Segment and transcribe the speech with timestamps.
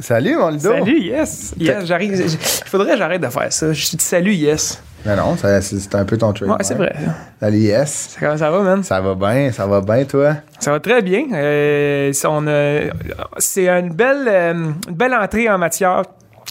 [0.00, 0.70] Salut, mon Ludo.
[0.70, 1.54] Salut, yes.
[1.58, 2.12] Yes, j'arrive.
[2.20, 2.28] Il
[2.68, 3.72] faudrait que j'arrête de faire ça.
[3.72, 4.82] Je dis salut, yes.
[5.04, 6.48] Non, non, ça- c'est un peu ton truc.
[6.48, 6.94] Ouais, c'est vrai.
[7.40, 8.16] Salut, yes.
[8.18, 8.82] Comment ça va, man?
[8.82, 10.34] Ça va bien, ça va bien, toi?
[10.58, 11.26] Ça va très bien.
[11.32, 12.12] Euh,
[13.38, 14.52] c'est une belle, euh,
[14.88, 16.02] une belle entrée en matière.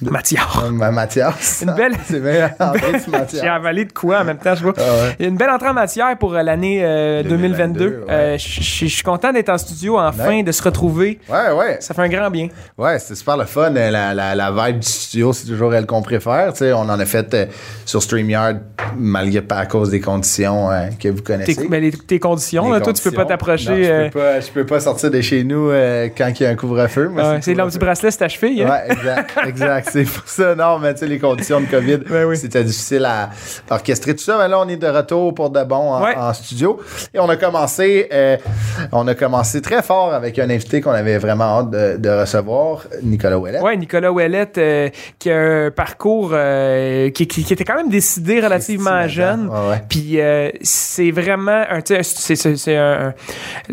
[0.04, 0.64] Matière.
[0.66, 1.64] Euh, Ma Mathias.
[1.68, 2.50] Une belle- c'est bien,
[3.06, 3.44] J'ai Mathias.
[3.44, 4.74] avalé de quoi en même temps, je vois.
[4.78, 5.16] Ah ouais.
[5.20, 7.80] Il y a une belle entrée en matière pour euh, l'année euh, 2022.
[7.80, 8.14] 2022, ouais.
[8.14, 10.44] Euh, Je suis content d'être en studio enfin, Ouais.
[10.44, 11.20] de se retrouver.
[11.30, 11.78] Ouais, ouais.
[11.80, 12.50] Ça fait un grand bien.
[12.78, 13.74] Ouais, c'était super le fun.
[13.76, 16.52] Euh, La, la, la vibe du studio, c'est toujours elle qu'on préfère.
[16.62, 17.46] On en a fait euh,
[17.86, 18.58] sur StreamYard,
[18.98, 21.56] malgré pas à cause des conditions euh, que vous connaissez.
[21.56, 23.84] Tes, ben, les- tes conditions, Les là, toi, tu peux pas t'approcher.
[23.84, 26.46] Je euh, peux, pas, je peux pas sortir de chez nous euh, quand il y
[26.46, 27.12] a un couvre-feu.
[27.16, 28.64] Le c'est l'homme du bracelet, c'est ta cheville.
[28.64, 28.70] hein?
[28.70, 29.85] Ouais, exact, exact.
[29.92, 32.38] C'est pour ça, non, mais tu sais, les conditions de COVID, Ben oui.
[32.38, 33.30] c'était difficile à
[33.70, 34.38] orchestrer tout ça.
[34.40, 36.16] Mais là, on est de retour pour de bon en, Ouais.
[36.16, 36.80] en studio.
[37.14, 38.38] Et on a commencé, euh,
[38.92, 42.84] on a commencé très fort avec un invité qu'on avait vraiment hâte de, de recevoir,
[43.04, 43.60] Nicolas Ouellet.
[43.62, 47.90] Ouais, Nicolas Ouellette, euh, qui a un parcours euh, qui, qui- qui était quand même
[47.90, 49.48] décidé relativement jeune.
[49.50, 49.82] Ouais.
[49.90, 50.18] Puis
[50.62, 53.14] c'est vraiment un, c'est, c'est, c'est un,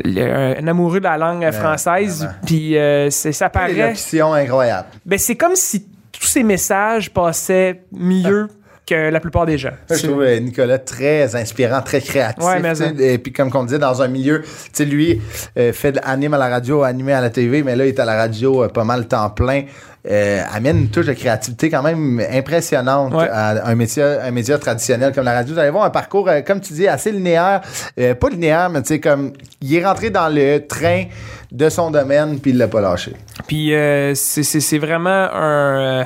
[0.05, 2.29] un- un amoureux de la langue française.
[2.47, 2.77] Puis
[3.11, 3.73] c'est, ça Une paraît.
[3.73, 4.89] élocution incroyable.
[5.05, 5.87] Ben, c'est comme si
[6.23, 8.47] tous ces messages passaient mieux
[8.87, 9.71] que la plupart des gens.
[9.91, 12.45] Je trouve euh, Nicolas très inspirant, très créatif.
[12.45, 12.73] Ouais, mais.
[13.15, 15.21] Et puis, comme on disait, dans un milieu, tu sais, lui,
[15.59, 18.01] euh, fait de- anime à la radio, animé à la TV, mais là, il est
[18.01, 19.63] à la radio euh, pas mal temps plein.
[20.11, 23.29] Euh, amène une touche de créativité quand même impressionnante Ouais.
[23.31, 25.55] à un métier, un média traditionnel comme la radio.
[25.55, 27.61] Vous allez voir un parcours, euh, comme tu dis, assez linéaire.
[28.01, 31.05] Euh, pas linéaire, mais tu sais, comme il est rentré dans le train
[31.53, 33.13] de son domaine, puis il l'a pas lâché.
[33.53, 36.01] Puis euh, c'est, vraiment un.
[36.01, 36.05] euh,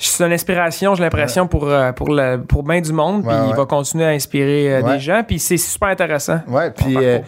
[0.00, 3.22] c'est une inspiration, j'ai l'impression, pour, euh, pour, le, pour bien du monde.
[3.24, 3.56] Puis Ouais, il ouais.
[3.56, 5.24] va continuer à inspirer des gens.
[5.26, 6.38] Puis c'est super intéressant.
[6.46, 7.18] Ouais, puis euh,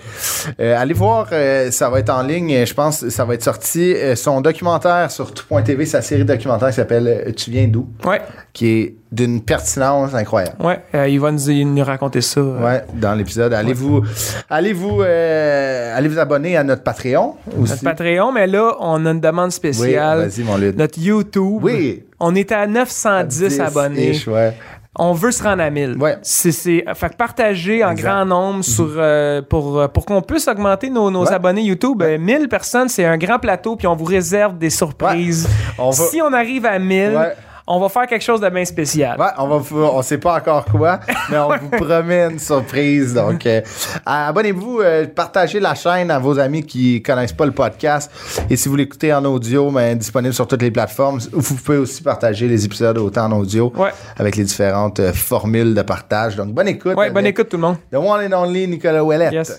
[0.61, 3.93] euh, allez voir, euh, ça va être en ligne, je pense, ça va être sorti.
[4.15, 8.23] son documentaire sur tout.tv, sa série documentaire qui s'appelle Tu viens d'où, Ouais,
[8.53, 10.55] qui est d'une pertinence incroyable.
[10.61, 10.81] ouais.
[10.95, 12.41] euh, il va nous, nous raconter ça.
[12.41, 12.65] euh.
[12.65, 13.53] Ouais, dans l'épisode.
[13.53, 14.03] Allez-vous,
[14.49, 17.73] allez-vous, euh, allez vous abonner à notre Patreon aussi?
[17.73, 20.29] Notre Patreon, mais là, on a une demande oui, spéciale.
[20.29, 20.59] vas-y mon.
[20.77, 21.59] Notre YouTube.
[21.63, 22.05] Oui.
[22.21, 24.11] On est à 910 abonnés.
[24.11, 24.55] ish, ouais.
[24.99, 25.97] On veut se rendre à 1000.
[25.99, 26.17] Ouais.
[26.23, 30.47] C'est, c'est, fait que partager en grand nombre sur, euh, pour, euh, pour qu'on puisse
[30.49, 31.33] augmenter nos, nos Ouais.
[31.33, 32.03] abonnés YouTube.
[32.03, 35.49] Euh, 1000 personnes, c'est un grand plateau, puis on vous réserve des surprises.
[35.79, 37.33] On va- Si on arrive à 1000, Ouais.
[37.67, 39.19] On va faire quelque chose de bien spécial.
[39.19, 41.01] Ouais, on va, on sait pas encore quoi,
[41.31, 43.15] mais on vous promet une surprise.
[43.15, 43.61] Donc, euh,
[44.07, 48.11] abonnez-vous, euh, partagez la chaîne à vos amis qui connaissent pas le podcast.
[48.49, 52.03] Et si vous l'écoutez en audio, ben, disponible sur toutes les plateformes, vous pouvez aussi
[52.03, 53.91] partager les épisodes autant en audio Ouais.
[54.19, 56.37] avec les différentes euh, formules de partage.
[56.37, 56.97] Donc, bonne écoute.
[56.97, 57.77] Ouais, bonne écoute tout le monde.
[57.93, 59.31] The one and only Nicolas Ouellet.
[59.33, 59.59] Yes.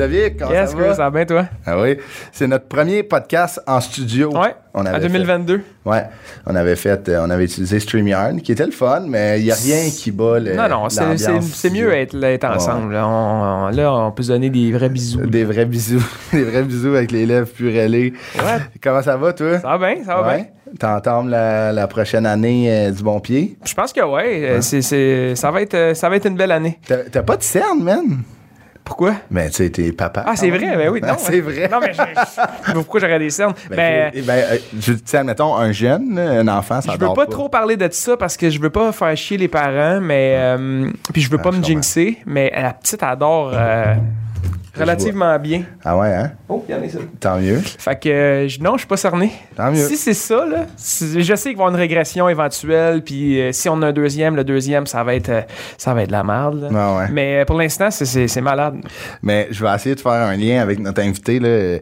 [0.00, 0.94] David, comment Yes, ça va?
[0.94, 1.44] ça va bien, toi?
[1.66, 1.98] Ah oui,
[2.32, 4.30] c'est notre premier podcast en studio.
[4.32, 4.54] Ouais.
[4.72, 5.58] On à avait 2022.
[5.58, 6.04] fait- ouais,
[6.46, 9.50] on avait fait, euh, on avait utilisé StreamYard, qui était le fun, mais il n'y
[9.50, 10.54] a rien qui bat le.
[10.54, 12.94] non, non, c'est, mieux être, être ensemble.
[12.94, 13.06] là.
[13.06, 15.20] On, on- là, on peut se donner des vrais bisous.
[15.26, 16.02] Des vrais bisous.
[16.32, 18.14] Des vrais bisous avec les lèvres purellées.
[18.36, 18.58] Ouais.
[18.82, 19.58] Comment ça va, toi?
[19.58, 20.46] Ça va bien, ça va bien.
[20.78, 23.58] T'entends la, la prochaine année euh, du bon pied?
[23.64, 26.52] Je pense que ouais, euh, C'est, c'est, ça, va être, ça va être une belle
[26.52, 26.78] année.
[26.86, 28.22] T'as t'as pas de cerne, man?
[28.90, 29.14] Pourquoi?
[29.30, 30.24] Ben, tu sais, t'es papa.
[30.26, 30.98] Ah, c'est vrai, ben oui.
[31.04, 31.68] Ah, Non, c'est vrai.
[31.70, 33.54] Non, mais je- je- pourquoi j'aurais des cernes?
[33.70, 37.48] Ben, Ben, ben, euh, je admettons, un jeune, un enfant, ça je veux pas, trop
[37.48, 41.22] parler de ça parce que je veux pas faire chier les parents, mais euh, puis
[41.22, 43.94] je veux Ah, pas me jinxer, mais la petite adore euh,
[44.78, 45.62] relativement bien.
[45.84, 46.32] Ah ouais, hein?
[46.48, 46.98] Oh, regardez ça.
[47.18, 47.58] Tant mieux.
[47.58, 49.32] Fait que euh, je- non, je suis pas cerné.
[49.56, 49.86] Tant mieux.
[49.86, 53.40] Si c'est ça, là, si- je sais qu'il va y avoir une régression éventuelle, puis
[53.40, 55.40] euh, si on a un deuxième, le deuxième, ça va être, euh,
[55.78, 56.62] ça va être de la merde.
[56.62, 56.68] là.
[56.74, 57.08] Ah ouais.
[57.12, 58.76] Mais euh, pour l'instant, c'est- c'est c'est malade.
[59.22, 61.78] Mais je vais essayer de faire un lien avec notre invité là,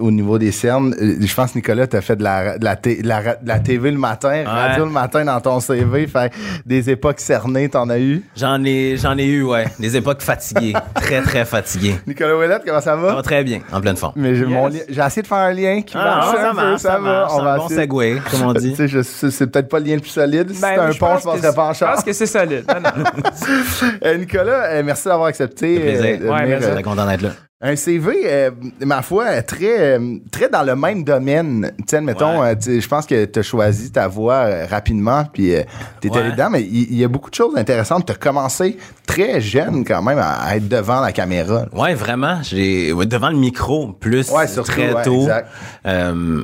[0.00, 0.94] au niveau des cernes.
[0.98, 3.58] Je pense, Nicolas, tu as fait de la, de, la de la ra- de la
[3.58, 6.06] TV le matin, radio le matin dans ton CV.
[6.06, 6.32] Fait
[6.66, 8.22] des époques cernées, t'en as eu?
[8.36, 9.66] J'en ai, j'en ai eu, ouais.
[9.78, 10.74] Des époques fatiguées.
[10.94, 11.96] très, très fatiguées.
[12.06, 13.08] Nicolas Ouellette, comment ça va?
[13.10, 14.12] Ça va très bien, en pleine forme.
[14.16, 14.50] Mais j'ai Yes.
[14.50, 16.98] mon lien- j'ai essayé de faire un lien qui Ah, marche ça peu, marche, ça
[16.98, 17.32] marche.
[17.32, 18.74] On C'est va un bon segway, comme on dit.
[18.76, 20.50] C'est peut-être pas le lien le plus solide.
[20.52, 22.04] Si Ben, c'était un je pont, pense je passerais que pas en c'est- Je pense
[22.04, 22.64] que c'est solide.
[22.68, 23.04] Non, non.
[24.04, 25.78] Euh, Nicolas, euh, merci d'avoir accepté.
[25.78, 26.04] Plaisir.
[26.04, 27.30] euh, de Ouais, euh, Très content d'être là.
[27.64, 28.50] Un CV, euh,
[28.80, 31.70] ma foi, très, euh, très dans le même domaine.
[31.86, 32.56] Sais, mettons, Ouais.
[32.60, 35.52] je pense que tu as choisi ta voie euh, rapidement, puis
[36.00, 36.32] tu étais Ouais.
[36.32, 38.04] dedans, mais il y, a beaucoup de choses intéressantes.
[38.06, 38.76] Tu as commencé
[39.06, 41.66] très jeune quand même à, à être devant la caméra.
[41.72, 42.42] Ouais, vraiment.
[42.42, 45.20] J'ai ouais, devant le micro plus surtout, très tôt.
[45.22, 45.48] exact.
[45.86, 46.42] Euh,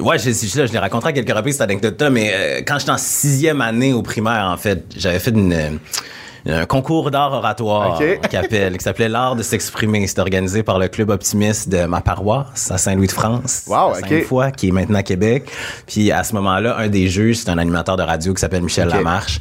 [0.00, 2.92] ouais, je, je, je l'ai raconté à quelques reprises cette anecdote-là, mais euh, quand j'étais
[2.92, 5.70] en sixième année au primaire, en fait, j'avais fait une, euh,
[6.48, 7.98] un concours d'art oratoire
[8.30, 10.06] qui, appelle- qui s'appelait l'art de s'exprimer.
[10.06, 14.06] C'était organisé par le club optimiste de ma paroisse à Saint-Louis-de-France, Wow, à ok.
[14.08, 15.50] Sainte-Foy, qui est maintenant à Québec.
[15.86, 18.88] Puis à ce moment-là, un des juges, c'est un animateur de radio qui s'appelle Michel.
[18.88, 19.40] Lamarche.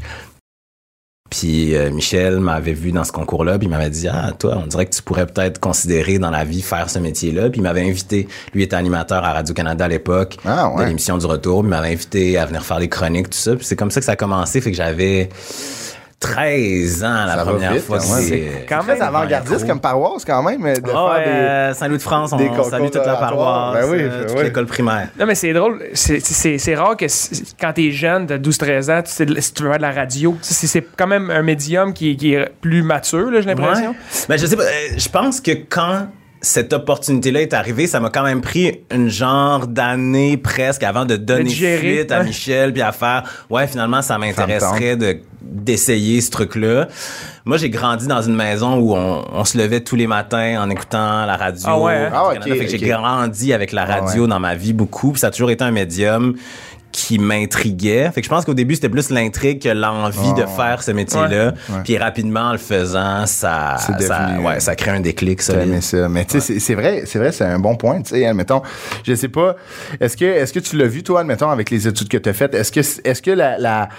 [1.30, 4.68] Puis euh, Michel m'avait vu dans ce concours-là, puis il m'avait dit ah toi, on
[4.68, 7.50] dirait que tu pourrais peut-être considérer dans la vie faire ce métier-là.
[7.50, 10.84] Puis il m'avait invité, lui était animateur à Radio Canada à l'époque Ah, ouais.
[10.84, 13.56] de l'émission du retour, puis il m'avait invité à venir faire des chroniques tout ça.
[13.56, 15.30] Puis c'est comme ça que ça a commencé, fait que j'avais
[16.20, 18.00] 13 ans la Ça première vite, fois.
[18.00, 19.02] c'est Quand même.
[19.02, 21.30] avant-gardiste comme paroisse quand même, de Ah faire des...
[21.30, 24.44] euh, Saint-Louis-de-France, des on concours salue toute la paroisse, Ben oui, euh, ben toute oui.
[24.46, 25.10] l'école primaire.
[25.20, 25.84] Non, mais c'est drôle.
[25.94, 27.06] C'est- C'est c'est rare que
[27.60, 29.92] quand t'es jeune, t'as 12-13 ans, tu, sais de- si tu veux faire de la
[29.92, 30.36] radio.
[30.42, 33.90] C'est c'est quand même un médium qui, qui est plus mature, là, j'ai l'impression.
[33.92, 33.96] Ouais.
[34.30, 34.64] Ben, je sais pas.
[34.64, 34.68] euh,
[34.98, 36.08] je pense que quand
[36.46, 41.16] cette opportunité-là est arrivée, ça m'a quand même pris une genre d'année presque avant de
[41.16, 42.26] donner digérer, suite à ouais.
[42.26, 46.88] Michel puis à faire ouais finalement ça m'intéresserait de d'essayer ce truc-là.
[47.46, 50.72] Moi, j'ai grandi dans une maison où on, on se levait tous les matins en
[50.72, 51.64] écoutant la radio.
[51.68, 52.10] Ah ouais, hein?
[52.12, 52.52] Ah, Radio-Canada.
[52.56, 52.80] ok, Fait que ok.
[52.80, 54.28] j'ai grandi avec la Ah radio ouais.
[54.28, 56.36] dans ma vie beaucoup, puis ça a toujours été un médium
[56.96, 58.10] qui m'intriguait.
[58.14, 61.48] Fait que je pense qu'au début, c'était plus l'intrigue que l'envie de faire ce métier-là.
[61.70, 61.76] Ouais.
[61.84, 65.82] Puis rapidement, en le faisant, ça, ça, ouais, euh, ça crée un déclic solide.
[65.82, 66.08] ça.
[66.08, 68.02] Mais tu sais, c'est- c'est vrai, c'est vrai, c'est un bon point.
[68.02, 68.62] Tu sais, admettons,
[69.04, 69.56] je sais pas,
[70.00, 72.34] est-ce que, est-ce que tu l'as vu toi, admettons, avec les études que tu as
[72.34, 73.90] faites, est-ce que, est-ce que la, la,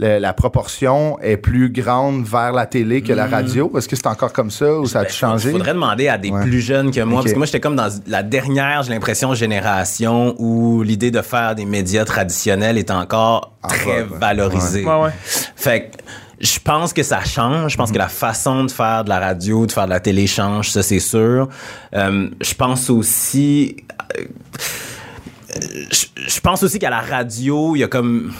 [0.00, 3.70] la, la proportion est plus grande vers la télé que la radio?
[3.76, 5.06] Est-ce que c'est encore comme ça ou ça a Hmm.
[5.06, 5.50] Ben, changé?
[5.52, 6.42] Faudrait demander à des Ouais.
[6.42, 10.34] plus jeunes que moi, parce que moi, j'étais comme dans la dernière, j'ai l'impression, génération
[10.38, 14.82] où l'idée de faire des médias traditionnels est encore très vogue, ouais.
[14.84, 15.10] ouais.
[15.56, 15.96] Fait que
[16.40, 17.72] je pense que ça change.
[17.72, 20.26] Je pense que la façon de faire de la radio, de faire de la télé
[20.26, 21.48] change, ça c'est sûr.
[21.94, 23.76] Euh, je pense aussi,
[24.16, 24.24] euh,
[25.90, 28.32] je, je pense aussi qu'à la radio, il y a comme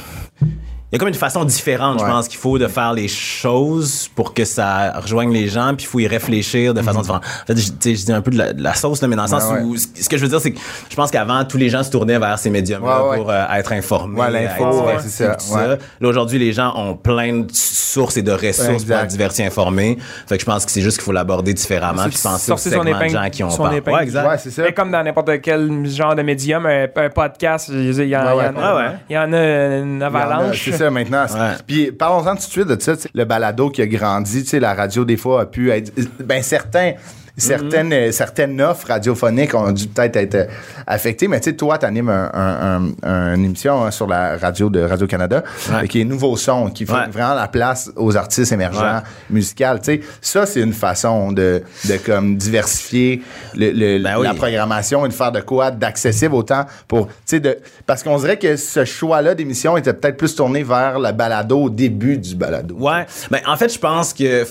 [0.92, 2.06] il y a comme une façon différente, Ouais.
[2.06, 5.84] je pense, qu'il faut de faire les choses pour que ça rejoigne les gens, puis
[5.87, 7.22] il faut y réfléchir de façon différente.
[7.42, 9.08] En fait, je, tu sais, je dis un peu de la, de la sauce, là,
[9.08, 9.50] mais dans le sens Mhm.
[9.52, 9.64] Ouais, ouais.
[9.66, 10.58] où ce que je veux dire, c'est que
[10.88, 14.20] je pense qu'avant, tous les gens se tournaient vers ces médiums-là pour euh, être informés,
[14.20, 15.60] Ouais, l'info, c'est ça, tout ouais.
[15.60, 15.66] ça.
[15.69, 19.98] Là, aujourd'hui, les gens ont plein de sources et de ressources pour être divertis, informés.
[20.28, 22.84] Fait que je pense que c'est juste qu'il faut l'aborder différemment, puis penser aux segments
[22.84, 23.94] de épingle- gens qui ont son peur.
[23.94, 24.28] Ouais, exact.
[24.28, 24.62] Ouais, c'est ça.
[24.62, 28.08] Mais comme dans n'importe quel genre de médium, un, un podcast, il y, a- il
[28.10, 28.90] y en- a- Ouais, ouais.
[29.08, 30.70] il y en a une avalanche.
[30.80, 31.26] Ça maintenant.
[31.26, 31.56] Ouais.
[31.66, 32.94] Puis parlons-en tout de suite de ça.
[33.12, 35.92] Le balado qui a grandi, tu sais, la radio des fois a pu être.
[36.24, 36.94] Ben certains.
[37.36, 40.44] Certaines, euh, certaines offres radiophoniques ont dû peut-être être euh,
[40.86, 44.36] affectées, mais tu sais, toi, tu animes un, un- un- une émission hein, sur la
[44.36, 45.42] radio de Radio-Canada
[45.72, 45.88] Ouais.
[45.88, 47.08] qui est Nouveau Son, qui fait Ouais.
[47.10, 49.00] vraiment la place aux artistes émergents Ouais.
[49.30, 49.64] musicaux.
[49.82, 53.22] Tu sais, ça, c'est une façon de, de comme diversifier
[53.54, 54.26] le- le- Ben oui.
[54.26, 58.18] la programmation et de faire de quoi d'accessible autant pour tu sais de parce qu'on
[58.18, 62.16] dirait que ce choix là d'émission était peut-être plus tourné vers le balado au début
[62.18, 62.75] du balado.
[62.78, 63.06] Ouais.
[63.30, 64.46] Ben, en fait, je pense que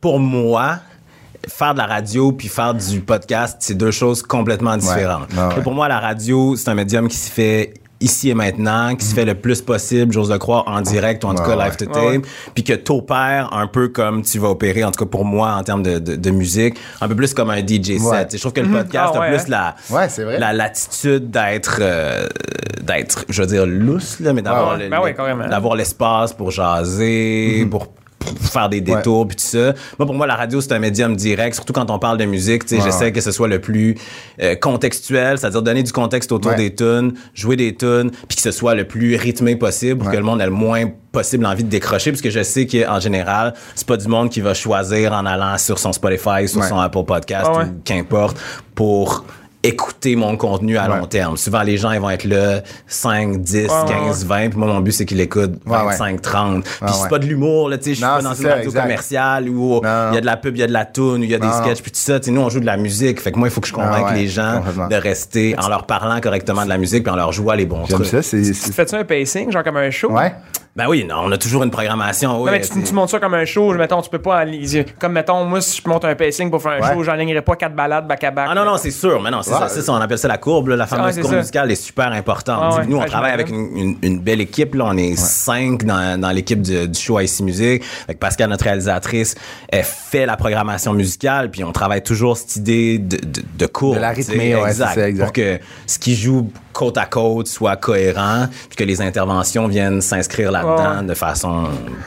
[0.00, 0.78] pour moi,
[1.48, 5.28] faire de la radio puis faire du podcast, c'est deux choses complètement différentes.
[5.36, 5.54] Ah ouais.
[5.58, 9.06] Et Pour moi, la radio, c'est un médium qui se fait ici et maintenant, qui
[9.06, 11.64] se fait le plus possible, j'ose le croire, en direct ou en tout cas ouais.
[11.66, 15.08] live to tape, puis que t'opères un peu comme tu vas opérer, en tout cas
[15.08, 18.02] pour moi, en termes de, de, de musique, un peu plus comme un DJ set.
[18.02, 18.26] Ouais.
[18.32, 19.44] Je trouve que le podcast Ah ouais, a plus hein?
[19.90, 20.40] la, Ouais, c'est vrai.
[20.40, 22.26] la latitude d'être, euh,
[22.82, 27.66] d'être, je veux dire, lousse, là, mais d'avoir Ouais, le- ben d'avoir l'espace pour jaser,
[27.70, 27.86] pour
[28.40, 29.72] faire des détours puis tout ça.
[29.98, 32.64] Moi pour moi la radio c'est un médium direct surtout quand on parle de musique,
[32.64, 33.96] tu sais Ouais, j'essaie que ce soit le plus
[34.42, 36.56] euh, contextuel, c'est-à-dire donner du contexte autour Ouais.
[36.56, 40.12] des tunes, jouer des tunes puis que ce soit le plus rythmé possible pour Ouais.
[40.14, 42.98] que le monde ait le moins possible envie de décrocher parce que je sais qu'en
[42.98, 46.68] général, c'est pas du monde qui va choisir en allant sur son Spotify, sur Ouais.
[46.68, 47.64] son Apple Podcast Ah ouais.
[47.64, 48.38] ou qu'importe
[48.74, 49.24] pour
[49.62, 50.98] écouter mon contenu à Ouais.
[50.98, 51.36] long terme.
[51.36, 54.48] Souvent, les gens, ils vont être là 5, 10, Ouais, ouais, 15, 20.
[54.50, 55.84] Puis moi, mon but, c'est qu'ils l'écoutent Ouais, ouais.
[55.96, 56.64] 25, 30.
[56.64, 57.90] Puis Ouais, c'est pas de l'humour, là, tu sais.
[57.90, 58.82] Je suis pas dans une ça, radio exact.
[58.82, 61.30] commerciale où il y a de la pub, il y a de la tune, il
[61.30, 62.18] y a des sketchs, puis tout ça.
[62.18, 63.20] Tu sais, nous, on joue de la musique.
[63.20, 65.68] Fait que moi, il faut que je convainque Ah ouais, les gens de rester en
[65.68, 68.06] leur parlant correctement de la musique puis en leur jouant les bons trucs.
[68.06, 70.10] ça, c'est Tu c'est- fais-tu un pacing, genre comme un show?
[70.10, 70.32] Ouais.
[70.74, 72.46] Ben oui, non, on a toujours une programmation.
[72.46, 74.46] Non, mais tu, montes ça comme un show, mettons, tu peux pas
[74.98, 76.94] Comme, mettons, moi, si je monte un pacing pour faire un Ouais.
[76.94, 78.48] show, j'enlignerai pas quatre balades back-à-back.
[78.50, 79.58] Ah non, non, c'est sûr, mais non, c'est Ouais.
[79.58, 81.36] ça, c'est ça, on appelle ça la courbe, là, la fameuse courbe ça.
[81.40, 82.58] musicale est super importante.
[82.62, 85.84] Ah ouais, Nous, on travaille avec une, une- une belle équipe, là, on est cinq
[85.84, 89.34] dans, dans l'équipe du, du show IC Music, avec Pascal, notre réalisatrice,
[89.68, 93.96] elle fait la programmation musicale, puis on travaille toujours cette idée de, de, de courbe.
[93.96, 95.24] De la rythmée, ouais, exact, ça, exact.
[95.24, 100.00] Pour que ce qui joue côte à côte soit cohérent, puis que les interventions viennent
[100.00, 101.06] s'inscrire là-dedans Ouais.
[101.06, 101.64] de façon...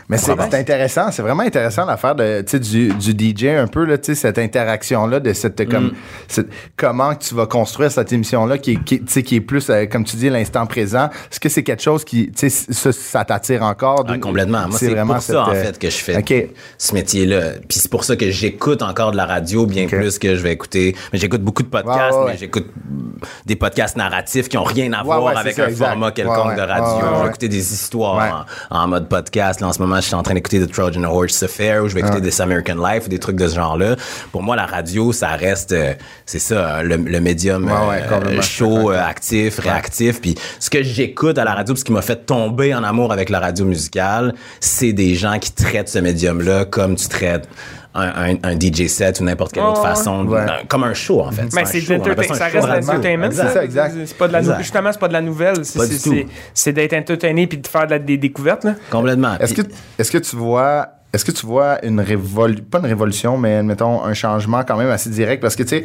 [0.10, 3.68] Mais c'est c'est intéressant, c'est vraiment intéressant l'affaire de tu sais, du, du DJ un
[3.68, 5.66] peu là, cette interaction là de cette Mm.
[5.70, 5.92] comme
[6.28, 9.36] cette- comment tu vas construire cette émission là qui est qui, est- tu sais, qui
[9.38, 11.10] est plus euh, comme tu dis l'instant présent.
[11.32, 14.06] Est-ce que c'est quelque chose qui tu sais ça, ça t'attire encore?
[14.08, 14.68] Ah, complètement.
[14.68, 16.34] Moi, c'est pour ça, en cette, euh, fait, que je fais OK.
[16.78, 17.42] ce métier-là.
[17.68, 20.52] Puis c'est pour ça que j'écoute encore de la radio bien plus que je vais
[20.54, 20.96] écouter.
[21.14, 22.26] Mais j'écoute beaucoup de podcasts, ouais.
[22.32, 22.68] mais j'écoute
[23.46, 25.86] des podcasts narratifs qui ont rien à Ouais, voir ouais, avec ça, un exact.
[25.90, 27.08] format quelconque Ouais, de radio.
[27.18, 29.60] Je vais écouter des histoires en, en mode podcast.
[29.62, 31.94] Là, en ce moment, je suis en train d'écouter The Trojan Horse Affair ou je
[31.96, 33.96] vais écouter This American Life ou des trucs de ce genre-là.
[34.32, 35.94] Pour moi, la radio, ça reste, euh,
[36.26, 40.22] c'est ça, le, le médium euh, chaud, euh, actif, réactif.
[40.22, 43.30] Puis ce que j'écoute à la radio, ce qui m'a fait tomber en amour avec
[43.30, 47.48] la radio musicale, c'est des gens qui traitent ce médium-là comme tu traites
[47.96, 50.40] un, un- un DJ set ou n'importe quelle autre façon, Ouais.
[50.42, 51.48] un- comme un show en fait.
[51.54, 51.94] Mais un c'est show,
[52.34, 53.30] ça reste l'entertainment.
[53.32, 53.96] C'est ça, exact.
[54.06, 54.62] C'est pas de la nou- Exact.
[54.64, 55.64] Justement, c'est pas de la nouvelle.
[55.66, 56.16] C'est- Pas du c'est- tout.
[56.16, 58.64] c'est- C'est d'être entertainé puis de faire de la- des découvertes.
[58.66, 58.76] Là.
[58.92, 59.38] Complètement.
[59.40, 59.62] Est-ce que
[59.98, 64.04] est-ce que tu vois est-ce que tu vois une révolution, pas une révolution, mais mettons
[64.04, 65.42] un changement quand même assez direct?
[65.42, 65.84] Parce que tu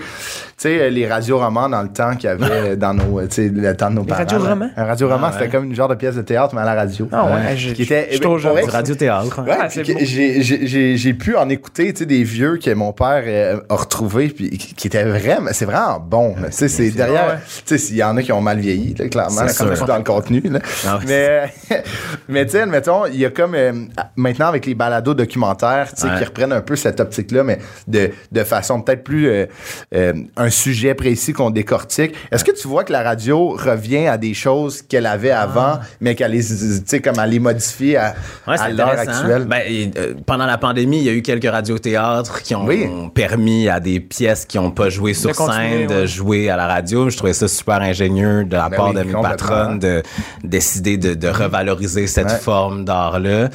[0.56, 4.00] sais, les radioromans dans le temps qu'il y avait dans nos, le temps de nos
[4.02, 4.18] Les parents.
[4.20, 4.70] radioromans?
[4.76, 5.50] Un radioroman, Ah, c'était ouais.
[5.50, 7.08] comme une genre de pièce de théâtre mais à la radio.
[7.12, 9.42] Ah ouais, je- Qui était, je vrai, du radio-théâtre.
[9.42, 12.92] Ouais, Ah, j'ai- j'ai j'ai- j'ai pu en écouter, tu sais, des vieux que mon
[12.92, 16.34] père euh, a retrouvés, puis qui étaient vraiment, c'est vraiment bon.
[16.34, 19.08] Tu sais, c'est derrière, tu sais, il y en a qui ont mal vieilli, là,
[19.08, 20.40] clairement, C'est comme dans le contenu.
[20.40, 20.58] Là.
[20.86, 21.52] Ah mais,
[22.28, 23.72] mais tu sais, admettons, il y a comme euh,
[24.16, 26.18] maintenant avec les balados documentaires, tu sais, Ouais.
[26.18, 29.46] qui reprennent un peu cette optique-là, mais de, de façon peut-être plus euh,
[29.94, 32.14] euh, un sujet précis qu'on décortique.
[32.32, 36.14] Est-ce que tu vois que la radio revient à des choses qu'elle avait avant, mais
[36.14, 36.54] qu'elle les, tu
[36.86, 38.14] sais, comme elle les modifie à,
[38.46, 39.44] Ouais, à l'heure actuelle?
[39.44, 42.88] Ben, et, euh, pendant la pandémie, il y a eu quelques radiothéâtres qui ont Oui.
[43.14, 46.06] permis à des pièces qui n'ont pas joué sur scène de ouais.
[46.06, 47.08] jouer à la radio.
[47.10, 50.02] Je trouvais ça super ingénieux de la Ben part oui, de mes patronnes de
[50.44, 52.38] décider de, de revaloriser cette Ouais.
[52.38, 53.48] forme d'art-là.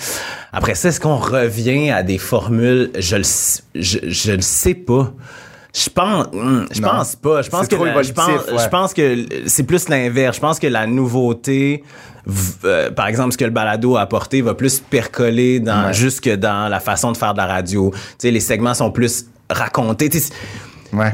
[0.52, 2.92] Après ça, est-ce qu'on revient à des formules?
[2.98, 3.24] Je le,
[3.82, 5.14] je, je le sais pas.
[5.74, 6.90] Je pense, hmm, je Non.
[6.90, 7.42] pense pas.
[7.42, 8.64] Je pense que la- je pense, ouais.
[8.64, 10.38] je pense que c'est plus l'inverse.
[10.38, 11.84] Je pense que la nouveauté,
[12.64, 15.94] euh, par exemple, ce que le balado a apporté va plus percoler dans, Ouais.
[15.94, 17.92] jusque dans la façon de faire de la radio.
[17.94, 20.10] Tu sais, les segments sont plus racontés.
[20.10, 20.34] Tu sais,
[20.94, 21.12] Ouais.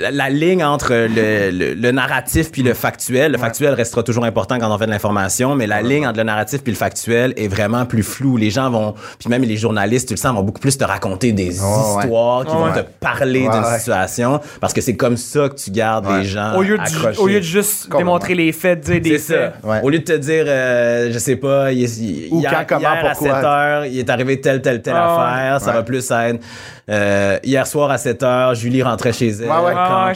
[0.00, 4.24] La, la ligne entre le, le- le narratif puis le factuel, le factuel restera toujours
[4.24, 7.32] important quand on fait de l'information, mais la ligne entre le narratif puis le factuel
[7.36, 8.36] est vraiment plus floue.
[8.36, 11.32] Les gens vont, puis même les journalistes, tu le sens, vont beaucoup plus te raconter
[11.32, 13.78] des histoires qui vont te parler Ouais, d'une ouais.
[13.78, 16.18] situation, parce que c'est comme ça que tu gardes Ouais.
[16.18, 17.18] les gens Au lieu, de, accrochés.
[17.20, 17.98] au lieu de juste Complètement.
[17.98, 19.34] démontrer les faits, dire des C'est ça.
[19.34, 19.54] faits.
[19.64, 19.80] Ouais.
[19.82, 22.80] Au lieu de te dire, euh, je sais pas, il, il- Ou hier, quand, comment,
[22.80, 23.34] hier à pourquoi.
[23.36, 25.60] 7 heures, il est arrivé telle, telle, telle Ah, affaire.
[25.60, 26.40] Ça va plus être,
[26.90, 29.42] euh, hier soir à 7 heures, Julie rentrait chez elle.
[29.42, 29.72] Ouais, ouais.
[29.74, 30.12] quand Ouais?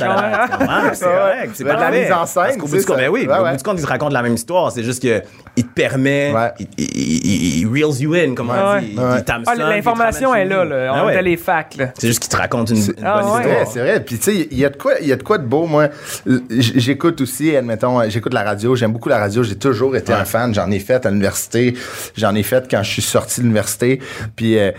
[0.95, 1.19] C'est Ouais, ouais.
[1.19, 1.51] correct.
[1.55, 3.45] C'est pas la mise en scène, Parce qu'au bout du compte, ben oui, ouais, au
[3.51, 4.73] bout du compte, ils se racontent la même histoire.
[4.73, 5.23] C'est juste que
[5.57, 6.51] il te permet, Ouais.
[6.59, 8.97] il, il, il- il reels you in, comme on dit.
[8.99, 9.21] Ah,
[9.57, 10.65] L'information est là.
[10.65, 10.93] là.
[10.95, 11.17] Ah On ouais.
[11.17, 11.77] a les facts.
[11.77, 11.87] Là.
[11.99, 13.43] C'est juste qu'il te raconte une, une Ah bonne ouais.
[13.43, 13.73] C'est vrai, histoire.
[13.73, 14.01] c'est vrai.
[14.05, 15.67] Puis tu sais, il y a de quoi, il y a de quoi de beau.
[15.67, 15.89] Moi,
[16.51, 18.75] j'écoute aussi, admettons, euh, j'écoute la radio.
[18.75, 19.43] J'aime beaucoup la radio.
[19.43, 20.53] J'ai toujours été un fan.
[20.55, 21.75] J'en ai fait à l'université.
[22.17, 24.01] J'en ai fait quand je suis sorti de l'université.
[24.37, 24.73] Puis euh,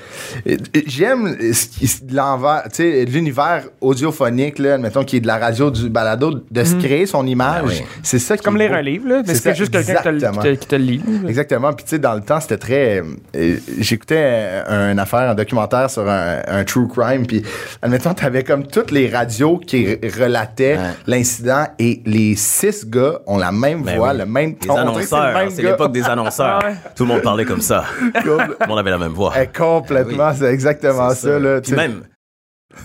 [0.88, 5.72] j'aime ce qui- l'envers, tu sais, l'univers audiophonique là, admettons, qui est de la radio,
[5.72, 7.64] du balado, de se créer son image.
[7.66, 7.82] Oui.
[8.04, 8.76] C'est ça qui Comme est lire beau.
[8.78, 9.22] un livre, là.
[9.26, 10.42] Mais C'est juste quelqu'un qui te le- qui exactement.
[10.44, 11.02] te- qui te le lit.
[11.28, 11.74] Exactement.
[11.74, 13.02] Puis tu sais, dans le temps, c'était très.
[13.36, 17.26] euh, J'écoutais une affaire, un documentaire sur un, un true crime.
[17.28, 17.44] Puis,
[17.82, 20.82] admettons, t'avais comme toutes les radios qui r- relataient Ouais.
[21.08, 24.18] l'incident et les six gars ont la même Ben voix, oui.
[24.20, 24.74] le même Les ton.
[24.78, 26.60] On dirait que c'est le annonceurs, même c'est l'époque des annonceurs.
[26.64, 26.70] Ah.
[26.96, 27.86] Tout le monde parlait comme ça.
[28.24, 29.34] Tout le monde avait la même voix.
[29.42, 31.40] Eh, complètement, c'est exactement C'est ça.
[31.40, 31.75] là, Puis.
[31.76, 32.02] Même,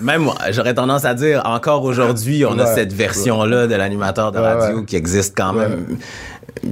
[0.01, 4.39] même moi, j'aurais tendance à dire, encore aujourd'hui, on a cette version-là de l'animateur de
[4.39, 4.85] radio ouais.
[4.85, 5.99] qui existe quand même.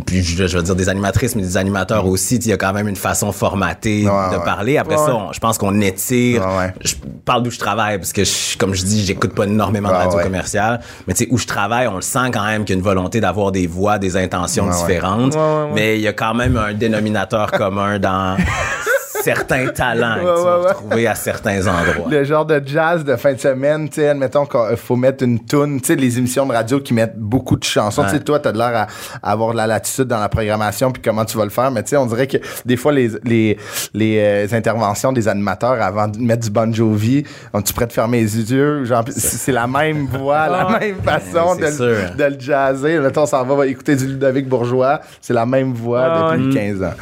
[0.06, 2.37] Puis je, je veux dire des animatrices, mais des animateurs aussi.
[2.37, 4.76] Il y a quand même une façon formatée de parler.
[4.76, 6.42] Après ça, on- je pense qu'on étire.
[6.84, 6.94] Je
[7.25, 10.18] parle d'où je travaille parce que, je- comme je dis, j'écoute pas énormément de radio
[10.20, 10.80] commerciale.
[11.06, 12.84] Mais tu sais, où je travaille, on le sent quand même qu'il y a une
[12.84, 15.37] volonté d'avoir des voix, des intentions différentes.
[15.75, 18.37] Mais il y a quand même un dénominateur commun dans
[19.35, 20.73] certains talents que Ouais, tu vas ouais, ouais.
[20.73, 22.11] retrouver à certains endroits.
[22.11, 25.44] Le genre de jazz de fin de semaine, tu sais, admettons qu'il faut mettre une
[25.44, 28.38] tune, tu sais, les émissions de radio qui mettent beaucoup de chansons, tu sais, toi,
[28.40, 28.87] t'as de l'air à,
[29.23, 31.82] à avoir de la latitude dans la programmation puis comment tu vas le faire, mais
[31.82, 33.58] tu sais, on dirait que des fois, les, les,
[33.94, 38.20] les euh, interventions des animateurs avant de mettre du Bon Jovi, on, tu prêtes fermer
[38.23, 42.99] les yeux, genre, c'est- la même voix, la même façon de, de le jazzer.
[43.00, 46.54] Mettons, on s'en va écouter du Ludovic Bourgeois, c'est la même voix Ah, depuis ouais.
[46.54, 46.92] 15 ans.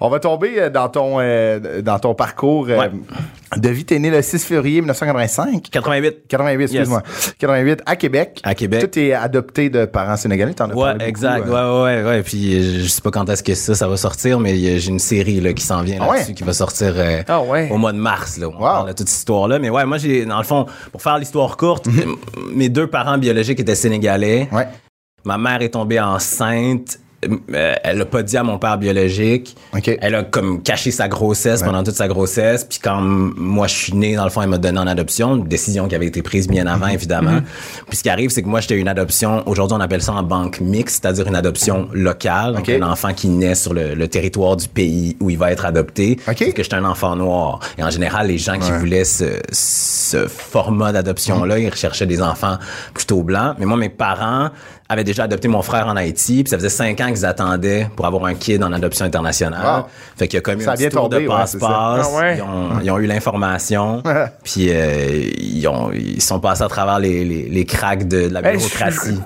[0.00, 2.90] On va tomber euh, dans ton, euh, dans ton parcours euh, Ouais.
[3.56, 3.84] de vie.
[3.84, 5.68] T'es né le 6 février 1985.
[5.70, 6.26] 88.
[6.28, 7.02] 88, excuse-moi.
[7.38, 8.40] 88, à Québec.
[8.42, 8.90] À Québec.
[8.90, 10.54] Tout est adopté de parents sénégalais.
[10.54, 11.46] T'en as Ouais, parlé beaucoup, exact.
[11.48, 11.84] euh.
[11.84, 12.22] Ouais, ouais, ouais.
[12.22, 14.90] Puis euh, je sais pas quand est-ce que ça, ça va sortir, mais euh, j'ai
[14.90, 16.16] une série là, qui s'en vient Ah ouais?
[16.16, 18.38] là-dessus, qui va sortir euh, Ah au mois de mars.
[18.38, 18.58] Là, on Wow.
[18.60, 19.58] parle de toute cette histoire-là.
[19.58, 22.16] Mais ouais, moi, j'ai, dans le fond, pour faire l'histoire courte, Mhm.
[22.54, 24.48] mes deux parents biologiques étaient sénégalais.
[24.52, 24.66] Ouais.
[25.24, 26.98] Ma mère est tombée enceinte.
[27.54, 29.56] Euh, elle a pas dit à mon père biologique.
[29.76, 29.90] OK.
[30.00, 32.64] Elle a comme caché sa grossesse pendant toute sa grossesse.
[32.64, 35.36] Puis quand moi je suis né, dans le fond, elle m'a donné en adoption.
[35.36, 37.40] Une décision qui avait été prise bien avant, évidemment.
[37.88, 39.42] Puis ce qui arrive, c'est que moi j'étais une adoption.
[39.48, 42.54] Aujourd'hui, on appelle ça en banque mixte, c'est-à-dire une adoption locale.
[42.54, 42.70] Donc OK.
[42.70, 46.18] un enfant qui naît sur le, le territoire du pays où il va être adopté.
[46.28, 46.36] OK.
[46.38, 47.60] Parce que j'étais un enfant noir.
[47.78, 48.78] Et en général, les gens qui Ouais.
[48.78, 52.56] voulaient ce, ce format d'adoption-là, ils recherchaient des enfants
[52.94, 53.56] plutôt blancs.
[53.58, 54.50] Mais moi, mes parents
[54.88, 58.06] avaient déjà adopté mon frère en Haïti, puis ça faisait cinq ans qu'ils attendaient pour
[58.06, 59.80] avoir un kid en adoption internationale.
[59.82, 59.86] Wow.
[60.16, 62.06] Fait qu'il y a comme eu Ça un petit tour tombé, de ouais, passe-passe.
[62.12, 62.36] Ah ouais.
[62.36, 64.02] ils, ont, ils ont eu l'information,
[64.44, 68.32] puis euh, ils, ont, ils sont passés à travers les, les, les cracks de, de
[68.34, 69.18] la Hey, bureaucratie.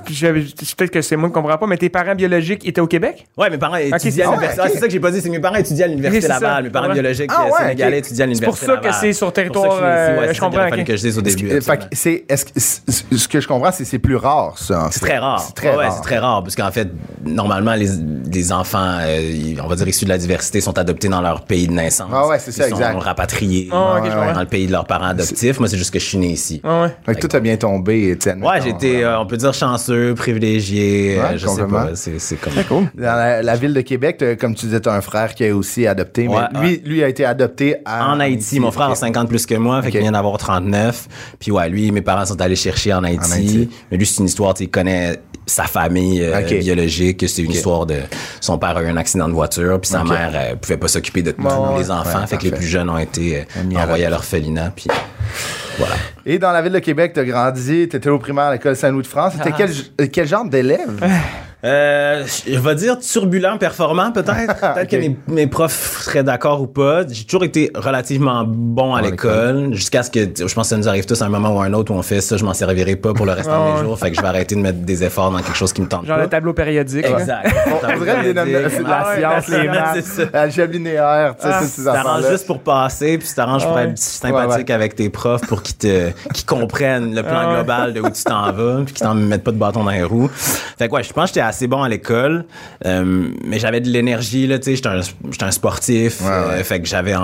[0.77, 3.27] Peut-être que c'est moi qui comprends pas, mais tes parents biologiques étaient au Québec?
[3.37, 4.62] Ouais, mes parents étudiaient c'est- à l'université.
[4.65, 6.29] Ah, c'est ça que j'ai pas dit, c'est que mes parents étudiaient à l'université c'est
[6.29, 6.35] ça.
[6.41, 6.65] Laval.
[6.65, 6.95] Mes parents Ouais.
[6.95, 8.05] biologiques Ah, euh, ouais, sénégalais ok.
[8.07, 9.00] étudiaient à C'est pour l'université ça que Laval.
[9.00, 11.49] c'est sur C'est pour ça territoire, que je euh, comprends, que je dise au début.
[11.49, 14.88] que- que que, ce que je comprends, c'est c'est plus rare, ça.
[14.91, 15.48] C'est très rare.
[15.49, 15.95] C'est très Ouais, rare.
[15.97, 16.43] c'est très rare.
[16.43, 16.88] Parce qu'en fait,
[17.25, 17.88] normalement, les,
[18.33, 21.67] les enfants, euh, on va dire issus de la diversité, sont adoptés dans leur pays
[21.67, 22.11] de naissance.
[22.12, 22.93] Ah ouais, c'est ça, Ils exact.
[22.93, 24.00] sont rapatriés Ah,
[24.35, 25.59] dans le pays de leurs parents adoptifs.
[25.59, 26.61] Moi, c'est juste que je suis né ici.
[26.64, 26.97] Ah ouais.
[27.05, 28.43] Fait que tout a bien tombé, Étienne.
[28.45, 31.88] Ouais, été, euh, on peut dire chanceux, privilégié, euh, Ouais, je sais pas.
[31.95, 32.52] C'est, c'est comme.
[32.95, 35.87] Dans la, la ville de Québec, comme tu disais, t'as un frère qui est aussi
[35.87, 36.28] adopté.
[36.28, 38.97] Ouais, mais lui, lui a été adopté à- En Haïti, mon frère a Ok.
[38.99, 41.09] 50 plus que moi, fait qu'il vient d'avoir 39.
[41.38, 43.26] Puis ouais, lui, mes parents sont allés chercher en Haïti.
[43.28, 43.71] En Haïti.
[43.90, 47.28] Mais lui, c'est une histoire, tu sais, il connaît sa famille euh, biologique.
[47.28, 47.97] C'est une histoire de...
[48.40, 51.22] Son père a eu un accident de voiture, puis sa mère euh, pouvait pas s'occuper
[51.22, 51.79] de tous ouais.
[51.79, 52.20] les enfants.
[52.20, 54.87] Ouais, fait que les plus jeunes ont été euh, envoyés à l'orphelinat, puis
[55.79, 55.94] voilà.
[56.27, 59.07] Et dans la ville de Québec, t'as grandi, t'étais au primaire à l'école Saint-Louis de
[59.07, 59.35] France.
[59.37, 59.70] C'était quel,
[60.01, 61.01] euh, quel genre d'élève?
[61.64, 64.61] Euh, je vais dire turbulent, performant peut-être.
[64.75, 67.03] Peut-être que mes, mes profs seraient d'accord ou pas.
[67.09, 70.88] J'ai toujours été relativement bon à l'école, jusqu'à ce que je pense que ça nous
[70.88, 72.55] arrive tous à un moment ou à un autre où on fait ça, je m'en
[72.55, 73.81] servirai pas pour le restant Ah de ouais.
[73.83, 73.99] mes jours.
[73.99, 76.07] Fait que je vais arrêter de mettre des efforts dans quelque chose qui me tente
[76.07, 76.23] Genre pas.
[76.23, 77.05] le tableau périodique.
[77.05, 77.53] Exact.
[77.66, 80.23] On dirait c'est de la Ah ouais, science, la les maths, c'est ça.
[80.33, 83.75] l'algèbre linéaire, tu sais, Ah, ces Tu t'arranges juste pour passer, puis tu t'arranges pour
[83.75, 83.85] Ouais.
[83.88, 87.55] être sympathique Ouais, avec tes profs pour qu'ils te, qu'ils comprennent le plan Ah ouais.
[87.57, 90.05] global de où tu t'en vas, puis qu'ils t'en mettent pas de bâton dans les
[90.05, 90.31] roues.
[90.79, 92.44] Fait que ouais, je pense que j'étais assez bon à l'école,
[92.87, 96.87] euh, mais j'avais de l'énergie, là, tu sais, j'étais un, sportif, Ouais, euh, fait que
[96.88, 97.14] j'avais,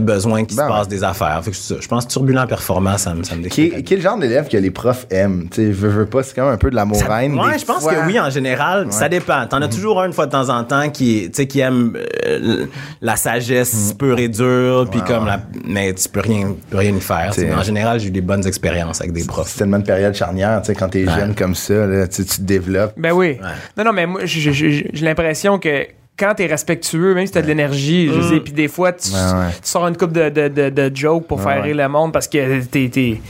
[0.00, 0.76] besoin qu'il Ben se ouais.
[0.78, 1.40] passe des affaires.
[1.42, 1.80] Fait que c'est ça.
[1.80, 3.42] je pense que turbulent performant, ça me, ça me
[3.82, 5.48] quel genre d'élève que les profs aiment?
[5.50, 7.38] Tu sais, veux, veux pas, c'est quand même un peu de l'amour Ça- reine.
[7.38, 7.94] ouais, je pense fois.
[7.94, 8.86] que oui, en général.
[8.90, 9.46] Ça dépend.
[9.46, 9.72] T'en as Mhm.
[9.72, 12.66] toujours un une fois de temps en temps qui, qui aime euh,
[13.00, 16.94] la sagesse pure et dure, puis comme la, mais tu peux rien, tu peux rien
[16.96, 17.28] y faire.
[17.28, 17.40] tu sais.
[17.42, 19.56] C'est- Mais en général, j'ai eu des bonnes expériences avec des C'est profs.
[19.56, 22.94] tellement une période charnière, tu sais, quand t'es jeune comme ça, là, tu te développes.
[22.96, 23.38] Ben oui.
[23.76, 25.86] Non, non, mais moi, j'ai- l'impression que
[26.18, 29.16] quand t'es respectueux, même si t'as de l'énergie, je sais, puis des fois, tu, Ouais,
[29.16, 29.50] ouais.
[29.62, 31.72] tu sors une coupe de, de, de, de jokes pour faire ouais.
[31.72, 33.20] rire le monde parce que t'es, t'es-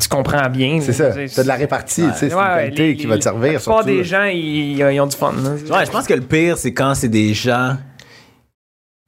[0.00, 0.78] tu comprends bien.
[0.80, 1.10] C'est ça.
[1.10, 3.52] T'as de la répartie, tu sais, c'est une qualité qui va te servir.
[3.54, 3.88] La plupart surtout.
[3.88, 5.32] des gens, ils, ils ont du fun.
[5.42, 5.76] là.
[5.78, 7.76] Ouais, je pense que le pire, c'est quand c'est des gens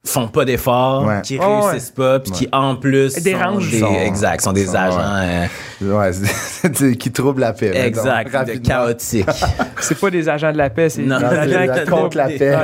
[0.03, 1.21] font pas d'efforts, Ouais.
[1.23, 3.65] qui Ouais, réussissent pas, puis qui en plus Dérangent.
[3.65, 5.47] sont des, Sont- exact, sont des sont- agents ouais.
[5.83, 7.71] euh, Ouais, c'est- c'est- qui trouble la paix.
[7.75, 8.67] exact, de rapidement.
[8.67, 9.27] chaotiques.
[9.79, 12.27] C'est pas des agents de la paix, c'est Non, des Non, c'est agents contre la
[12.27, 12.55] paix,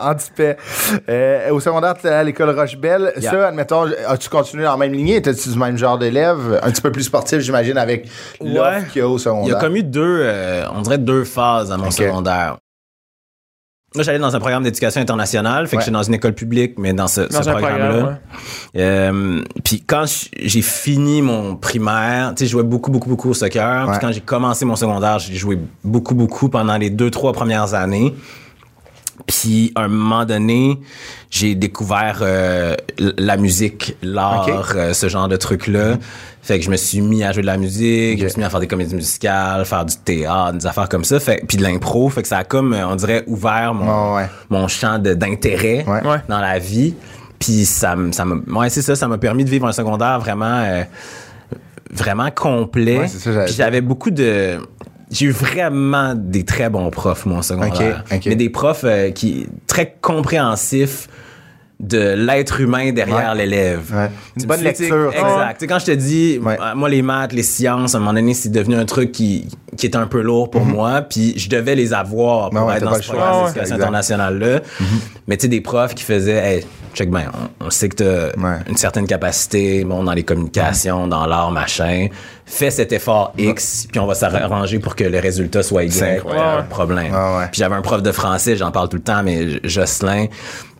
[0.00, 0.56] anti-paix.
[1.08, 3.12] Euh, au secondaire, tu à l'école Rochebelle.
[3.20, 3.30] Yeah.
[3.30, 5.16] Ça, admettons, as-tu continué dans la même lignée?
[5.16, 6.58] Étais-tu du même genre d'élève?
[6.62, 8.08] Un petit peu plus sportif, j'imagine, avec
[8.40, 8.84] l'offre Ouais.
[8.92, 9.56] qu'il y a au Il y secondaire.
[9.56, 12.56] a comme eu deux, euh, on dirait deux phases à mon secondaire.
[13.96, 15.84] Moi, j'allais dans un programme d'éducation internationale, fait que Ouais.
[15.84, 18.18] j'étais dans une école publique, mais dans ce, programme-là.
[18.76, 20.04] Euh, puis quand
[20.38, 23.90] j'ai fini mon primaire, tu sais, je jouais beaucoup, beaucoup, beaucoup au soccer.
[23.90, 27.72] Puis quand j'ai commencé mon secondaire, j'ai joué beaucoup, beaucoup pendant les deux, trois premières
[27.72, 28.14] années.
[29.26, 30.78] Puis à un moment donné,
[31.30, 35.96] j'ai découvert euh, la musique, l'art, euh, ce genre de trucs-là.
[36.42, 38.44] Fait que je me suis mis à jouer de la musique, je me suis mis
[38.44, 41.18] à faire des comédies musicales, faire du théâtre, des affaires comme ça.
[41.18, 42.08] Fait, puis de l'impro.
[42.08, 44.26] Fait que ça a comme, euh, on dirait, ouvert mon, ouais.
[44.48, 46.02] mon champ de- d'intérêt Ouais.
[46.28, 46.94] Dans la vie.
[47.40, 50.62] Puis ça, ça m'a, ouais, c'est ça, ça m'a permis de vivre un secondaire vraiment,
[50.64, 50.84] euh,
[51.92, 52.98] vraiment complet.
[53.00, 54.58] Ouais, j'avais beaucoup de,
[55.10, 58.04] j'ai eu vraiment des très bons profs, moi, en secondaire.
[58.26, 61.08] Mais des profs euh, qui, très compréhensifs
[61.78, 63.34] de l'être humain derrière Ouais.
[63.36, 63.92] l'élève.
[63.94, 64.10] Ouais.
[64.40, 65.12] Une bonne lecture.
[65.12, 65.60] Exact.
[65.60, 66.56] Sais, quand je te dis, Ouais.
[66.74, 69.86] moi, les maths, les sciences, à un moment donné, c'est devenu un truc qui, qui
[69.86, 72.70] était un peu lourd pour moi, puis je devais les avoir pour Mhm.
[72.76, 73.14] Être dans ce choix.
[73.16, 74.60] programme internationale-là.
[75.26, 78.40] Mais tu sais, des profs qui faisaient, hey, check bien, on, on sait que t'as
[78.40, 78.58] Ouais.
[78.68, 82.08] une certaine capacité, bon, dans les communications, dans l'art, machin.
[82.44, 86.22] Fais cet effort X, puis on va s'arranger pour que le résultat soit C'est Y.
[86.22, 87.12] Pas de problème.
[87.12, 87.46] Ouais.
[87.52, 90.26] Puis j'avais un prof de français, j'en parle tout le temps, mais Jocelyn,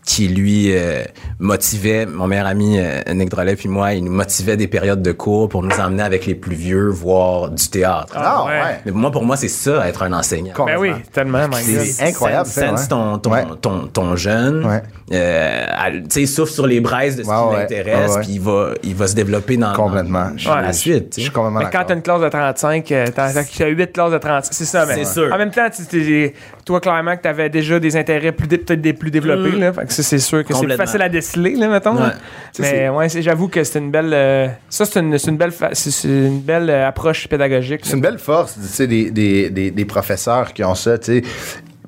[0.07, 1.03] qui lui euh,
[1.37, 5.11] motivait, mon meilleur ami euh, Nick Drolet puis moi, il nous motivait des périodes de
[5.11, 8.13] cours pour nous emmener avec les plus vieux voir du théâtre.
[8.15, 8.51] Ah, ouais.
[8.51, 8.79] ouais.
[8.85, 10.53] Mais moi, pour moi, c'est ça, être un enseignant.
[10.65, 11.45] Ben oui, tellement.
[11.51, 12.87] C'est incroyable, ça, Sense ouais.
[12.87, 13.43] ton, ton, Ouais.
[13.61, 14.81] ton, ton jeune, Ouais.
[15.11, 17.59] euh, tu sais, il souffle sur les braises de ce Ouais, qui ouais.
[17.59, 20.29] l'intéresse, puis il va, il va se développer dans, Complètement.
[20.29, 21.15] dans, Je- dans la suite.
[21.17, 24.11] Je suis complètement Mais quand t'as une classe de 35, euh, t'as t'as 8 classes
[24.13, 24.85] de 35, c'est ça.
[24.85, 25.29] Mais C'est sûr.
[25.33, 26.33] En même temps, tu-
[26.67, 29.51] toi, clairement, que t'avais déjà des intérêts plus dé- peut-être des plus développés.
[29.57, 31.93] Là, fait que ça, c'est sûr que c'est facile à déceler, là, mettons.
[31.93, 32.07] là.
[32.07, 32.13] Ouais.
[32.59, 34.11] Mais ouais, c'est- j'avoue que c'est une belle.
[34.13, 37.81] euh, ça, c'est une, c'est une belle, fa- c'est- c'est une belle euh, approche pédagogique.
[37.83, 41.21] C'est une belle force, tu sais, des, des, des, des professeurs qui ont ça, tu
[41.21, 41.23] sais.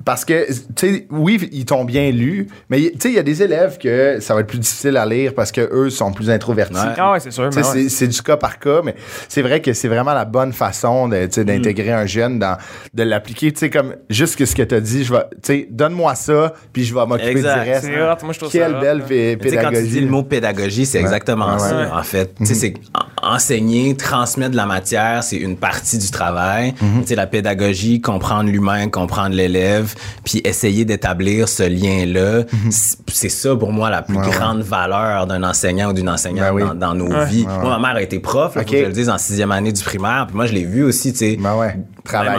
[0.04, 3.22] Parce que, tu sais, oui, ils t'ont bien lu, mais tu sais, il y a
[3.22, 6.30] des élèves que ça va être plus difficile à lire parce que eux sont plus
[6.30, 6.74] introvertis.
[6.74, 6.94] Ouais.
[6.96, 7.44] Ah ouais, c'est sûr.
[7.44, 7.62] Ouais.
[7.62, 8.94] c'est- C'est du cas par cas, mais
[9.28, 12.56] c'est vrai que c'est vraiment la bonne façon sais, d'intégrer un jeune, dans,
[12.94, 13.52] de l'appliquer.
[13.52, 16.14] Tu sais, comme juste que ce que tu as dit, je vais, tu sais, donne-moi
[16.14, 17.84] ça, puis je vais m'occuper du reste.
[17.84, 19.04] C'est hot, moi, je trouve ça Quelle hot, belle là.
[19.04, 19.90] pé- Mais tu sais, quand tu pédagogie.
[19.92, 21.04] dis le mot pédagogie, c'est Ouais.
[21.04, 21.86] exactement Ouais, ça, ouais.
[21.92, 22.34] en fait.
[22.36, 22.74] Tu sais, c'est
[23.22, 26.72] en- enseigner, transmettre de la matière, c'est une partie du travail.
[26.78, 29.89] Tu sais, la pédagogie, comprendre l'humain, comprendre l'élève,
[30.24, 34.30] puis essayer d'établir ce lien-là, c'est- c'est ça pour moi la plus Ouais, ouais.
[34.30, 36.62] grande valeur d'un enseignant ou d'une enseignante Ben oui.
[36.62, 37.26] dans, dans nos Ouais.
[37.26, 37.46] vies.
[37.46, 38.72] Moi, ma mère a été prof, là, faut Ok.
[38.72, 41.12] que je le dise, en sixième année du primaire, puis moi, je l'ai vu aussi,
[41.12, 41.36] tu sais.
[41.40, 41.74] Ben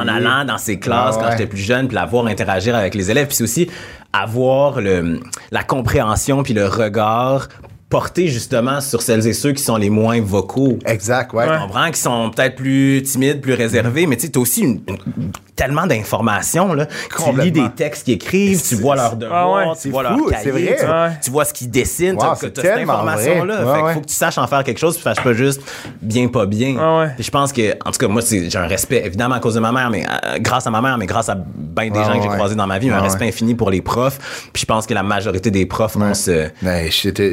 [0.01, 2.95] en allant dans ses classes Ah quand j'étais plus jeune, puis la voir interagir avec
[2.95, 3.69] les élèves, puis c'est aussi
[4.13, 5.19] avoir le,
[5.51, 7.47] la compréhension puis le regard
[7.91, 10.79] porté justement sur celles et ceux qui sont les moins vocaux.
[10.85, 11.45] Exact, ouais.
[11.45, 14.81] Tu comprends, qui sont peut-être plus timides, plus réservés, mais tu sais, t'as aussi une,
[14.87, 16.87] une- tellement d'informations, là.
[16.87, 20.49] Tu lis des textes qu'ils écrivent, tu vois leurs devoirs, ouais, tu vois fou, cahiers,
[20.51, 20.75] vrai.
[20.79, 21.09] tu, Ouais.
[21.23, 23.57] tu vois ce qu'ils dessinent, Wow, t'as- c'est t'as cette information-là.
[23.57, 24.01] Fait Ouais, faut ouais.
[24.01, 25.61] que tu saches en faire quelque chose, puis fasses pas juste
[26.01, 26.75] bien, pas bien.
[26.77, 27.11] Ouais, ouais.
[27.15, 29.59] Puis je pense que, en tout cas, moi, j'ai un respect, évidemment, à cause de
[29.59, 32.15] ma mère, mais euh, grâce à ma mère, mais grâce à bien des Ouais, gens
[32.17, 32.35] que j'ai ouais.
[32.37, 33.29] croisés dans ma vie, un Ouais, respect ouais.
[33.29, 34.49] infini pour les profs.
[34.53, 36.89] Puis je pense que la majorité des profs ont ce, Ben,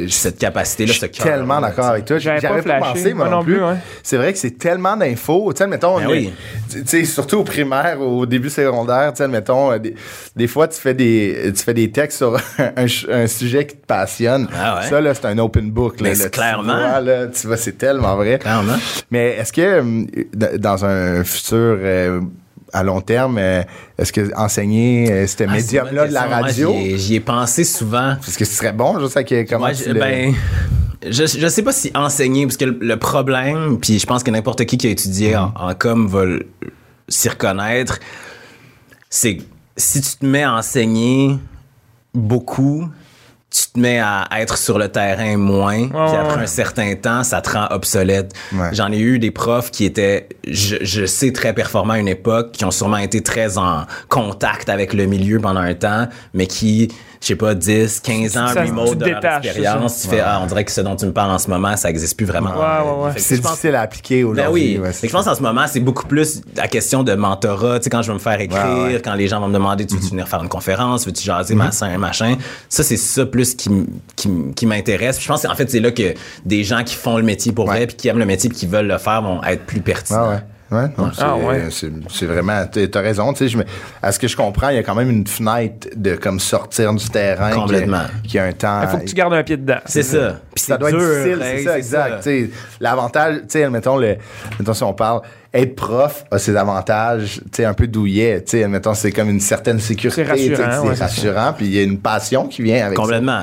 [0.09, 1.25] cette capacité-là, Je ce suis cœur.
[1.25, 2.17] tellement d'accord avec toi.
[2.19, 3.53] J'avais pas flashé, pensé, moi, moi non non plus.
[3.55, 3.75] plus, ouais.
[4.03, 5.51] C'est vrai que c'est tellement d'infos.
[5.53, 6.33] Tu sais, mettons, Ben oui.
[6.71, 9.95] tu sais, surtout au primaire, au début secondaire, tu sais, mettons, des,
[10.35, 13.85] des fois, tu fais des, tu fais des textes sur un, un sujet qui te
[13.85, 14.47] passionne.
[14.55, 14.87] Ah ouais.
[14.89, 15.99] Ça, là, c'est un open book.
[16.01, 16.77] Là, Mais c'est Là, clairement.
[16.77, 18.39] vois, là, tu vois, c'est tellement vrai.
[18.39, 18.77] Clairement.
[19.11, 19.81] Mais est-ce que,
[20.35, 22.21] d- dans un futur euh,
[22.73, 23.63] à long terme, euh,
[23.97, 28.15] est-ce que enseigner euh, ce Ah, médium-là de la radio, j'y ai- pensé souvent.
[28.27, 28.99] est-ce que ce serait bon?
[28.99, 30.33] Je sais que comment Moi, tu ben,
[31.03, 34.31] je, je sais pas si enseigner, parce que le, le problème, puis je pense que
[34.31, 36.25] n'importe qui qui a étudié en, en com va
[37.07, 37.99] s'y reconnaître,
[39.09, 39.43] c'est que
[39.77, 41.37] si tu te mets à enseigner
[42.13, 42.87] beaucoup,
[43.51, 46.43] tu te mets à être sur le terrain moins, puis après ouais.
[46.43, 48.31] un certain temps, ça te rend obsolète.
[48.53, 48.69] Ouais.
[48.73, 52.51] J'en ai eu des profs qui étaient, je, je sais, très performants à une époque,
[52.51, 56.89] qui ont sûrement été très en contact avec le milieu pendant un temps, mais qui,
[57.21, 60.07] je sais pas, 10, 15 ans Ça, tu remote te de leur détaches, expérience, c'est
[60.09, 61.89] tu fais, ah, on dirait que ce dont tu me parles en ce moment, ça
[61.89, 62.51] existe plus vraiment.
[62.51, 63.11] Ouais, ouais, ouais.
[63.17, 64.79] C'est difficile à appliquer ben aujourd'hui.
[64.79, 64.89] oui.
[64.93, 67.79] c'est que je pense en ce moment, c'est beaucoup plus la question de mentorat.
[67.79, 69.01] Tu sais, quand je veux me faire écrire, Ouais, ouais.
[69.03, 71.97] quand les gens vont me demander, tu veux venir faire une conférence, veux-tu jaser, machin,
[71.97, 72.35] machin.
[72.69, 73.69] Ça, c'est ça plus qui,
[74.15, 75.19] qui, qui m'intéresse.
[75.21, 76.13] Je pense qu'en fait, c'est là que
[76.45, 77.75] des gens qui font le métier pour Ouais.
[77.77, 80.39] vrai puis qui aiment le métier puis qui veulent le faire vont être plus pertinents.
[80.71, 80.89] Ah ouais.
[81.13, 81.67] C'est, Ah ouais.
[81.71, 83.57] c'est, c'est vraiment, t'as raison, tu sais,
[84.01, 86.93] à ce que je comprends, il y a quand même une fenêtre de comme sortir
[86.93, 87.51] du terrain.
[87.51, 88.03] Complètement.
[88.23, 88.81] Qui, qui a un temps.
[88.83, 89.79] Il faut que tu gardes un pied dedans.
[89.85, 90.39] C'est ça.
[90.53, 92.29] Puis ça c'est doit dur, être difficile, hey, c'est ça, exact.
[92.79, 94.17] L'avantage, tu sais, admettons, le,
[94.73, 95.21] si on parle,
[95.53, 99.29] être prof a ses avantages, tu sais, un peu douillet, tu sais, admettons, c'est comme
[99.29, 102.61] une certaine sécurité, C'est rassurant, ouais, c'est rassurant, puis il y a une passion qui
[102.61, 103.03] vient avec ça.
[103.03, 103.41] Complètement.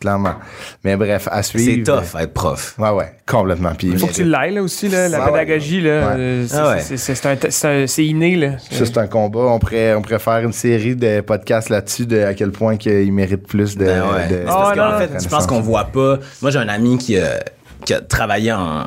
[0.00, 0.34] Clairement.
[0.82, 1.84] Mais bref, à C'est suivre.
[2.00, 2.74] tough être prof.
[2.78, 3.72] Ouais, ouais, complètement.
[3.76, 5.82] Puis, Il faut que tu l'ailles là, aussi, là, la pédagogie.
[5.82, 6.44] Là, Ouais.
[6.48, 8.36] c'est, Ah c'est- c'est- c'est c'est c'est inné.
[8.36, 8.52] Là.
[8.70, 9.40] Ça, c'est un combat.
[9.40, 13.12] On pourrait, on pourrait faire une série de podcasts là-dessus de à quel point qu'il
[13.12, 13.84] mérite plus de.
[13.84, 14.28] Ben ouais.
[14.28, 16.18] de- C'est Ah, parce non, fait, je pense qu'on voit pas.
[16.40, 17.40] Moi, j'ai un ami qui a,
[17.84, 18.86] qui a travaillé en,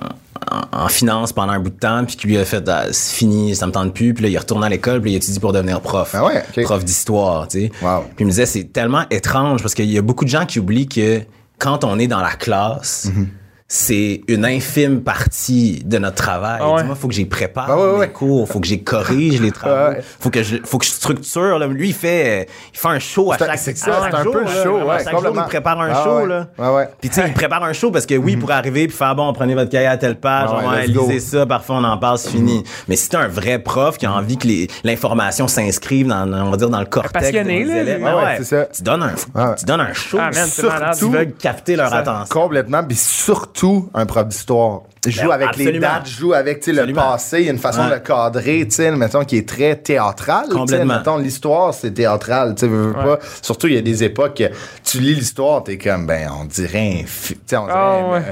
[0.52, 3.16] en, en finance pendant un bout de temps, puis qui lui a fait, ah, c'est
[3.16, 4.14] fini, ça me tente plus.
[4.14, 6.14] Puis là, il retourne à l'école, puis il étudie pour devenir prof.
[6.14, 6.44] Ah ouais.
[6.64, 7.72] Prof d'histoire, tu sais.
[7.82, 8.02] Wow.
[8.16, 10.60] Puis il me disait, c'est tellement étrange parce qu'il y a beaucoup de gens qui
[10.60, 11.22] oublient que
[11.60, 13.28] quand on est dans la classe, Mhm.
[13.76, 16.60] C'est une infime partie de notre travail.
[16.62, 16.84] Ah ouais.
[16.96, 18.10] Faut que j'y prépare Ah ouais, mes ouais.
[18.10, 20.02] cours, faut que j'y corrige les travaux, Ouais.
[20.20, 21.58] faut que je, faut que je structure.
[21.58, 21.66] Là.
[21.66, 24.34] Lui, il fait, il fait un show à chaque, c'est ça, c'est chaque un jour,
[24.34, 24.64] peu là.
[24.64, 26.48] show, ouais, Chaque jour, il prépare un Ah show, là.
[26.60, 26.88] Ouais.
[27.02, 29.34] Puis tu sais, il prépare un show parce que oui, pour arriver puis faire bon,
[29.34, 32.30] prenez votre cahier à telle page, on va lisez ça, parfois on en passe, c'est
[32.30, 32.64] fini.
[32.88, 34.48] Mais si t'es un vrai prof qui a envie que
[34.84, 37.82] l'information s'inscrive dans, on va dire, dans le cortex passionné, de nos là.
[37.82, 38.66] élèves, ben ouais, c'est ça.
[38.66, 40.20] Tu donnes un, tu donnes un show.
[40.22, 42.40] Ah, surtout, capter leur attention.
[42.42, 43.63] Complètement, puis surtout
[43.94, 44.84] un prof d'histoire.
[45.06, 47.58] Joue Ben, avec les dates, joue avec tu sais, le passé, il y a une
[47.58, 47.90] façon Ouais.
[47.90, 50.46] de le cadrer, tu sais, mettons, qui est très théâtrale.
[50.46, 50.98] tu sais, Complètement.
[50.98, 53.20] Mettons, l'histoire, c'est théâtral, tu sais, veux, veux pas.
[53.42, 54.44] Surtout, il y a des époques, que
[54.84, 58.00] tu lis l'histoire, t'es comme, ben, on dirait un, fi- tu sais, on dirait Ah,
[58.00, 58.24] un- ouais.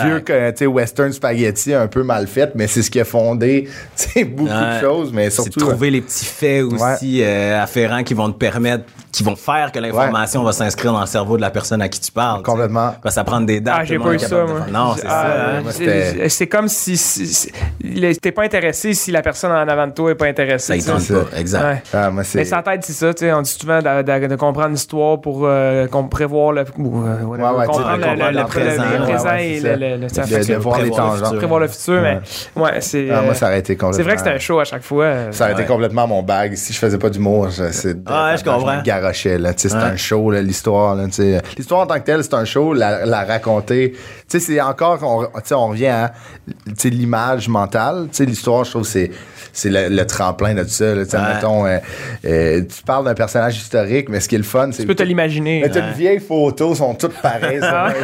[0.00, 0.24] un, vieux,
[0.56, 4.24] sais, western spaghetti un peu mal fait, mais c'est ce qui a fondé, tu sais,
[4.24, 5.60] beaucoup de choses, mais C'est surtout.
[5.60, 9.72] de trouver les petits faits aussi euh, afférents qui vont te permettre, qui vont faire
[9.72, 12.42] que l'information va s'inscrire dans le cerveau de la personne à qui tu parles.
[12.42, 12.94] Complètement.
[13.02, 13.76] Parce que ça prend des dates.
[13.80, 14.66] Ah, j'ai pas eu ça, moi.
[14.70, 15.58] Non, c'est Ah, ça.
[15.58, 15.62] hein.
[16.28, 17.52] C'est- comme si, si, si-
[18.20, 20.78] t'es pas intéressé si la personne en avant de toi est pas Ça intéressée.
[20.78, 20.98] pas.
[21.00, 21.14] ça.
[21.36, 21.62] Exact.
[21.64, 21.82] Ouais.
[21.92, 22.38] Ah, moi, c'est.
[22.38, 25.20] Mais sans tête, c'est ça, tu sais, on dit souvent de, de- de comprendre l'histoire
[25.20, 29.02] pour euh, qu'on prévoir le, ou, euh, Ouais, ouais, comprendre le, le- le présent, le
[29.04, 29.76] présent ouais, et c'est ça.
[29.76, 31.24] le, le, le- ça De- voir les prévoir le tangents.
[31.26, 31.38] futur.
[31.38, 32.20] prévoir le futur, mais
[32.56, 33.08] ouais, c'est.
[33.10, 33.96] Ah, moi, ça aurait été complètement.
[33.96, 35.14] c'est vrai que c'était un show à chaque fois.
[35.32, 36.54] Ça aurait été complètement mon bag.
[36.56, 37.96] Si je faisais pas d'humour, je- c'est.
[38.06, 38.76] Ah ouais, je comprends.
[38.76, 39.54] me garochais, là.
[39.54, 41.06] Tu sais, c'est un show, là, l'histoire, là.
[41.06, 41.40] tu sais.
[41.56, 42.72] L'histoire en tant que telle, c'est un show.
[42.74, 43.92] La, raconter.
[43.92, 46.12] Tu sais, c'est encore qu'on, tu sais, on revient à,
[46.84, 48.08] l'image mentale.
[48.20, 49.10] L'histoire, je trouve, c'est,
[49.52, 51.02] c'est le, le tremplin de tout ça, là.
[51.02, 51.34] Ouais.
[51.34, 51.78] mettons, euh,
[52.24, 54.82] euh, tu parles d'un personnage historique, mais ce qui est le fun, c'est.
[54.82, 55.60] Tu peux te l'imaginer.
[55.62, 55.88] Mais t'as hein.
[55.88, 57.60] une vieille photo, sont toutes pareilles.
[57.60, 57.94] cheval.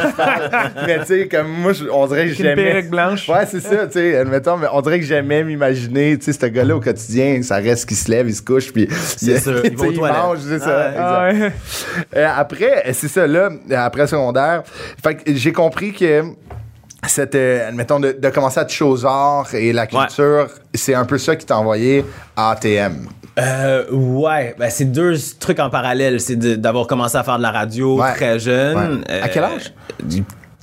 [0.85, 3.27] mais tu sais, comme moi, on dirait que Avec une blanche.
[3.29, 6.45] Ouais, c'est ça, tu sais, admettons, mais on dirait que j'aimais m'imaginer, tu sais, ce
[6.45, 9.99] gars-là au quotidien, ça reste qu'il se lève, il se couche, puis C'est sûr, il
[9.99, 10.93] mange, c'est ça.
[10.97, 11.33] Ah ouais.
[11.33, 11.51] Ah ouais.
[12.15, 14.63] Euh, après, c'est ça, là, après secondaire,
[15.03, 16.23] fait que j'ai compris que
[17.07, 21.05] cette, euh, admettons, de, de commencer à toucher aux arts et la culture, c'est un
[21.05, 23.07] peu ça qui t'a envoyé à ATM.
[23.39, 26.19] Euh, ouais, ben, c'est deux trucs en parallèle.
[26.19, 28.13] C'est d'avoir commencé à faire de la radio Ouais.
[28.13, 29.03] très jeune.
[29.09, 29.21] Ouais.
[29.21, 29.73] À quel âge?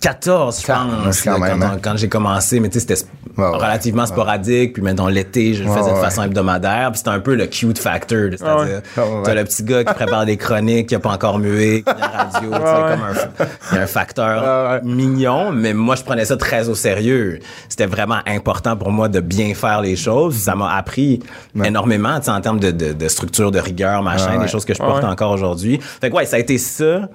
[0.01, 1.79] Du 14, je pense, quand quand, hein.
[1.83, 2.61] quand j'ai commencé.
[2.61, 3.07] Mais tu sais, c'était sp-
[3.37, 3.51] Ouais, ouais.
[3.57, 4.73] relativement sporadique.
[4.73, 6.01] Puis maintenant, l'été, je le faisais de ouais.
[6.01, 6.91] façon hebdomadaire.
[6.91, 8.31] Puis c'était un peu le cute factor.
[8.37, 8.57] C'est-à-dire,
[8.97, 9.03] ouais.
[9.03, 9.23] Ouais, ouais.
[9.25, 11.97] t'as le petit gars qui prépare des chroniques, qui a pas encore mué, qui a
[11.99, 12.51] la radio.
[12.51, 15.53] tu sais, Ouais, comme un, il y a un facteur mignon.
[15.53, 17.39] Mais moi, je prenais ça très au sérieux.
[17.69, 20.35] C'était vraiment important pour moi de bien faire les choses.
[20.37, 21.21] Ça m'a appris
[21.65, 24.75] énormément, tu sais, en termes de, de, de structure, de rigueur, machin, des choses que
[24.75, 25.09] je porte Ouais.
[25.11, 25.79] encore aujourd'hui.
[26.01, 27.09] Fait que ouais, ça a été ça.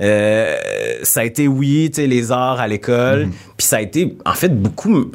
[0.00, 0.56] Euh,
[1.02, 3.26] ça a été, oui, tu sais, les arts à l'école.
[3.26, 3.32] Mhm.
[3.56, 5.10] Puis ça a été, en fait, beaucoup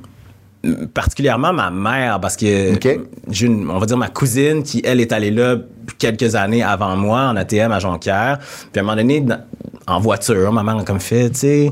[0.93, 2.73] particulièrement ma mère parce que
[3.29, 5.57] j'ai une, on va dire ma cousine qui elle est allée là
[5.99, 8.39] quelques années avant moi en ATM à Jonquière
[8.71, 9.23] puis à un moment donné
[9.85, 11.71] en voiture ma mère a comme fait tu sais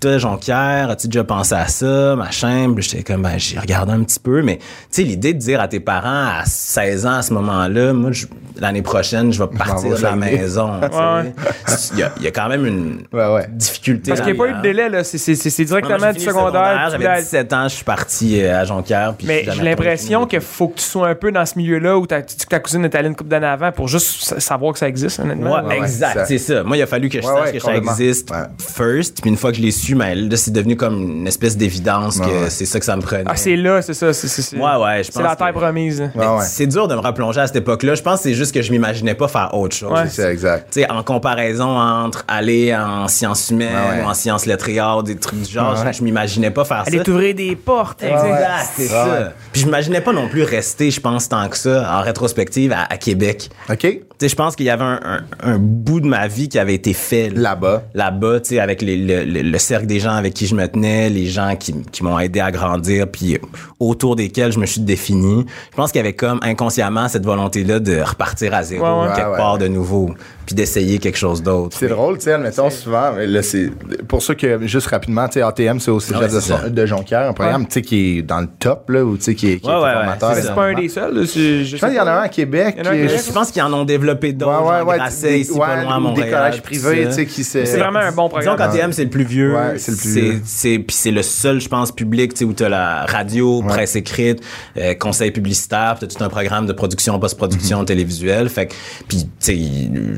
[0.00, 2.72] toi Jonquière as-tu déjà pensé à ça machin?
[2.74, 5.60] Puis j'étais comme ben j'ai regardé un petit peu mais tu sais l'idée de dire
[5.60, 8.26] à tes parents à 16 ans à ce moment-là moi je-
[8.60, 10.70] l'année prochaine je vais partir de la maison
[11.66, 11.94] tu sais.
[11.94, 13.46] il y, a, il y a quand même une Ouais, ouais.
[13.50, 15.04] difficulté Parce qu'il n'y a pas eu de délai, là.
[15.04, 16.88] C'est- C'est c'est- c'est Moi, directement du secondaire.
[16.90, 19.14] J'avais l'as- 17 ans, je suis parti euh, à Jonquière.
[19.16, 22.06] puis Mais j'ai l'impression qu'il faut que tu sois un peu dans ce milieu-là où
[22.06, 24.40] ta, tu dis que ta cousine est allée une couple d'années avant pour juste sa-
[24.40, 25.54] savoir que ça existe, honnêtement.
[25.54, 26.24] Ouais, ouais, exact, ça.
[26.26, 26.62] c'est ça.
[26.64, 28.36] Moi, il a fallu que je Ouais, sache ouais, que ça existe Ouais.
[28.58, 29.20] first.
[29.20, 32.18] Puis une fois que je l'ai su, ben, là, c'est devenu comme une espèce d'évidence
[32.18, 32.48] que ouais.
[32.50, 33.24] c'est ça que ça me prenait.
[33.26, 34.12] Ah, c'est là, c'est ça.
[34.12, 36.00] c'est- c'est- c'est- Ouais, ouais, je C'est pense la terre promise.
[36.00, 36.44] Ouais, Mais ouais.
[36.44, 37.94] C'est dur de me replonger à cette époque-là.
[37.96, 39.92] Je pense que c'est juste que je m'imaginais pas faire autre chose.
[39.92, 40.08] Ouais.
[40.08, 40.68] C'est exact.
[40.72, 44.04] Tu sais, en comparaison entre aller en sciences humaines Ouais, ouais.
[44.04, 45.92] ou en sciences lettrées arts, des trucs du genre, Ouais.
[45.92, 47.04] je, je m'imaginais pas faire Aller ça.
[47.04, 48.02] t'ouvrir des portes.
[48.02, 48.08] ouais.
[48.08, 49.06] Exact, c'est Ouais, ça.
[49.06, 49.26] ouais.
[49.52, 52.84] Puis je m'imaginais pas non plus rester, je pense, tant que ça, en rétrospective, à,
[52.88, 53.50] à Québec.
[53.68, 53.78] OK?
[53.80, 56.58] Tu sais, je pense qu'il y avait un, un- un bout de ma vie qui
[56.58, 57.54] avait été fait là.
[57.54, 57.82] Là-bas.
[57.94, 60.66] Là-bas, tu sais, avec les- le, le- le cercle des gens avec qui je me
[60.68, 63.38] tenais, les gens qui, qui m'ont aidé à grandir, puis
[63.80, 65.44] autour desquels je me suis défini.
[65.72, 69.14] Je pense qu'il y avait comme inconsciemment cette volonté-là de repartir à zéro, Ouais, ouais.
[69.16, 69.58] quelque Ouais, part ouais.
[69.60, 70.10] de nouveau,
[70.46, 71.76] puis d'essayer quelque chose d'autre.
[71.78, 73.70] C'est drôle, tu sais, admettons souvent, mais là, c'est
[74.06, 76.86] pour ça que, juste rapidement, tu sais, ATM, c'est au cégep Ouais, de, c'est de
[76.86, 79.52] Jonquière, un programme, tu sais, qui est dans le top, là, ou tu sais, qui
[79.52, 80.34] est, qui est Ouais, ouais, ouais, formateur.
[80.34, 81.14] c'est C'est pas un des seuls.
[81.14, 82.76] là, c'est- Je pense qu'il y en a un à Québec.
[82.80, 86.00] Je pense qu'ils en ont développé d'autres, Ouais, ouais, ici, ouais, pas loin à ou
[86.02, 86.30] des Montréal.
[86.44, 87.08] collèges privés, ça.
[87.08, 87.64] tu sais, qui se.
[87.64, 88.56] C'est vraiment un bon Disons programme.
[88.72, 89.54] qu'ATM, c'est le plus vieux.
[89.66, 89.72] Ouais.
[89.72, 92.52] Ouais, c'est le plus- c'est- puis c'est le seul je pense public tu sais où
[92.52, 94.42] tu as la radio presse écrite
[94.76, 97.84] euh, conseil publicitaire tu as tout un programme de production post-production Mhm.
[97.86, 98.74] télévisuelle fait que
[99.08, 99.56] puis tu sais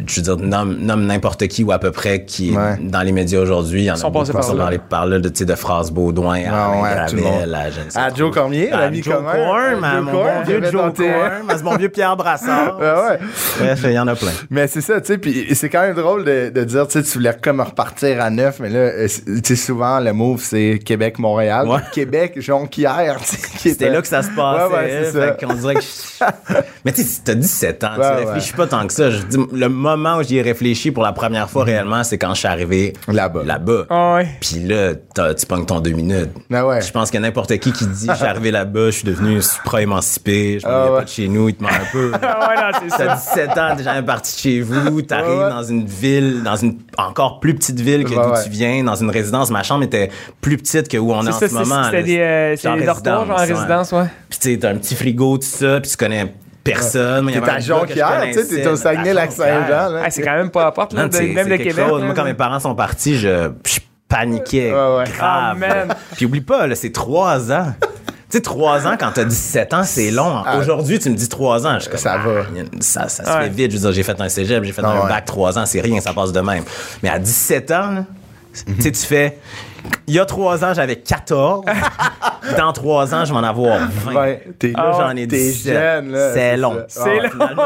[0.06, 2.76] je veux dire nomme nomme n'importe qui ou à peu près qui est Ouais.
[2.80, 4.68] dans les médias aujourd'hui il y en a sont beaucoup passés qui par sont dans
[4.68, 7.06] les par là de tu sais de phrases Baudouin à.
[7.12, 8.18] Gravel à je ne sais À trop.
[8.18, 9.30] Joe Cormier, À l'ami Joe commun.
[9.30, 12.78] À Joe mon bon vieux Joe Corn, à mon vieux Pierre Brassard.
[12.78, 13.18] Ouais, ouais.
[13.60, 14.30] Bref, il y en a plein.
[14.50, 17.02] Mais c'est ça, tu sais, puis c'est quand même drôle de, de dire, tu sais,
[17.04, 19.08] tu voulais comme repartir à neuf, mais là, euh,
[19.44, 21.66] sais, souvent, le move, c'est Québec-Montréal.
[21.68, 21.80] Ouais.
[21.92, 24.72] Québec, Jonquière, C'était était- là que ça se passait.
[24.72, 25.46] Ouais, ouais, c'est fait ça.
[25.46, 28.86] qu'on dirait que je- Mais tu sais, t'as 17 ans, Ouais, tu réfléchis pas tant
[28.86, 29.10] que ça.
[29.10, 32.34] Je dis, le moment où j'y ai réfléchi pour la première fois réellement, c'est quand
[32.34, 33.42] je suis arrivé Là-bas.
[33.44, 33.86] Là-bas.
[33.90, 34.28] Ah ouais.
[34.40, 36.30] Puis là, t'as- tu pognes ton deux minutes.
[36.52, 36.80] Ah ouais.
[36.82, 40.58] Je pense que n'importe qui qui dit, je suis arrivé là-bas, je suis devenu supra-émancipé,
[40.60, 40.98] je m'en Ah viens ouais.
[40.98, 42.12] pas de chez nous, il te ment un peu.
[42.22, 43.34] Ah ouais, non, c'est T'as ça.
[43.34, 47.40] 17 ans, t'es jamais parti de chez vous, t'arrives dans une ville, dans une encore
[47.40, 48.42] plus petite ville que d'où ouais.
[48.44, 49.50] tu viens, dans une résidence.
[49.50, 50.10] Ma chambre était
[50.40, 51.84] plus petite que où on est, en ce moment.
[51.84, 53.54] C'était des, euh, des dortoirs, genre en résidence, ouais.
[53.54, 54.06] résidence, ouais.
[54.30, 56.32] Puis tu sais, t'as un petit frigo, tout ça, puis tu connais
[56.64, 57.30] personne.
[57.30, 60.00] T'es à Jonquière, tu sais, t'es au Saguenay-Lac-Saint-Jean.
[60.04, 61.74] Ah, c'est quand même pas à porte, là, de- même de Québec.
[61.88, 62.00] chose.
[62.00, 62.06] là.
[62.06, 64.72] Moi, quand mes parents sont partis, je, je paniquais.
[64.72, 65.04] Ouais, ouais.
[65.20, 65.94] Ah, Grave.
[66.16, 67.72] Puis oublie pas, là, c'est trois ans.
[68.28, 70.42] Tu sais, trois ans, quand t'as 17 ans, c'est long.
[70.58, 71.74] Aujourd'hui, tu me dis trois ans.
[71.76, 72.40] Je suis comme, Ça va.
[72.40, 73.44] ah, ça, ça se Ouais.
[73.44, 73.70] fait vite.
[73.70, 75.08] Je veux dire, j'ai fait un cégep, j'ai fait Ah un ouais.
[75.08, 76.64] bac trois ans, c'est rien, ça passe de même.
[77.04, 78.04] Mais à 17 ans, là,
[78.64, 79.38] tu sais, tu fais.
[80.06, 81.64] Il y a trois ans, j'avais 14.
[82.56, 84.14] Dans trois ans, je vais en avoir 20.
[84.14, 85.74] Ouais, t'es Là, j'en ai t'es 17.
[85.74, 86.76] jeune, là, C'est long.
[86.88, 87.30] C'est Ah, long.
[87.30, 87.62] Finalement,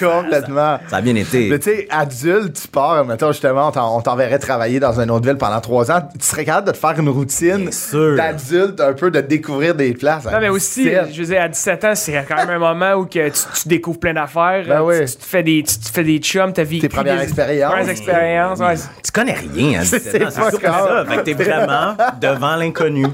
[0.22, 0.78] Complètement.
[0.88, 1.48] ça a bien été.
[1.48, 5.10] Mais tu sais, adulte, tu pars, mettons, justement, on t'en- on t'enverrait travailler dans une
[5.10, 6.00] autre ville pendant trois ans.
[6.18, 7.70] Tu serais capable de te faire une routine
[8.16, 10.24] d'adulte, un peu de découvrir des places.
[10.24, 11.08] Non, mais aussi, 17.
[11.12, 13.68] je veux dire, à 17 ans, c'est quand même un moment où que tu, tu
[13.68, 14.64] découvres plein d'affaires.
[14.66, 15.00] Ben oui.
[15.00, 17.24] tu, tu te fais des, tu te fais des chums, t'as vécu Tes premières des
[17.24, 17.72] expériences.
[17.72, 18.74] premières expériences, ouais.
[19.04, 21.04] Tu connais rien à 17 C'est ans, c'est ça.
[21.08, 23.06] Fait que t'es vraiment devant l'inconnu.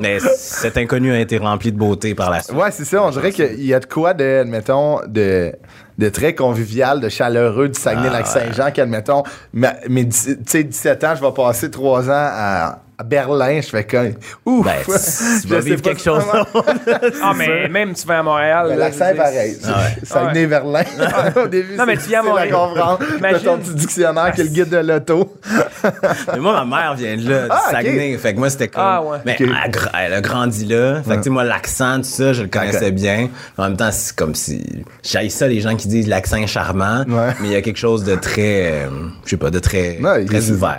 [0.00, 0.18] Mais
[0.62, 2.56] cet inconnu a été rempli de beauté par la suite.
[2.56, 3.02] Ouais, c'est ça.
[3.02, 5.52] On dirait qu'il y a de quoi de, admettons, de,
[5.98, 9.22] de très convivial, de chaleureux du Saguenay-Lac-Saint-Jean, qu'admettons,
[9.52, 13.68] mais, mais tu sais, 17 ans, je vais passer trois ans à, à Berlin, je
[13.68, 14.12] fais comme,
[14.46, 14.64] ouf!
[14.64, 14.74] Ben,
[15.42, 16.22] tu- vas vivre quelque chose.
[17.22, 18.66] Ah, mais même tu vas à Montréal.
[18.70, 19.56] Ben, L'accent est pareil.
[19.64, 19.96] Ah ouais.
[20.04, 20.82] Saguenay-Berlin.
[21.44, 22.54] Au début, Non, mais tu viens à Montréal.
[23.18, 23.40] Imagine.
[23.44, 25.36] ton petit dictionnaire qui est le guide de l'auto.
[26.32, 27.60] Mais moi, ma mère vient de là, du Ah.
[27.70, 28.16] Saguenay.
[28.18, 28.82] Fait que moi, c'était comme.
[28.84, 29.18] Ah, ouais.
[29.24, 29.40] Mais Ok.
[29.42, 31.02] elle, a gra- elle a grandi là.
[31.02, 33.28] Fait que, tu sais, moi, l'accent, tout ça, je le connaissais bien.
[33.58, 34.84] En même temps, c'est comme si.
[35.02, 37.04] J'aille ça, les gens qui disent l'accent est charmant.
[37.08, 37.30] Ouais.
[37.40, 38.70] Mais il y a quelque chose de très.
[38.72, 38.88] euh,
[39.24, 40.78] je sais pas, de très, Ouais, très il- ouvert.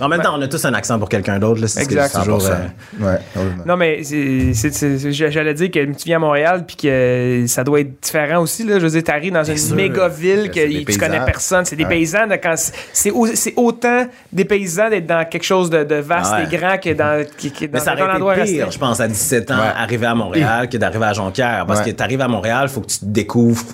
[0.00, 1.60] En même temps, on a tous un accent pour quelqu'un d'autre.
[1.60, 2.12] là, C'est Exact.
[2.14, 2.40] dis toujours.
[2.40, 2.52] 100%.
[3.00, 3.18] euh, Ouais.
[3.66, 7.64] Non, mais c'est- c'est- c'est- j'allais dire que tu viens à Montréal puis que ça
[7.64, 8.64] doit être différent aussi.
[8.64, 8.78] Là.
[8.78, 9.76] Je veux dire, t'arrives dans une sûr.
[9.76, 11.00] méga ville que C'est tu paysans.
[11.00, 11.64] connais personne.
[11.64, 11.88] C'est des Ouais.
[11.90, 12.26] paysans.
[12.26, 15.94] De quand c'est- c'est au- c'est autant des paysans d'être dans quelque chose de, de
[15.96, 16.44] vaste ouais.
[16.44, 18.64] et grand que dans, qui, qui Mais dans ça aurait été pire, resté.
[18.70, 19.72] je pense, à 17 ans, Ouais.
[19.76, 21.64] arriver à Montréal que d'arriver à Jonquière.
[21.66, 21.86] Parce Ouais.
[21.86, 23.64] que t'arrives à Montréal, faut que tu te découvres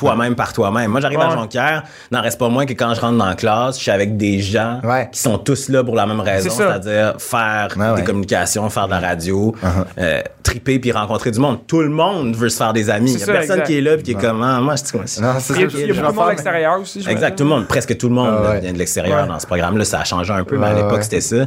[0.00, 0.90] toi-même par toi-même.
[0.90, 1.34] Moi, j'arrive à Ouais.
[1.34, 4.16] Jonquière, n'en reste pas moins que quand je rentre dans la classe, je suis avec
[4.16, 5.08] des gens Ouais.
[5.12, 9.00] qui sont tous là pour la même raison, c'est-à-dire faire des communications, faire de la
[9.00, 9.54] radio,
[9.98, 11.58] euh, triper puis rencontrer du monde.
[11.66, 13.12] Tout le monde veut se faire des amis.
[13.12, 13.66] Il y a ça, personne exact.
[13.66, 15.20] qui est là puis qui est comme, ah, moi, c'est comme ça.
[15.20, 17.04] Il y a, ça, il y a je beaucoup vais de monde à l'extérieur aussi.
[17.08, 19.84] Exact, tout le monde, presque tout le monde Ah vient de l'extérieur dans ce programme-là.
[19.84, 21.46] Ça a changé un peu, mais à l'époque, c'était ça.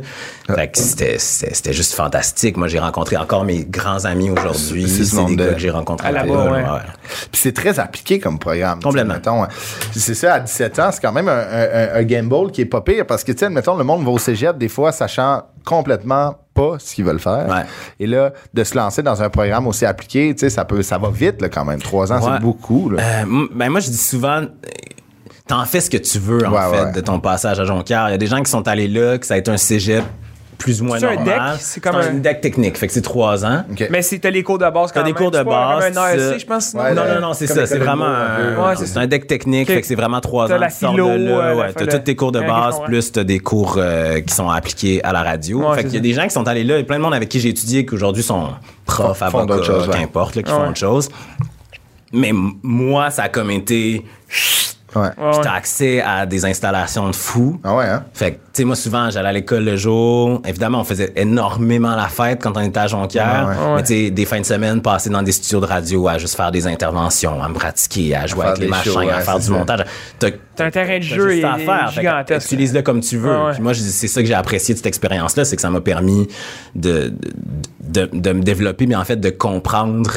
[0.54, 2.56] Fait que c'était, juste fantastique.
[2.58, 4.88] Moi, j'ai rencontré encore mes grands amis aujourd'hui.
[4.88, 6.63] C'est ce C'est des gars que j'ai rencontrés À ouais.
[7.32, 8.80] Puis c'est très appliqué comme programme.
[8.82, 9.16] Complètement.
[9.44, 9.48] hein.
[9.92, 12.82] c'est ça, à 17 ans, c'est quand même un, un, un gamble qui est pas
[12.82, 16.36] pire parce que, tu sais, mettons, le monde va au cégep des fois sachant complètement
[16.54, 17.48] pas ce qu'ils veulent faire.
[17.48, 17.64] Ouais.
[18.00, 20.98] Et là, de se lancer dans un programme aussi appliqué, tu sais, ça, peut, ça
[20.98, 21.82] va vite là, quand même.
[21.82, 22.32] Trois ans, Ouais.
[22.36, 22.90] c'est beaucoup.
[22.90, 23.02] Là.
[23.02, 24.42] Euh, ben moi, je dis souvent,
[25.48, 26.92] t'en fais ce que tu veux, en Ouais, fait, ouais.
[26.92, 28.08] de ton passage à Jonquière.
[28.10, 30.04] Il y a des gens qui sont allés là, que ça a été un cégep
[30.58, 31.42] plus ou moins C'est un deck?
[31.60, 33.63] C'est comme un- deck technique, fait que c'est trois ans.
[33.72, 33.88] OK.
[33.89, 36.02] Mais c'est t'as les cours de base quand T'as des cours de base, Comme un.
[36.02, 36.74] ASC, je pense.
[36.74, 37.04] Ouais, non?
[37.16, 37.66] non, non, c'est ça.
[37.66, 38.70] C'est vraiment un.
[38.70, 40.60] Ouais, c'est un deck technique, fait que c'est vraiment trois T'as ans.
[40.60, 43.12] la tu sors philo, euh, ouais, la- t'as la- tous tes cours de base, plus
[43.12, 45.74] t'as des cours euh, qui sont appliqués à la radio.
[45.74, 47.04] Fait qu'il y a des gens qui sont allés là, il y a plein de
[47.04, 48.50] monde avec qui j'ai étudié qui aujourd'hui sont
[48.86, 49.56] profs, avocats,
[49.92, 51.10] qu'importe, qui font autre chose.
[52.12, 54.06] Mais moi, ça a comme été...
[54.96, 55.02] Ouais.
[55.18, 55.32] Ouais.
[55.34, 57.60] J'étais accès à des installations de fous.
[57.64, 58.04] Ah ouais, hein?
[58.14, 60.42] Fait que, tu sais, moi, souvent, j'allais à l'école le jour.
[60.46, 63.26] Évidemment, on faisait énormément la fête quand on était à Jonquière.
[63.28, 63.56] Ah ouais.
[63.56, 63.76] Ouais.
[63.78, 66.36] Mais, tu sais, des fins de semaine passées dans des studios de radio à juste
[66.36, 69.40] faire des interventions, à me pratiquer, à jouer avec les machins, shows, ouais, à faire
[69.40, 69.52] du ça.
[69.52, 69.86] montage.
[70.20, 71.92] T'as T'as un terrain de t'as jeu et- à faire.
[71.92, 72.46] Gigantesque.
[72.46, 73.32] Utilise-le comme tu veux.
[73.32, 73.54] Ah ouais.
[73.54, 76.28] Puis moi, c'est ça que j'ai apprécié de cette expérience-là, c'est que ça m'a permis
[76.76, 77.12] de,
[77.82, 80.12] de, de, de me développer, mais en fait, de comprendre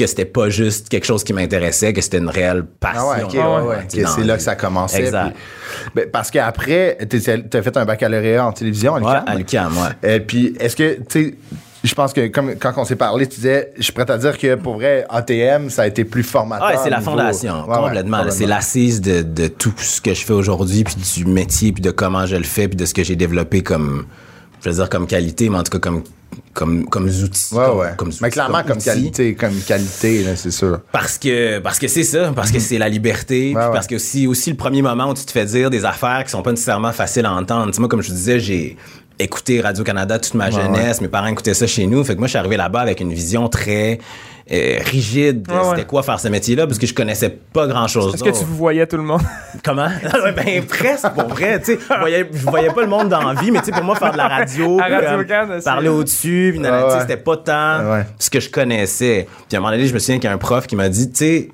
[0.00, 3.02] que c'était pas juste quelque chose qui m'intéressait, que c'était une réelle passion.
[3.02, 3.68] Ah ouais, ouais.
[3.94, 5.00] ouais, dans c'est là que ça commençait.
[5.04, 5.30] Exact.
[5.34, 9.24] puis- ben, parce qu'après, tu as fait un baccalauréat en télévision à l'UQAM.
[9.26, 10.16] à l'UQAM, ouais.
[10.16, 11.34] Et puis, est-ce que, tu sais,
[11.82, 14.36] je pense que comme quand on s'est parlé, tu disais, je suis prêt à dire
[14.36, 16.68] que pour vrai, ATM, ça a été plus formateur.
[16.74, 18.22] Ah, c'est la niveau- fondation, Ouais, ouais, complètement.
[18.30, 21.90] C'est l'assise de, de tout ce que je fais aujourd'hui, puis du métier, puis de
[21.90, 24.04] comment je le fais, puis de ce que j'ai développé comme,
[24.62, 26.02] je veux dire, comme qualité, mais en tout cas comme,
[26.52, 27.54] comme, comme outils.
[27.54, 27.92] Ouais, comme, ouais.
[27.96, 28.84] comme Mais clairement, comme outils.
[28.84, 30.80] qualité, comme qualité, là, c'est sûr.
[30.92, 34.26] Parce que parce que c'est ça, parce que c'est la liberté, puis parce que aussi
[34.26, 36.92] aussi le premier moment où tu te fais dire des affaires qui sont pas nécessairement
[36.92, 37.66] faciles à entendre.
[37.66, 38.76] Tu sais, moi comme je te disais, j'ai
[39.20, 42.26] écouté Radio Canada toute ma jeunesse, mes parents écoutaient ça chez nous, fait que moi
[42.26, 43.98] je suis arrivé là-bas avec une vision très
[44.52, 45.84] euh, rigide de Ouais, c'était ouais.
[45.84, 48.84] quoi faire ce métier-là parce que je connaissais pas grand-chose Est-ce que tu vous voyais
[48.86, 49.20] tout le monde?
[49.64, 49.88] Comment?
[50.34, 51.78] Ben, presque, pour vrai, tu sais.
[51.88, 53.94] Je voyais, je voyais pas le monde dans la vie, mais tu sais, pour moi,
[53.96, 54.80] faire de la radio,
[55.64, 59.26] parler au-dessus, Ah c'était pas tant ce que je connaissais.
[59.48, 60.88] Puis à un moment donné, je me souviens qu'il y a un prof qui m'a
[60.88, 61.48] dit, tu sais,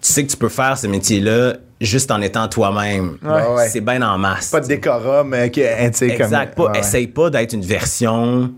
[0.00, 3.16] tu sais que tu peux faire ce métier-là juste en étant toi-même.
[3.22, 3.68] Ouais.
[3.68, 4.50] C'est bien en masse.
[4.50, 6.10] Pas de décorum, euh, qui, hein, comme.
[6.10, 6.54] Exact.
[6.54, 6.72] Pas.
[6.74, 8.52] Essaye pas d'être une version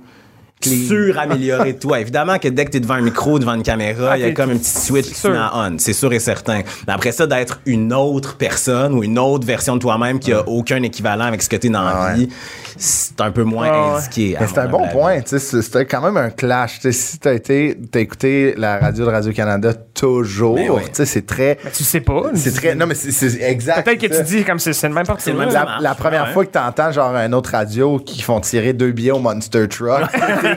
[0.68, 2.00] sur-améliorée de toi.
[2.00, 4.32] Évidemment que dès que tu es devant un micro, devant une caméra, il y a
[4.32, 5.30] comme un petit switch qui se sûr.
[5.30, 5.76] met à on.
[5.78, 6.62] C'est sûr et certain.
[6.86, 10.46] Mais après ça, d'être une autre personne ou une autre version de toi-même qui a
[10.48, 12.18] aucun équivalent avec ce que tu es dans Ah la ouais.
[12.20, 12.28] vie,
[12.76, 14.36] c'est un peu moins Ah indiqué.
[14.46, 16.80] c'est un bon point, tu sais, c'est- c'était quand même un clash.
[16.90, 20.82] Si t'as été, t'as écouté la radio de Radio-Canada toujours, Ben oui.
[20.86, 22.22] tu sais, c'est très, Mais tu sais pas.
[22.34, 23.84] c'est très, non, mais c'est- exact.
[23.84, 26.32] Peut-être que tu dis comme c'est c'est le même ça La, première ouais.
[26.32, 30.02] fois que t'entends genre un autre radio qui font tirer deux billets au Monster Truck,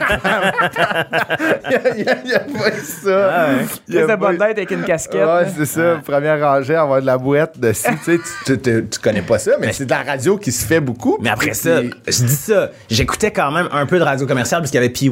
[1.70, 1.72] il
[2.04, 3.48] y a, il y pas ça.
[3.88, 5.24] Il y a Plus de bonne tête avec une casquette.
[5.26, 6.00] Ouais, c'est ça.
[6.04, 7.88] Première rangée, avoir de la boîte dessus.
[8.04, 10.64] tu, sais, tu, tu- tu connais pas ça, mais c'est de la radio qui se
[10.66, 11.18] fait beaucoup.
[11.20, 14.70] Mais après ça, je dis ça, j'écoutais quand même un peu de radio commerciale parce
[14.70, 15.08] qu'il y avait PY.
[15.08, 15.10] euh,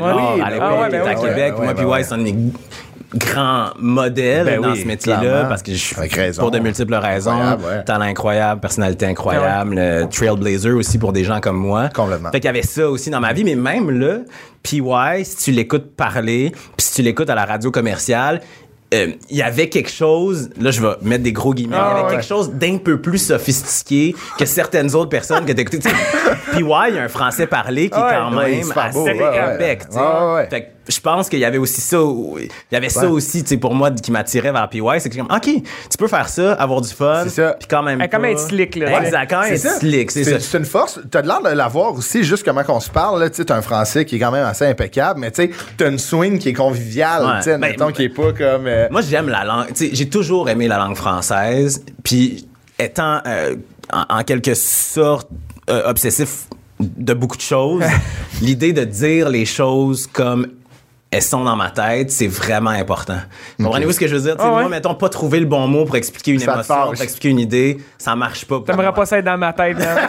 [0.00, 1.54] oui, à ben l'époque, ben qui était à oui, Québec.
[1.58, 2.02] ouais, Moi, ouais, PY, ouais.
[2.04, 2.34] c'est un de mes
[3.14, 6.42] grands modèles Ben dans oui, ce métier-là parce que je suis Avec raison.
[6.42, 7.30] pour de multiples raisons.
[7.32, 7.84] Incroyable, ouais.
[7.84, 11.88] Talent incroyable, personnalité incroyable, le trailblazer aussi pour des gens comme moi.
[11.94, 12.30] Complètement.
[12.30, 14.18] Fait qu'il y avait ça aussi dans ma vie, mais même là,
[14.62, 18.40] PY, si tu l'écoutes parler, puis si tu l'écoutes à la radio commerciale,
[18.92, 21.82] euh, il y avait quelque chose, là je vais mettre des gros guillemets, il y
[21.82, 22.10] Ah, avait ouais.
[22.12, 25.82] quelque chose d'un peu plus sophistiqué que certaines autres personnes que t'écoutes.
[25.82, 25.90] Sais,
[26.52, 29.12] PY, il y a un français parlé qui est Ouais, quand ouais, même assez ouais,
[29.12, 29.22] ouais.
[29.22, 30.46] Ouais, ouais, ouais.
[30.48, 31.98] Fait que je pense qu'il y avait aussi ça,
[32.38, 33.06] il y avait ça Ouais.
[33.12, 36.08] aussi, tu sais, pour moi, qui m'attirait vers PY, c'est que comme, OK, tu peux
[36.08, 37.56] faire ça, avoir du fun, C'est ça.
[37.58, 39.00] puis quand même quand même être slick, là.
[39.02, 40.40] Exact, quand même être slick, c'est ça.
[40.40, 41.00] C'est une force.
[41.10, 43.20] T'as de l'air de l'avoir aussi, juste comment qu'on se parle.
[43.20, 43.30] là.
[43.30, 45.90] Tu sais, t'as un français qui est quand même assez impeccable, mais tu sais, t'as
[45.90, 47.36] une swing qui est conviviale, Ouais.
[47.38, 48.66] tu sais, Ben, mettons, qui est pas comme.
[48.66, 49.68] euh, Moi, j'aime la langue.
[49.68, 51.84] Tu sais, j'ai toujours aimé la langue française.
[52.02, 52.46] Puis,
[52.78, 53.56] étant euh,
[53.92, 55.28] en, en quelque sorte
[55.70, 56.46] euh, obsessif
[56.80, 57.84] de beaucoup de choses,
[58.42, 60.48] l'idée de dire les choses comme
[61.14, 63.18] elles sont dans ma tête, c'est vraiment important.
[63.62, 64.36] Comprenez-vous ce que je veux dire?
[64.44, 64.50] Ouais.
[64.50, 67.38] Moi, mettons, pas trouver le bon mot pour expliquer une Ça émotion, pour expliquer une
[67.38, 68.60] idée, ça marche pas.
[68.66, 70.08] T'aimerais pas ça être dans ma tête, là.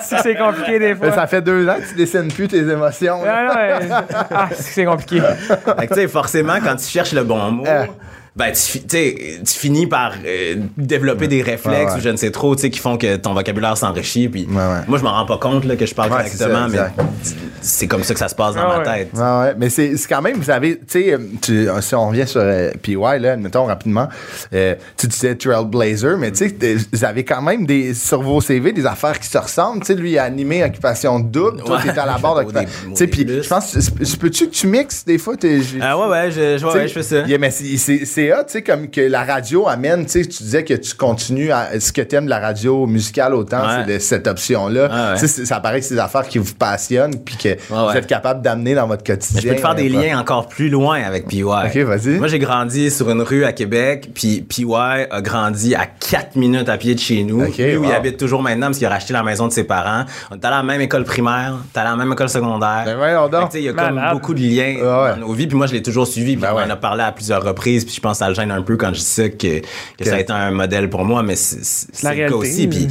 [0.22, 1.06] c'est compliqué des fois.
[1.08, 3.20] mais ça fait deux ans que tu dessines plus tes émotions.
[3.24, 3.96] Ah, non,
[4.30, 5.20] ah, c'est que c'est compliqué.
[5.20, 7.86] Fait que, tu sais, forcément, quand tu cherches le bon mot, Ah.
[8.40, 9.14] Ben, tu, tu sais,
[9.46, 11.98] tu finis par euh, développer des réflexes Ouais, ouais.
[11.98, 14.28] ou je ne sais trop, tu sais, qui font que ton vocabulaire s'enrichit.
[14.28, 14.80] Puis Ouais, ouais.
[14.88, 17.04] moi, je m'en rends pas compte là, que je parle correctement, ça, mais
[17.60, 19.10] c'est comme ça que ça se passe dans Ah ma tête.
[19.14, 19.54] Ouais, ouais.
[19.58, 22.40] Mais c'est c'est quand même, vous avez, tu sais, euh, tu- si on revient sur
[22.42, 24.08] euh, PY, là, admettons rapidement,
[24.54, 28.40] euh, tu disais Trailblazer, mais tu sais, t'es- vous avez quand même des, sur vos
[28.40, 29.80] CV des affaires qui se ressemblent.
[29.80, 31.92] Tu sais, lui, il a animé Occupation Double, toi, Ouais.
[31.92, 32.70] t'es à la barre d'Occupation.
[32.90, 33.76] Tu sais, puis je pense,
[34.18, 35.34] peux-tu que tu mixes des fois?
[35.82, 37.20] Ah ouais, ouais, je, je, ouais, je fais ça.
[37.26, 37.76] yeah, mais c'est-
[38.38, 41.78] tu sais, comme que la radio amène, tu sais, tu disais que tu continues à.
[41.80, 43.84] Ce que t'aimes de la radio musicale autant, Ouais.
[43.86, 44.88] c'est de cette option-là.
[44.90, 45.26] Ah ouais.
[45.28, 47.98] Ça paraît que c'est des affaires qui vous passionnent, puis que vous ouais.
[47.98, 49.40] êtes capable d'amener dans votre quotidien.
[49.42, 51.42] Je peux te faire des euh, liens encore plus loin avec PY.
[51.44, 52.18] Ok, vas-y.
[52.18, 56.68] Moi, j'ai grandi sur une rue à Québec, puis PY a grandi à 4 minutes
[56.68, 57.44] à pied de chez nous.
[57.44, 59.64] Ok, Lui, où il habite toujours maintenant parce qu'il a racheté la maison de ses
[59.64, 60.04] parents.
[60.30, 62.84] On est allé à la même école primaire, t'es allé à la même école secondaire.
[62.86, 65.46] Ben Il y a comme beaucoup de liens Ah dans nos vies.
[65.46, 66.36] Puis moi, je l'ai toujours suivi.
[66.36, 67.84] Puis Ben on en a parlé à plusieurs reprises.
[67.84, 70.04] Puis je pense que ça le gêne un peu quand je dis ça, que, que
[70.04, 71.22] ça a été un modèle pour moi.
[71.22, 72.66] Mais c'est le cas aussi.
[72.68, 72.88] Puis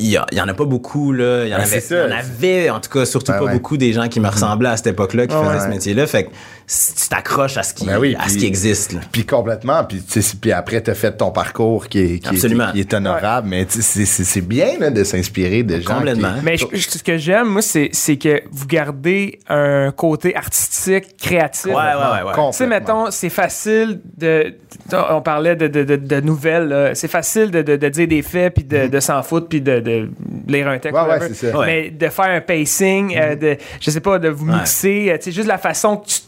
[0.00, 1.12] il y, y en a pas beaucoup.
[1.12, 1.44] Là.
[1.44, 3.44] Il y en Ben, avait, il y en avait, en tout cas, surtout Ben pas
[3.46, 3.52] ouais.
[3.52, 5.64] beaucoup des gens qui me ressemblaient à cette époque-là, qui Ah faisaient ouais.
[5.64, 6.06] ce métier-là.
[6.06, 6.30] Fait que
[6.70, 8.92] si tu t'accroches à ce qui, Ben oui, à ce qui existe.
[8.92, 9.00] là.
[9.10, 10.04] Puis complètement, puis,
[10.40, 12.70] puis après, tu as fait ton parcours qui est, qui est- Absolument.
[12.72, 15.94] qui est honorable, mais c'est- c'est c'est bien là, de s'inspirer de gens.
[15.96, 16.34] Complètement.
[16.38, 20.36] qui- Mais je- je- ce que j'aime, moi, c'est c'est que vous gardez un côté
[20.36, 21.66] artistique, créatif.
[21.66, 22.50] Ouais, ouais, ouais.
[22.50, 24.54] Tu sais, mettons, c'est facile de.
[24.92, 26.68] On parlait de, de, de, de nouvelles.
[26.68, 26.94] là.
[26.94, 29.80] C'est facile de, de, de dire des faits, puis de, de s'en foutre, puis de,
[29.80, 30.10] de
[30.46, 31.00] lire un texte.
[31.00, 31.58] Ouais, ouais, ça.
[31.58, 31.66] Ouais.
[31.66, 35.24] Mais de faire un pacing, euh, de, je sais pas, de vous mixer, euh, tu
[35.24, 36.14] sais, juste la façon que tu,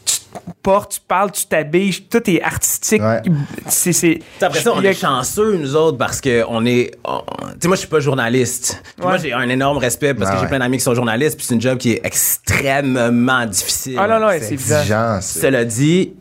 [0.63, 3.01] portes, tu parles, tu t'habilles, tout est artistique.
[3.01, 3.21] Ouais.
[3.67, 6.91] C'est, c'est, Après ça, on est chanceux, nous autres, parce que on est.
[7.03, 8.81] on- Tu sais, moi, je suis pas journaliste.
[9.01, 11.55] Moi, j'ai un énorme respect parce que j'ai plein d'amis qui sont journalistes, puis c'est
[11.55, 13.97] une job qui est extrêmement difficile.
[13.99, 14.75] Ah non, non, C'est c'est évident.
[14.77, 16.13] exigeant, Cela dit,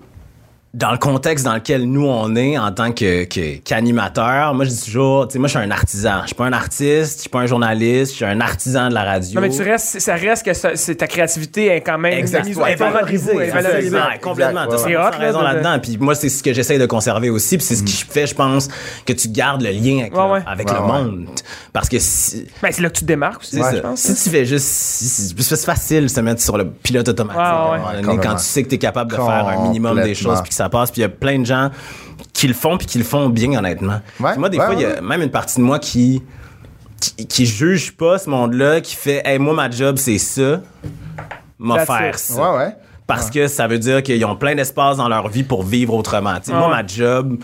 [0.72, 4.70] dans le contexte dans lequel nous on est en tant que que- qu'animateur, moi je
[4.70, 6.20] dis toujours, tu sais, moi je suis un artisan.
[6.22, 8.94] Je suis pas un artiste, je suis pas un journaliste, je suis un artisan de
[8.94, 9.34] la radio.
[9.34, 12.44] Non, mais tu restes, ça reste que ça- c'est, ta créativité est quand même Exact.
[12.46, 13.96] mise- Ouais, est valorisée, valorisé, est valorisée.
[13.96, 14.64] absolument, complètement.
[14.64, 14.94] Exact, ouais, ouais.
[14.94, 15.78] 100% C'est hot, raison là, de- là-dedans.
[15.82, 17.56] Puis moi, c'est ce que j'essaie de conserver aussi.
[17.56, 18.68] Puis c'est ce qui fait, je pense,
[19.04, 20.42] que tu gardes le lien avec, Ouais, le, ouais.
[20.46, 20.86] avec Ouais, le ouais.
[20.86, 21.26] monde.
[21.72, 23.74] Parce que si, Ben, c'est là que tu te démarques aussi, c'est ça.
[23.74, 23.98] je pense.
[24.00, 24.66] Si tu fais juste.
[24.66, 27.78] C'est facile de se mettre sur le pilote automatique Ouais, à un ouais.
[27.78, 30.40] moment donné, quand tu sais que tu es capable de faire un minimum des choses
[30.42, 30.90] puis ça passe.
[30.90, 31.70] Puis il y a plein de gens
[32.32, 34.00] qui le font puis qui le font bien, honnêtement.
[34.18, 36.22] Ouais, moi, des ouais, fois, il y a même une partie de moi qui.
[37.00, 40.60] Qui, qui juge pas ce monde-là, qui fait, hey, moi, ma job, c'est ça.
[41.58, 42.18] M'a faire it.
[42.18, 42.52] ça.
[42.52, 42.76] Ouais, ouais.
[43.06, 46.34] Parce que ça veut dire qu'ils ont plein d'espace dans leur vie pour vivre autrement.
[46.48, 47.38] Moi, ma job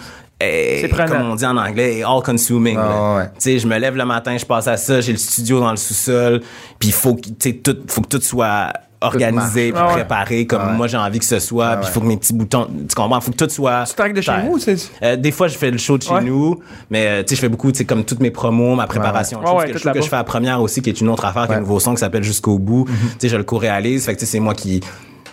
[0.91, 1.07] prenant.
[1.07, 2.77] comme on dit en anglais, est all consuming.
[2.79, 3.17] Ah là.
[3.17, 3.25] ouais.
[3.35, 5.71] Tu sais, je me lève le matin, je passe à ça, j'ai le studio dans
[5.71, 6.41] le sous-sol,
[6.79, 9.81] puis il faut que, tu sais, tout, faut que tout soit organisé, puis.
[9.81, 9.93] Ah ouais.
[9.95, 10.77] préparé comme Ah ouais.
[10.77, 12.95] moi j'ai envie que ce soit, Ah puis il faut que mes petits boutons, tu
[12.95, 14.77] comprends, faut que tout soit Tu traques de chez vous, c'est.
[15.03, 16.23] Euh, des fois, je fais le show de chez Ouais.
[16.25, 16.59] nous,
[16.91, 19.41] mais euh, tu sais, je fais beaucoup, tu sais, comme toutes mes promos, ma préparation.
[19.41, 21.25] Ouais, que le tout show que je fais à première aussi, qui est une autre
[21.25, 22.87] affaire, qui est un nouveau son qui s'appelle Jusqu'au bout.
[22.87, 24.05] Tu sais, je le co-réalise.
[24.07, 24.81] Fait que tu sais, c'est moi qui.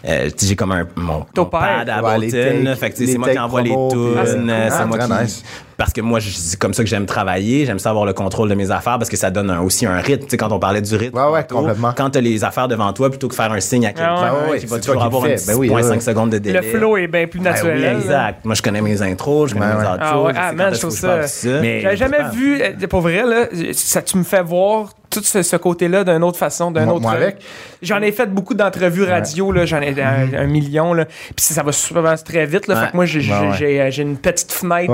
[0.06, 3.06] euh, tu sais, j'ai comme un mon, mon pad à takes- fait que tu sais,
[3.06, 5.44] les c'est moi qui envoie les tunes, Ah, c'est moi qui nice.
[5.78, 8.50] Parce que moi je- c'est comme ça que j'aime travailler, j'aime ça avoir le contrôle
[8.50, 10.60] de mes affaires parce que ça donne un- aussi un rythme, tu sais quand on
[10.60, 11.18] parlait du rythme.
[11.18, 11.94] Ouais, ouais, complètement.
[11.96, 14.24] Quand tu as les affaires devant toi plutôt que faire un signe à quelqu'un Ah
[14.24, 14.30] ouais.
[14.46, 15.52] Ben ouais, qui va toujours avoir le un fais.
[15.54, 16.00] Ben oui, 6.5 ouais.
[16.00, 16.62] secondes de délai.
[16.62, 17.76] Le flow est bien plus naturel.
[17.78, 17.94] Oui, là.
[17.94, 18.46] exact.
[18.46, 19.80] Moi, je connais mes intros, je connais mes ouais.
[19.82, 19.98] outros.
[20.00, 21.22] Ah ouais, je ah man, je trouve ça.
[21.44, 25.56] j'avais jamais vu, euh, pour vrai, là, ça, tu me fais voir tout ce, ce
[25.58, 27.02] côté-là d'une autre façon, d'un autre.
[27.02, 27.38] moi avec.
[27.84, 31.06] J'en ai fait beaucoup d'entrevues radio, là, j'en ai un, un million, là.
[31.06, 32.74] Puis ça va souvent très vite, là.
[32.76, 32.82] Ouais.
[32.86, 33.56] Fait que moi, j'ai, j'ai- Ouais, ouais.
[33.60, 34.92] j'ai, euh, j'ai une petite fenêtre.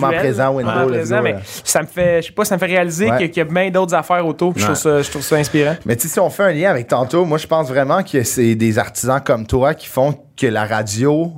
[0.00, 1.38] Moment présent, window, Moment let's présent, go, mais là.
[1.64, 3.28] ça me fait, je sais pas, ça me fait réaliser Ouais.
[3.28, 4.52] qu'il y a bien d'autres affaires autour.
[4.52, 5.76] puis Je, trouve ça, je trouve ça inspirant.
[5.86, 8.22] Mais tu sais, si on fait un lien avec tantôt, moi, je pense vraiment que
[8.22, 11.32] c'est des artisans comme toi qui font que la radio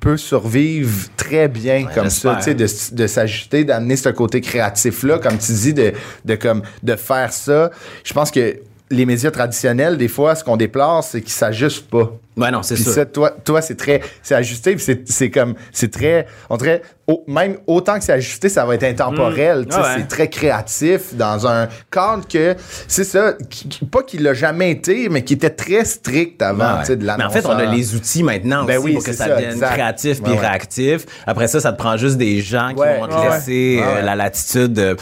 [0.00, 2.56] peut survivre très bien comme ça, j'espère.
[2.56, 5.92] tu sais, de, de s'ajuster, d'amener ce côté créatif-là, comme tu dis, de,
[6.24, 7.70] de, comme, de faire ça.
[8.04, 8.56] Je pense que
[8.90, 12.12] les médias traditionnels, des fois, ce qu'on déplore, c'est qu'ils s'ajustent pas.
[12.36, 16.26] Ouais, non, c'est ça, toi, toi c'est très, c'est ajusté, puis c'est, comme, c'est très,
[16.50, 19.88] on dirait, au- même autant que c'est ajusté, ça va être intemporel, Ah ouais.
[19.96, 22.54] c'est très créatif dans un cadre que,
[22.88, 26.74] c'est ça, qui- qui- pas qu'il l'a jamais été, mais qui était très strict avant,
[26.74, 26.80] Ouais.
[26.80, 29.04] tu sais, de Mais en fait, on a les outils maintenant Ben aussi oui, pour
[29.04, 29.72] que ça, ça, devienne exact.
[29.72, 31.06] créatif puis réactif.
[31.26, 34.72] Après ça, ça te prend juste des gens qui vont te laisser euh, la latitude
[34.74, 34.96] de-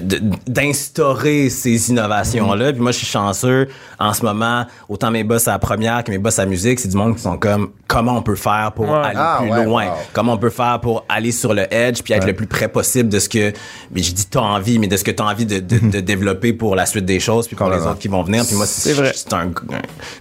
[0.00, 2.72] de- d'instaurer ces innovations-là.
[2.72, 3.68] Puis moi, je suis chanceux
[3.98, 4.64] en ce moment.
[4.88, 7.16] Autant mes boss à la première que mes boss à la musique, c'est du monde
[7.16, 8.98] qui sont comme comment on peut faire pour Ouais.
[8.98, 9.86] aller Ah, plus ouais, loin?
[9.86, 9.92] wow.
[10.12, 13.08] Comment on peut faire pour aller sur le edge puis être le plus près possible
[13.08, 13.52] de ce que,
[13.92, 16.52] mais je dis t'as envie, mais de ce que t'as envie de, de, de développer
[16.52, 18.44] pour la suite des choses puis pour les autres qui vont venir.
[18.46, 19.12] Puis moi, C'est vrai.
[19.14, 19.50] c'est un, un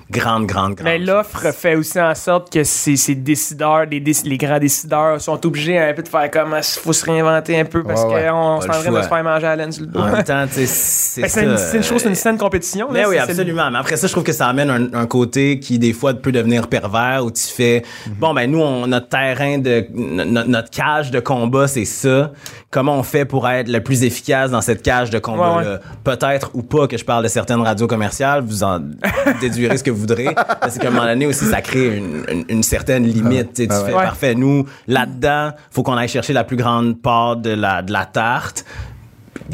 [0.09, 0.81] grande, grande, grande.
[0.83, 5.45] Mais l'offre fait aussi en sorte que ces, ces décideurs, déc- les grands décideurs, sont
[5.45, 8.67] obligés un peu de faire comme il faut se réinventer un peu parce qu'on le
[8.67, 9.99] train de se faire manger à la laine sur le dos.
[9.99, 11.71] En même temps, tu sais, c'est C'est une, ça.
[11.71, 12.87] c'est une chose, c'est une saine compétition.
[12.91, 13.69] Mais là, oui, absolument.
[13.71, 16.31] Mais après ça, je trouve que ça amène un, un côté qui, des fois, peut
[16.31, 17.83] devenir pervers où tu fais,
[18.19, 22.31] bon, ben, nous, on, notre terrain de, no- notre cage de combat, c'est ça.
[22.69, 25.79] Comment on fait pour être le plus efficace dans cette cage de combat-là?
[26.03, 28.79] Peut-être ou pas que je parle de certaines radios commerciales, vous en
[29.41, 30.27] déduirez ce que vous voudrez.
[30.69, 33.53] C'est qu'à un moment donné aussi, ça crée une, une- une certaine limite.
[33.53, 34.03] Tu Ah fais, Ouais.
[34.03, 38.05] parfait, nous, là-dedans, faut qu'on aille chercher la plus grande part de la, de la
[38.05, 38.65] tarte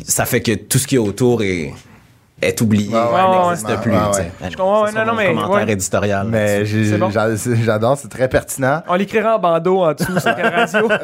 [0.06, 1.72] ça fait que tout ce qui est autour est,
[2.48, 3.92] est oublié, Ouais, ouais, n'existe ouais, plus.
[3.92, 4.22] ouais, tu sais.
[4.42, 4.50] ouais.
[4.52, 5.74] Je comprends, c'est ouais, ça non, non, mais, commentaire ouais.
[5.74, 6.28] éditorial.
[6.30, 8.82] Mais j'adore, c'est très pertinent.
[8.88, 10.90] On l'écrira en bandeau en dessous sur quelle radio.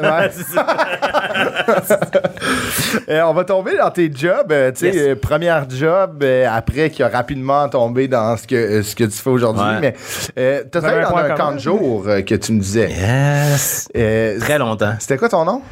[3.08, 4.50] On va tomber dans tes jobs.
[4.52, 4.96] euh, tu sais, Yes.
[4.96, 9.12] euh, première job euh, après qui a rapidement tombé dans ce que, ce que tu
[9.16, 9.62] fais aujourd'hui.
[9.64, 9.80] Ouais.
[9.80, 9.94] Mais
[10.38, 12.90] euh, tu as travaillé dans un camp de jour que tu me disais.
[12.90, 13.88] Yes.
[13.96, 14.94] Euh, Très longtemps.
[14.98, 15.62] C'était quoi ton nom?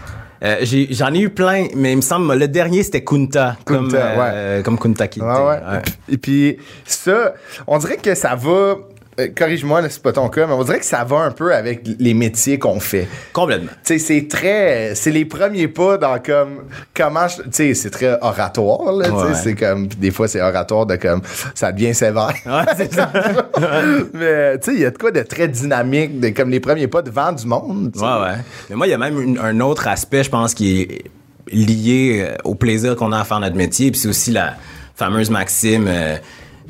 [0.42, 4.62] Euh, J'en ai, eu plein, mais il me semble le dernier c'était Kunta, comme euh,
[4.62, 5.24] comme Kunta Kinte.
[5.24, 5.82] Ouais, ouais.
[6.08, 7.34] Et puis ça,
[7.66, 8.76] on dirait que ça va.
[9.18, 11.54] Euh, Corrige-moi, là, c'est pas ton cas, mais on dirait que ça va un peu
[11.54, 13.06] avec les métiers qu'on fait.
[13.32, 13.70] Complètement.
[13.84, 14.94] Tu sais, c'est très.
[14.94, 16.64] C'est les premiers pas dans comme.
[16.94, 17.26] Comment.
[17.28, 19.10] je- Tu sais, c'est très oratoire, là.
[19.10, 19.34] Ouais.
[19.34, 19.86] C'est comme.
[19.88, 21.22] Des fois, c'est oratoire de comme.
[21.54, 22.34] Ça devient sévère.
[22.46, 23.10] Ouais, c'est ça.
[24.14, 26.88] mais, tu sais, il y a de quoi de très dynamique, de, comme les premiers
[26.88, 27.90] pas devant du monde.
[27.92, 28.04] tu sais.
[28.04, 28.34] Ouais, ouais.
[28.70, 31.04] Mais moi, il y a même une- un autre aspect, je pense, qui est
[31.50, 33.90] lié euh, au plaisir qu'on a à faire notre métier.
[33.90, 34.54] Puis c'est aussi la
[34.94, 35.86] fameuse maxime.
[35.88, 36.16] euh,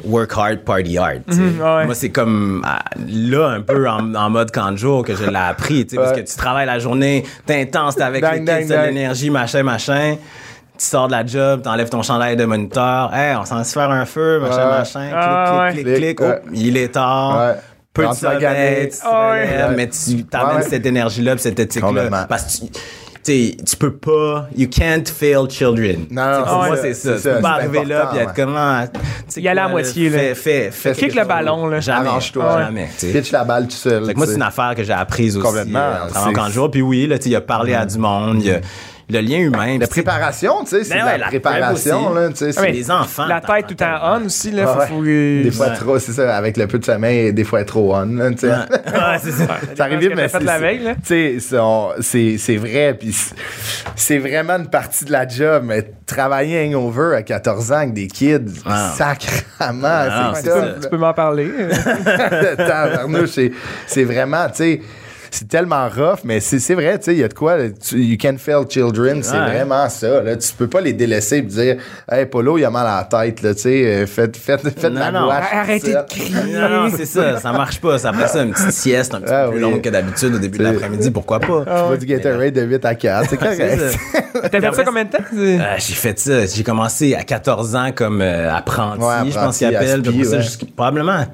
[0.04, 1.22] work hard, party hard.
[1.26, 1.84] Mhm, ouais.
[1.86, 2.78] Moi, c'est comme ah,
[3.08, 6.02] là, un peu en, en mode camp de jour que je l'ai appris, tu sais,
[6.02, 8.68] parce que tu travailles la journée, t'es intense, t'es avec Dang, les kids, t'as de
[8.68, 8.86] dang.
[8.86, 10.16] l'énergie, machin, machin.
[10.78, 13.12] Tu sors de la job, t'enlèves ton chandail de moniteur.
[13.12, 14.78] Hey, on s'en va se faire un feu, machin, Ouais.
[14.78, 15.10] machin.
[15.12, 15.92] Ah, clic, ouais.
[15.92, 16.20] clic, clic, clic.
[16.20, 16.40] Ouais.
[16.44, 17.36] Oh, il est tard.
[17.38, 17.54] Ouais.
[17.92, 18.26] Peu de tu te
[19.04, 20.62] Ah, mais tu t'amènes Ouais.
[20.62, 22.26] cette énergie-là, cette éthique-là.
[22.28, 22.72] Parce que tu,
[23.24, 26.06] tu peux pas, you can't fail children.
[26.10, 27.14] Non, pour c'est moi, ça, c'est ça.
[27.16, 28.84] Tu peux pas arriver là puis être comment.
[29.26, 30.18] sais Y aller à moitié, là.
[30.18, 30.92] Fais, fais, fais.
[30.94, 31.80] Kick le ballon, là.
[31.80, 32.08] Jamais.
[32.08, 32.62] Arrange-toi.
[32.64, 32.88] Jamais.
[33.00, 34.04] Pitch la balle tout seul.
[34.06, 36.32] Fait que moi, c'est une affaire que j'ai apprise aussi Complètement, euh, en travaillant c'est-
[36.34, 36.70] camp de jour.
[36.70, 38.60] Puis oui, là, tu sais, il a parlé à du monde, il y a
[39.10, 39.78] le lien humain.
[39.78, 42.52] La préparation, tu sais, c'est Ben la la préparation, là, tu sais.
[42.52, 44.18] C'est- les enfants, La tête tout entends.
[44.20, 44.66] on aussi, là.
[44.66, 44.86] Faut, ouais.
[44.86, 45.76] faut, Des fois Ouais.
[45.76, 48.48] trop, c'est ça, avec le peu de sommeil, des fois trop on, là, tu sais.
[48.48, 48.54] Ouais,
[49.22, 49.46] c'est ça.
[49.76, 50.94] Ça arrive mais c'est- la veille, là.
[50.96, 51.56] Tu sais, c'est-
[52.56, 53.16] vrai, puis
[53.96, 58.08] c'est- vraiment une partie de la job, mais travailler hangover à 14 ans avec des
[58.08, 58.92] kids, Ah.
[58.96, 60.74] sacrement, Ah, c'est ça.
[60.82, 61.48] Tu peux m'en parler.
[63.86, 64.80] C'est vraiment, tu sais,
[65.30, 68.16] c'est tellement rough, mais c'est vrai, tu sais, il y a de quoi, tu- you
[68.20, 69.46] can fail children, c'est Ouais.
[69.56, 71.76] vraiment ça, là, tu peux pas les délaisser et dire,
[72.10, 74.92] hey, Polo, il a mal à la tête, là, tu sais, euh, faites, faites, faites
[74.92, 75.26] de la Non, non.
[75.26, 75.44] gouache.
[75.52, 76.54] Arrêtez de crier.
[76.54, 77.38] Non, non, c'est ça.
[77.38, 77.98] Ça marche pas.
[77.98, 79.70] Ça après ça, une petite sieste un petit Ah peu plus oui.
[79.70, 81.10] longue que d'habitude au début de l'après-midi.
[81.10, 81.64] Pourquoi pas?
[81.64, 83.58] Tu vas du Gatorade de 8 à 4, c'est correct.
[84.50, 85.18] T'as fait ça combien de temps?
[85.36, 86.46] Euh, j'ai fait ça.
[86.46, 90.02] J'ai commencé à 14 ans comme euh, apprenti, Ouais, je pense qu'il appelle.
[90.02, 90.38] Puis ouais.
[90.76, 91.24] probablement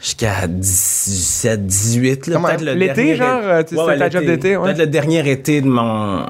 [0.00, 2.26] jusqu'à 17, 18.
[2.26, 2.48] là, Comment?
[2.48, 4.64] Peut-être le L'été, dernier genre, euh, tu- c'était ta job d'été, ouais.
[4.64, 6.26] Peut-être le dernier été de mon...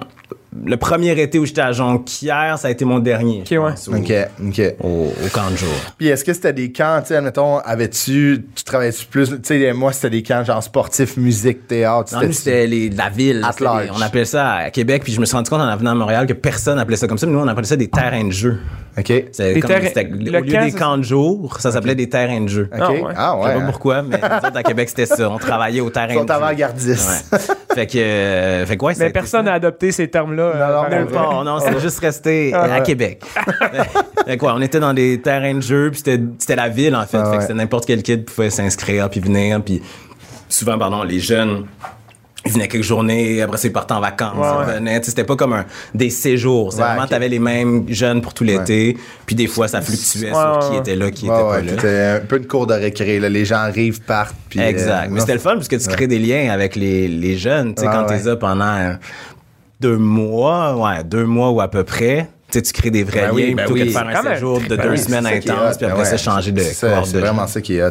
[0.65, 3.43] Le premier été où j'étais à Jonquière, ça a été mon dernier.
[3.49, 3.71] je Ok, ouais.
[3.73, 4.13] pense, au, OK,
[4.47, 4.63] OK.
[4.83, 4.89] au,
[5.25, 5.69] au camp de jour.
[5.99, 9.73] Puis est-ce que c'était des camps, tu sais, admettons, avais-tu, tu travaillais-tu plus, tu sais,
[9.73, 13.43] moi, c'était des camps genre sportifs, musique, théâtre, Non, nous, c'était les- la ville.
[13.45, 13.85] At C'était large.
[13.85, 15.95] les- on appelait ça à Québec, puis je me suis rendu compte en venant à
[15.95, 17.27] Montréal que personne appelait ça comme ça.
[17.27, 18.59] Mais nous, on appelait ça des terrains de jeu.
[18.99, 19.05] OK.
[19.31, 21.95] C'était comme- terrains- c'était- le au lieu camp, des ça, camps de jour, ça s'appelait
[21.95, 22.71] des terrains de jeu.
[22.73, 22.79] OK.
[22.81, 23.01] Ah ouais.
[23.15, 23.53] Ah Je ouais.
[23.53, 23.67] sais pas hein.
[23.71, 25.29] pourquoi, mais nous autres, à Québec, c'était ça.
[25.31, 26.35] On travaillait au terrain Ils sont de jeu.
[26.35, 27.27] avant-gardistes.
[27.33, 27.39] Ouais.
[27.75, 30.46] fait que, euh, fait que ouais, ça a Mais personne n'a adopté ces termes-là.
[30.55, 32.81] Euh, non, par non, Nulle part, non, c'est juste resté Ah à.
[32.81, 33.23] Québec.
[34.27, 36.01] ouais, on était dans des terrains de jeu, puis
[36.39, 37.23] c'était la ville, en fait.
[37.25, 39.83] Fait que c'était n'importe quel kid pouvait s'inscrire, puis venir, puis
[40.49, 41.65] souvent, pardon, les jeunes...
[42.49, 45.01] Ils venaient quelques journées, après ils partaient en vacances, Ouais, ils revenaient.
[45.03, 45.65] C'était pas comme un,
[45.97, 46.73] des séjours.
[46.73, 48.97] C'est Ouais, vraiment, t'avais les mêmes jeunes pour tout l'été.
[49.27, 51.73] Puis des fois, ça fluctuait sur qui était là, qui était pas là.
[51.75, 53.29] c'était un peu une cour de récré, là.
[53.29, 54.61] Les gens arrivent, partent, puis...
[54.61, 55.07] Exact.
[55.07, 57.75] euh, Mais c'était le fun parce que tu crées des liens avec les, les jeunes.
[57.75, 58.93] Tu sais, quand t'es là pendant euh,
[59.81, 63.27] deux mois, ouais, deux mois ou à peu près, tu sais, tu crées des vrais
[63.27, 63.87] Ben oui, liens ben plutôt que oui.
[63.89, 66.13] de faire C'est un séjour de ben deux oui, semaines intenses, puis après ben ça,
[66.13, 66.19] ouais.
[66.19, 67.91] changer de C'est vraiment ça qui est hot.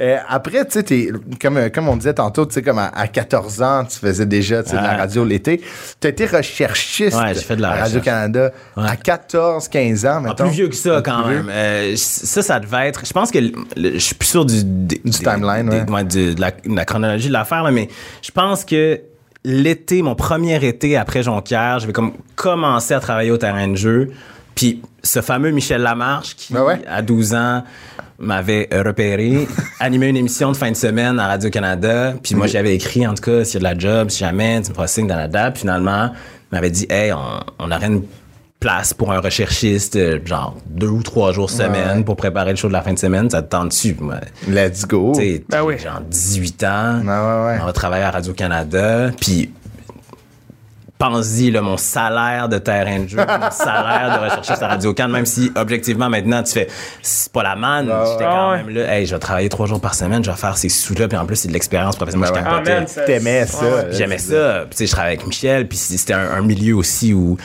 [0.00, 1.08] Euh, après, tu sais, t'es-
[1.40, 4.62] comme, comme on disait tantôt, tu sais, comme à, à 14 ans, tu faisais déjà
[4.62, 4.96] tu sais, de la Ouais.
[4.96, 5.60] radio l'été.
[6.00, 7.76] Tu as été recherchiste Ouais, j'ai fait de la à.
[7.80, 8.84] Radio-Canada Ouais.
[8.86, 10.46] à 14, 15 ans, Ah, maintenant.
[10.46, 11.48] plus vieux que ça, quand même.
[11.50, 13.04] Euh, ça, ça devait être.
[13.06, 13.38] Je pense que
[13.76, 17.62] je suis plus sûr du, des- timeline, des- de, la, de la chronologie de l'affaire,
[17.64, 17.88] là, mais
[18.22, 19.00] je pense que
[19.44, 23.76] l'été, mon premier été après Jonquière, je vais comme commencer à travailler au terrain de
[23.76, 24.10] jeu.
[24.54, 26.80] Puis ce fameux Michel Lamarche qui, Ben ouais.
[26.88, 27.62] à 12 ans,
[28.18, 29.46] m'avait repéré,
[29.80, 32.14] animé une émission de fin de semaine à Radio-Canada.
[32.22, 34.60] Puis moi, j'avais écrit, en tout cas, s'il y a de la job, si jamais,
[34.62, 35.54] tu me feras signe dans la date.
[35.54, 38.02] Puis finalement, il m'avait dit, hey, on, on aurait une
[38.60, 42.04] place pour un recherchiste, euh, genre deux ou trois jours semaine Ouais.
[42.04, 43.30] pour préparer le show de la fin de semaine.
[43.30, 44.16] Ça te tente dessus, moi.
[44.48, 45.12] Let's go.
[45.14, 45.78] Tu sais, Ben oui.
[45.78, 47.00] genre 18 ans.
[47.00, 47.58] Ouais, ouais, ouais.
[47.62, 49.10] On va travailler à Radio-Canada.
[49.20, 49.52] Puis,
[50.98, 55.26] pense-y, là, mon salaire de terrain de jeu, mon salaire de recherchiste à Radio-Can, même
[55.26, 56.66] si, objectivement, maintenant, tu fais,
[57.00, 57.86] c'est pas la manne.
[57.86, 58.30] J'étais ouais.
[58.30, 60.68] quand même là, hey, je vais travailler trois jours par semaine, je vais faire ces
[60.68, 62.32] sous-là, puis en plus, c'est de l'expérience professionnelle.
[62.34, 62.64] Ben Moi, je ouais.
[62.64, 62.72] capotais.
[62.76, 63.90] Ah, man, ça- T'aimais ça.
[63.92, 64.62] J'aimais ça.
[64.68, 67.36] Puis, tu sais, je travaillais avec Michel, puis c'était un, un milieu aussi où.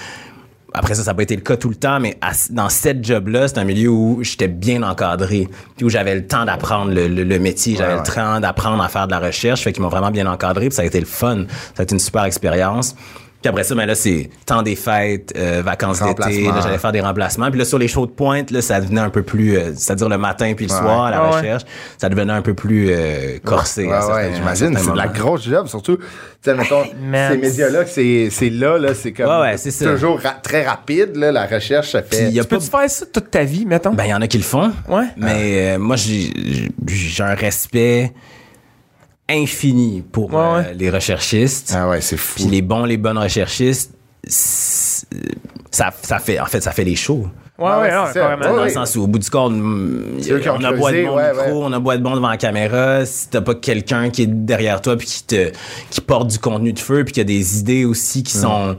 [0.74, 3.05] Après ça, ça n'a pas été le cas tout le temps, mais à- dans cette
[3.05, 7.07] job-là, c'est un milieu où j'étais bien encadré, puis où j'avais le temps d'apprendre le,
[7.07, 9.84] le- le métier, j'avais Ouais, le temps d'apprendre à faire de la recherche, fait qu'ils
[9.84, 11.45] m'ont vraiment bien encadré, puis ça a été le fun.
[11.76, 12.95] Ça a été une super expérience.
[13.44, 16.94] Puis après ça, ben là, c'est temps des fêtes, euh, vacances d'été, là, j'allais faire
[16.94, 17.50] des remplacements.
[17.52, 20.08] Puis là, sur les shows de pointe, là, ça devenait un peu plus, euh, c'est-à-dire
[20.08, 20.80] le matin puis le Ouais.
[20.80, 21.36] soir, à la Ah ouais.
[21.38, 21.64] recherche,
[21.98, 23.86] ça devenait un peu plus euh, corsé.
[23.86, 24.78] Ouais, ouais, j'imagine.
[24.78, 25.98] C'est de la grosse job, surtout.
[25.98, 26.04] Tu
[26.41, 29.28] sais, mettons, ces médias-là, c'est c'est là, là, c'est comme.
[29.28, 29.72] Ouais, ouais, c'est.
[29.94, 32.32] Toujours ra- très rapide, là, la recherche, ça fait.
[32.32, 33.91] Y a pas Peux-tu faire ça toute ta vie, mettons?
[33.94, 34.72] Ben, il y en a qui le font.
[34.88, 35.04] Ouais.
[35.18, 36.32] Mais euh, moi, j'ai
[36.88, 38.12] j'ai un respect
[39.30, 40.74] infini pour Ouais, euh, ouais.
[40.76, 41.74] les recherchistes.
[41.76, 42.36] Ah ouais, c'est fou.
[42.36, 43.91] Puis les bons, les bonnes recherchistes,
[44.26, 47.28] ça, ça fait, en fait, ça fait les shows.
[47.59, 48.13] Ouais, Ouais, ouais, ouais, ça.
[48.13, 48.41] carrément.
[48.41, 48.63] Ouais, Dans ouais.
[48.65, 50.19] le sens où, au bout du corps, mm,
[50.59, 51.51] on a beau être bon ouais, micro, ouais.
[51.53, 54.82] on a beau être bon devant la caméra, si t'as pas quelqu'un qui est derrière
[54.82, 55.51] toi puis qui te
[55.91, 58.76] qui porte du contenu de feu puis qui a des idées aussi qui sont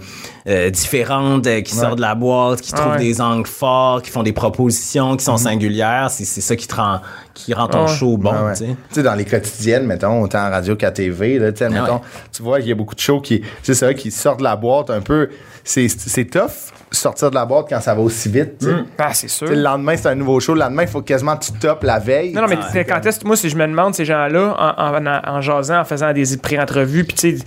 [0.46, 1.80] euh, différentes, euh, qui Ouais.
[1.80, 2.98] sortent de la boîte, qui Ah trouvent ouais.
[2.98, 6.08] des angles forts, qui font des propositions qui sont singulières.
[6.10, 7.00] C'est c'est ça qui te rend,
[7.32, 7.96] qui rend ton Ah ouais.
[7.96, 8.54] show bon, Ouais, ouais.
[8.54, 9.02] tu sais.
[9.02, 12.00] Dans les quotidiennes, mettons, autant en radio qu'à TV, là, Ah mettons, ouais.
[12.32, 14.56] tu vois qu'il y a beaucoup de shows qui, c'est vrai, qui sortent de la
[14.56, 15.30] boîte un peu.
[15.66, 16.50] C'est, c'est tough
[16.90, 18.68] sortir de la boîte quand ça va aussi vite, sais.
[18.98, 19.48] Ah, c'est sûr.
[19.48, 20.52] Le lendemain, c'est un nouveau show.
[20.54, 22.32] Le lendemain, il faut quasiment que tu topes la veille.
[22.34, 24.94] Non, non, mais c'est- quand est-ce que moi, si je me demande ces gens-là, en,
[24.94, 27.44] en, en- en jasant, en faisant des pré-entrevues, puis tu sais,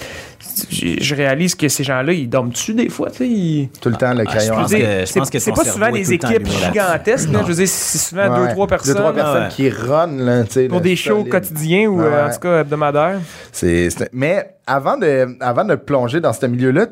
[0.72, 3.28] je je réalise que ces gens-là, ils dorment-tu des fois, tu sais?
[3.28, 4.56] ils- Tout le temps, le Ah, je crayon.
[4.60, 7.30] Je que- dire, je pense que c'est pas souvent des équipes gigantesques.
[7.32, 7.40] là.
[7.44, 8.48] Je veux dire, c'est souvent Ouais.
[8.48, 8.94] deux, trois personnes.
[8.94, 9.50] Deux, trois personnes ouais.
[9.50, 10.68] qui run, là, tu sais.
[10.68, 11.32] Pour là, des shows solide.
[11.32, 13.20] quotidiens ou Ouais, euh, en tout cas hebdomadaires.
[13.52, 16.88] C'est, c'est- mais avant de, avant de plonger dans ce milieu-là,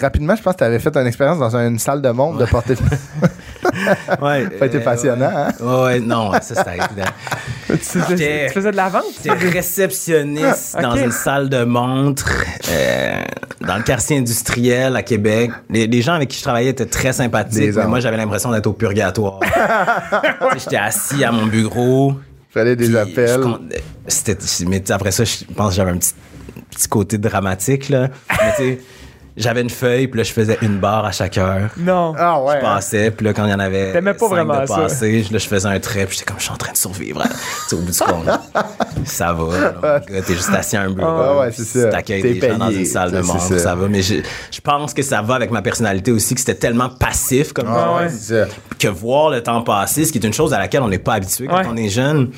[0.00, 2.44] rapidement, je pense que tu avais fait une expérience dans une salle de monde de
[2.46, 2.74] porter.
[4.22, 5.52] Ouais, Ça a été euh, passionnant, hein?
[5.60, 7.10] Ouais, non, ça c'était évident.
[7.68, 9.04] tu, faisais, tu faisais de la vente?
[9.22, 12.30] J'étais réceptionniste Ah, dans une salle de montre
[12.70, 13.22] euh,
[13.60, 15.50] dans le quartier industriel à Québec.
[15.70, 18.66] Les, les gens avec qui je travaillais étaient très sympathiques, mais moi j'avais l'impression d'être
[18.66, 19.40] au purgatoire.
[20.56, 22.14] J'étais assis à mon bureau.
[22.50, 23.40] Fallait des appels.
[23.70, 26.14] je C'était, mais après ça, je pense que j'avais un petit,
[26.70, 28.08] petit côté dramatique là.
[28.30, 28.78] Mais tu sais,
[29.38, 31.70] j'avais une feuille, puis là je faisais une barre à chaque heure.
[31.78, 32.14] Non.
[32.18, 32.56] Ah ouais.
[32.56, 34.76] Je passais, puis là, quand il y en avait T'aimais pas cinq vraiment de ça.
[34.76, 36.76] passer, je- là, je faisais un trait, puis j'étais comme, je suis en train de
[36.76, 37.22] survivre.
[37.22, 37.28] hein.
[37.30, 37.36] Tu
[37.68, 38.28] sais, au bout du compte.
[39.04, 41.08] ça va, t'es juste assis à un bureau.
[41.08, 41.88] Ah ouais, c'est ça.
[41.88, 43.58] T'accueilles des gens dans une salle de c'est mort, ça.
[43.58, 43.74] ça.
[43.74, 43.88] va.
[43.88, 44.16] Mais je,
[44.50, 47.96] je pense que ça va avec ma personnalité aussi, que c'était tellement passif comme Ah
[47.96, 48.52] ouais, c'est ça.
[48.78, 51.14] que voir le temps passer, ce qui est une chose à laquelle on n'est pas
[51.14, 51.66] habitué quand Ouais.
[51.70, 52.30] on est jeune.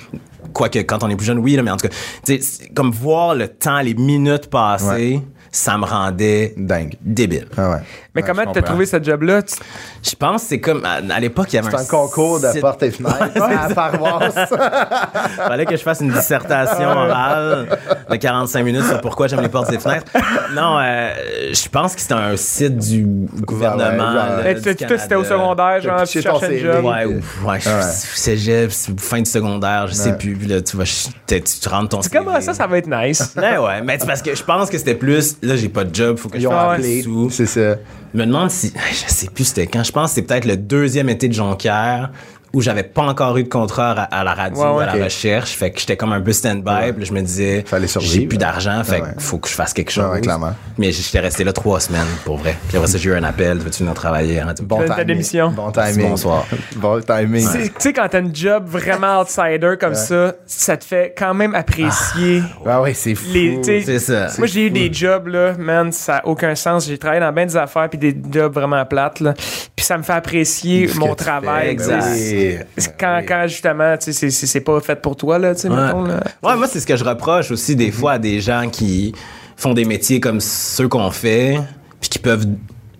[0.52, 1.94] Quoique, quand on est plus jeune, oui, là, mais en tout cas,
[2.24, 4.86] tu sais, c'est comme voir le temps, les minutes passer,
[5.16, 5.22] Ouais.
[5.52, 6.96] Ça me rendait Dingue.
[7.00, 7.46] débile.
[7.56, 7.78] Ah ouais.
[8.14, 9.42] Mais Ouais, comment t'as trouvé ce job-là?
[9.42, 9.54] Tu-
[10.02, 12.40] Je pense que c'est comme, à, à l'époque, il y avait C'est un un concours
[12.40, 14.34] de site- porte et fenêtre à la paroisse.
[15.36, 17.68] Fallait que je fasse une dissertation orale
[18.10, 20.10] de 45 minutes sur pourquoi j'aime les portes et fenêtres.
[20.54, 21.10] Non, euh,
[21.52, 23.04] je pense que c'était un site du
[23.42, 24.12] gouvernement.
[24.38, 26.84] Ouais, ouais, tu- c'était au secondaire, genre, tu cherchais un job.
[26.84, 30.34] Ouais, ou, ouais, cégep, fin de secondaire, je sais plus.
[30.34, 33.34] Puis là, tu vas, je- tu, rentres ton C'est comment ça, ça va être nice.
[33.36, 35.94] Ouais, ouais, mais c'est parce que je pense que c'était plus, là, j'ai pas de
[35.94, 36.96] job, faut que je Ils ont fasse appelé.
[36.96, 37.30] des sous.
[37.30, 37.76] C'est ça.
[38.14, 38.72] Me demande si.
[38.90, 39.84] Je sais plus c'était quand.
[39.84, 42.10] Je pense que c'est peut-être le deuxième été de Jonquière
[42.52, 44.84] où j'avais pas encore eu de contrat à, à la radio, Ouais, ouais.
[44.84, 45.52] à la recherche.
[45.56, 46.92] Fait que j'étais comme un peu stand-by.
[47.04, 47.64] Je me disais,
[48.00, 50.04] j'ai plus d'argent, fait qu'il faut que je fasse quelque chose.
[50.04, 50.52] Ouais, ouais, clairement.
[50.78, 52.56] Mais j'étais resté là trois semaines, pour vrai.
[52.68, 53.58] Puis après ça, j'ai eu un appel.
[53.58, 54.40] Veux-tu venir travailler?
[54.40, 54.64] Radio?
[54.64, 55.04] Bon ta timing.
[55.06, 55.50] démission.
[55.50, 56.08] Bon timing.
[56.10, 56.46] Bonsoir.
[56.76, 57.44] Bon timing.
[57.46, 61.14] Tu sais- Tu sais, quand t'as une job vraiment outsider comme ça, ça te fait
[61.16, 63.28] quand même apprécier Ah ouais, c'est fou.
[63.62, 64.28] C'est ça.
[64.38, 66.86] Moi, j'ai eu des jobs, là, man, ça n'a aucun sens.
[66.86, 69.34] J'ai travaillé dans bien des affaires, puis des jobs vraiment plates, là.
[69.76, 71.68] Puis ça me fait apprécier mon travail.
[71.68, 72.04] exact.
[72.48, 72.64] Ben oui.
[72.78, 75.76] C'est Quand, quand justement, tu sais, c'est- pas fait pour toi, là, tu sais, Ouais.
[75.76, 76.20] mettons, là.
[76.42, 79.12] Ouais, moi, c'est ce que je reproche aussi des fois à des gens qui
[79.56, 81.58] font des métiers comme ceux qu'on fait,
[82.00, 82.46] puis qui peuvent.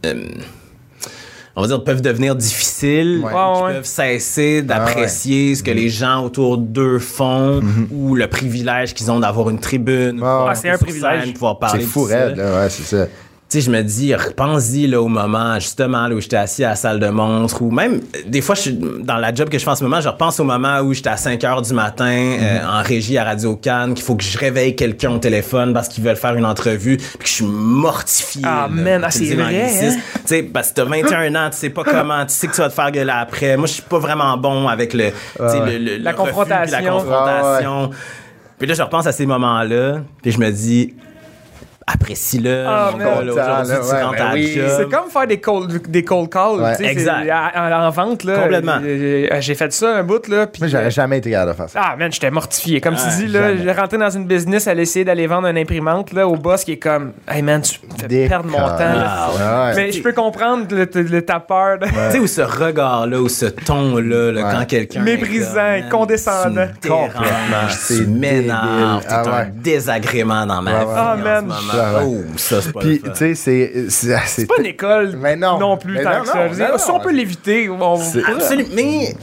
[0.07, 0.15] euh,
[1.57, 3.31] on va dire, peuvent devenir difficiles, Ouais.
[3.33, 3.73] qui Ouais, ouais.
[3.75, 7.61] peuvent cesser d'apprécier ce que les gens autour d'eux font
[7.93, 10.51] ou le privilège qu'ils ont d'avoir une tribune, pouvoir ouais.
[10.53, 11.25] Ah, c'est un privilège.
[11.25, 12.61] scène, pouvoir parler C'est de fou, raide, là.
[12.63, 13.07] Ouais, c'est ça.
[13.51, 16.69] Tu sais, je me dis, repense-y là, au moment, justement, là, où j'étais assis à
[16.69, 19.65] la salle de montre, ou même, des fois, je suis dans la job que je
[19.65, 22.05] fais en ce moment, je repense au moment où j'étais à 5 heures du matin,
[22.07, 25.89] euh, en régie à Radio Cannes, qu'il faut que je réveille quelqu'un au téléphone parce
[25.89, 28.43] qu'ils veulent faire une entrevue, puis que je suis mortifié.
[28.45, 29.97] Ah, là, man, ah, c'est vrai, hein?
[30.15, 32.61] Tu sais, parce que t'as 21 ans, tu sais pas comment, tu sais que tu
[32.61, 33.57] vas te faire gueuler après.
[33.57, 35.77] Moi, je suis pas vraiment bon avec le, tu sais, ouais.
[35.77, 36.79] le, le- La le refus, confrontation.
[36.79, 37.91] la confrontation.
[38.61, 40.95] Puis là, je repense à ces moments-là, puis je me dis,
[41.93, 42.65] apprécie-le.
[42.67, 44.61] Ah, Aujourd'hui, tu rentres à oui.
[44.77, 46.61] C'est comme faire des cold, des cold calls.
[46.61, 46.87] Ouais.
[46.87, 47.29] Exact.
[47.57, 48.39] En, en vente, là.
[48.39, 48.79] Complètement.
[48.83, 50.47] euh, euh, J'ai fait ça un bout, là.
[50.47, 51.81] puis- Moi, j'aurais jamais été capable de faire ça.
[51.83, 52.81] Ah, man, j'étais mortifié.
[52.81, 56.13] Comme tu dis, là, j'ai rentré dans une business, elle essayait d'aller vendre une imprimante,
[56.13, 58.77] là, au boss qui est comme, hey, man, tu me fais Des perdre mon temps.
[58.81, 59.31] Ah,
[59.69, 59.77] ouais.
[59.77, 61.79] Mais je peux comprendre le, le, ta peur.
[61.79, 64.53] de- Tu sais, où ce regard-là, ou ce ton-là, là, Ouais.
[64.59, 65.03] quand quelqu'un.
[65.03, 66.67] Méprisant, est comme, man, condescendant.
[66.83, 67.67] Complètement.
[67.69, 70.91] tu C'est m'énerves, t'es Ah un désagrément dans ma vie.
[70.97, 71.49] Ah, man.
[72.05, 73.73] Oh, ça, c'est pas Puis, tu sais, c'est.
[73.89, 75.77] C'est c'est- pas une école Mais non.
[75.77, 76.35] plus Mais tant non, que ça.
[76.35, 78.69] non, Je veux dire, non, si on peut l'éviter, on C'est- Absolument.
[78.75, 79.15] Mais.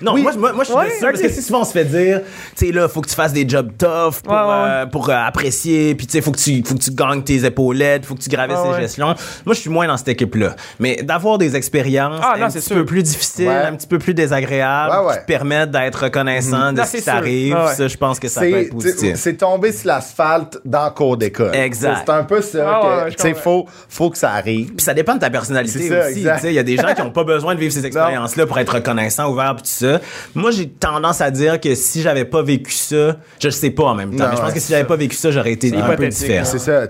[0.00, 0.22] Non, Oui.
[0.22, 1.84] moi, moi, moi, je suis Ouais, de ça, parce que si souvent on se fait
[1.84, 2.20] dire,
[2.56, 4.68] tu sais, là, faut que tu fasses des jobs tough pour, Ouais, ouais, ouais.
[4.68, 7.44] euh, pour euh, apprécier, puis tu sais, faut que tu, faut que tu gagnes tes
[7.44, 8.80] épaulettes, faut que tu gravisses Ouais, tes ouais.
[8.82, 9.06] gestions.
[9.44, 10.54] Moi, je suis moins dans cette équipe-là.
[10.78, 12.76] Mais d'avoir des expériences Ah, un petit sûr.
[12.76, 16.84] peu plus difficiles, un petit peu plus désagréables, qui te permettent d'être reconnaissant de Non,
[16.84, 17.12] ce c'est qui sûr.
[17.12, 19.16] t'arrive, ça, je pense que ça peut C'est être positif.
[19.16, 21.54] c'est tombé sur l'asphalte dans le cours d'école.
[21.54, 21.87] Exact.
[22.04, 22.66] C'est un peu ça.
[22.68, 24.72] Ah que, ouais, faut, faut que ça arrive.
[24.74, 26.18] Puis ça dépend de ta personnalité ça, aussi.
[26.18, 26.36] exact.
[26.36, 26.48] tu sais.
[26.48, 28.74] Il y a des gens qui n'ont pas besoin de vivre ces expériences-là pour être
[28.74, 30.00] reconnaissants, ouverts, puis tout ça.
[30.34, 33.84] Moi, j'ai tendance à dire que si j'avais pas vécu ça, je le sais pas
[33.84, 34.24] en même temps.
[34.24, 36.44] Non, mais je pense que si j'avais pas vécu ça, j'aurais été un peu différent.
[36.44, 36.86] C'est ça,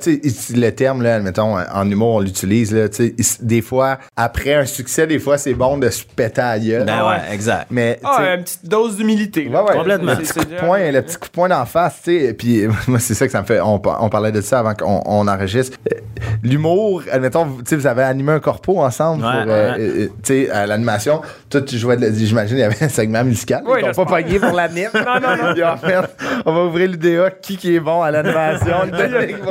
[0.55, 4.55] le terme, là, admettons, en humour, on l'utilise, là, tu sais, ici, des fois, après
[4.55, 6.85] un succès, des fois, c'est bon de se péter à gueule.
[6.85, 7.67] Ben ouais, exact.
[7.71, 9.49] Mais, tu Ah, une petite dose d'humilité.
[9.49, 10.13] Ouais, ouais, Complètement.
[10.13, 12.35] Le petit coup de poing, le petit coup de poing d'en face, tu sais.
[12.35, 13.61] Puis moi, c'est ça que ça me fait.
[13.61, 15.77] On, on parlait de ça avant qu'on on enregistre.
[15.93, 15.97] Euh,
[16.43, 19.81] L'humour, admettons, vous- tu sais, vous avez animé un corpo ensemble Ouais, pour, euh, ouais.
[19.81, 21.21] euh, tu sais, à l'animation.
[21.51, 23.63] Toi, tu jouais, de la- j'imagine, il y avait un segment musical.
[23.67, 24.91] Ouais, ils pas pogné pour l'anime.
[24.95, 25.53] Non, non, non.
[25.55, 25.97] Puis en fait,
[26.45, 28.77] on va ouvrir l'UDA, qui qui est bon à l'animation.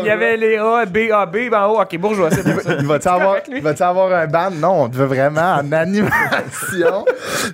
[0.02, 2.60] Il y avait les A, B, A, B, ben en haut, ok, bourgeois, c'est bon.
[2.80, 4.52] Il va-tu avoir, va-tu avoir un band?
[4.52, 7.06] Non, on te veut vraiment en animation.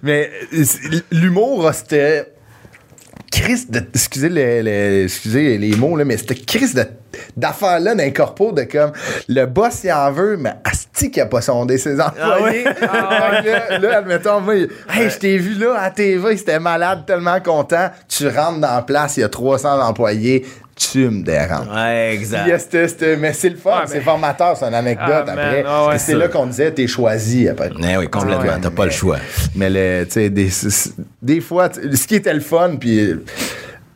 [0.01, 0.29] Mais
[1.11, 2.27] l'humour, c'était.
[3.33, 3.79] Chris de.
[3.95, 6.85] Excusez les, les- excusez les mots, là, mais c'était Chris de,
[7.35, 8.91] d'affaires-là d'un corpo de comme.
[9.27, 12.63] Le boss, il en veut, mais Asti qui a pas sondé ses employés.
[12.63, 17.05] Fait que là, là, admettons, moi, hey, je t'ai vu là à TV, c'était malade,
[17.07, 17.89] tellement content.
[18.07, 20.45] Tu rentres dans la place, il y a 300 employés,
[20.75, 21.67] tu me déranges.
[21.73, 22.57] Ouais, exact.
[22.59, 25.63] cette- mais c'est le fun, c'est mais- formateur, c'est une anecdote Ah, après.
[25.67, 27.69] ah ouais, c'est là qu'on disait, t'es choisi après.
[27.79, 28.41] Mais oui, complètement.
[28.43, 29.17] Ouais, T'as pas mais- le choix.
[29.55, 30.49] Mais le, tu sais, des,
[31.21, 33.13] des fois, ce qui était le fun, puis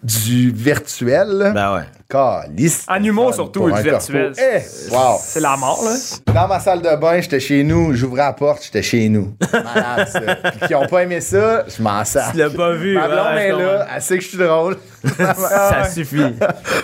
[0.04, 1.82] du virtuel, Ben ouais.
[2.10, 4.32] Calisse, En humour, surtout, du virtuel.
[4.38, 5.18] Eh, wow.
[5.20, 5.96] C'est la mort, là.
[6.34, 9.34] Dans ma salle de bain, j'étais chez nous, j'ouvrais la porte, j'étais chez nous.
[9.54, 10.22] Malade, ça.
[10.52, 12.32] Puis qui ont pas aimé ça, je m'en sers.
[12.32, 12.96] Tu l'as pas vu.
[12.96, 14.78] Ma blonde ouais, est je là, elle sait que je suis drôle.
[15.18, 16.24] Ça suffit.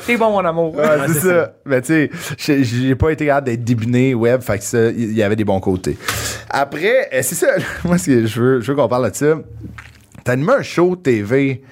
[0.06, 0.76] T'es bon, mon amour.
[0.76, 1.54] Ouais, c'est ça.
[1.66, 5.24] Mais tu sais, j'ai- pas été capable d'être débiné web, fait que ça, il y
[5.24, 5.98] avait des bons côtés.
[6.50, 7.48] Après, euh, c'est ça,
[7.84, 9.36] moi, ce que je veux, je veux qu'on parle de ça.
[10.24, 11.64] T'as animé un show TV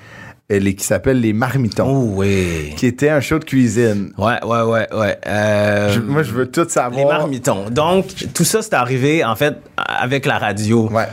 [0.60, 2.74] les- qui s'appelle Les Marmitons, Oh oui.
[2.78, 4.12] qui était un show de cuisine.
[4.18, 5.18] Ouais, ouais, ouais, ouais.
[5.28, 7.00] Euh, Je- moi, je veux tout savoir.
[7.00, 7.70] Les marmitons.
[7.70, 10.90] Donc, tout ça, c'est arrivé, en fait, avec la radio.
[10.90, 11.08] Ouais.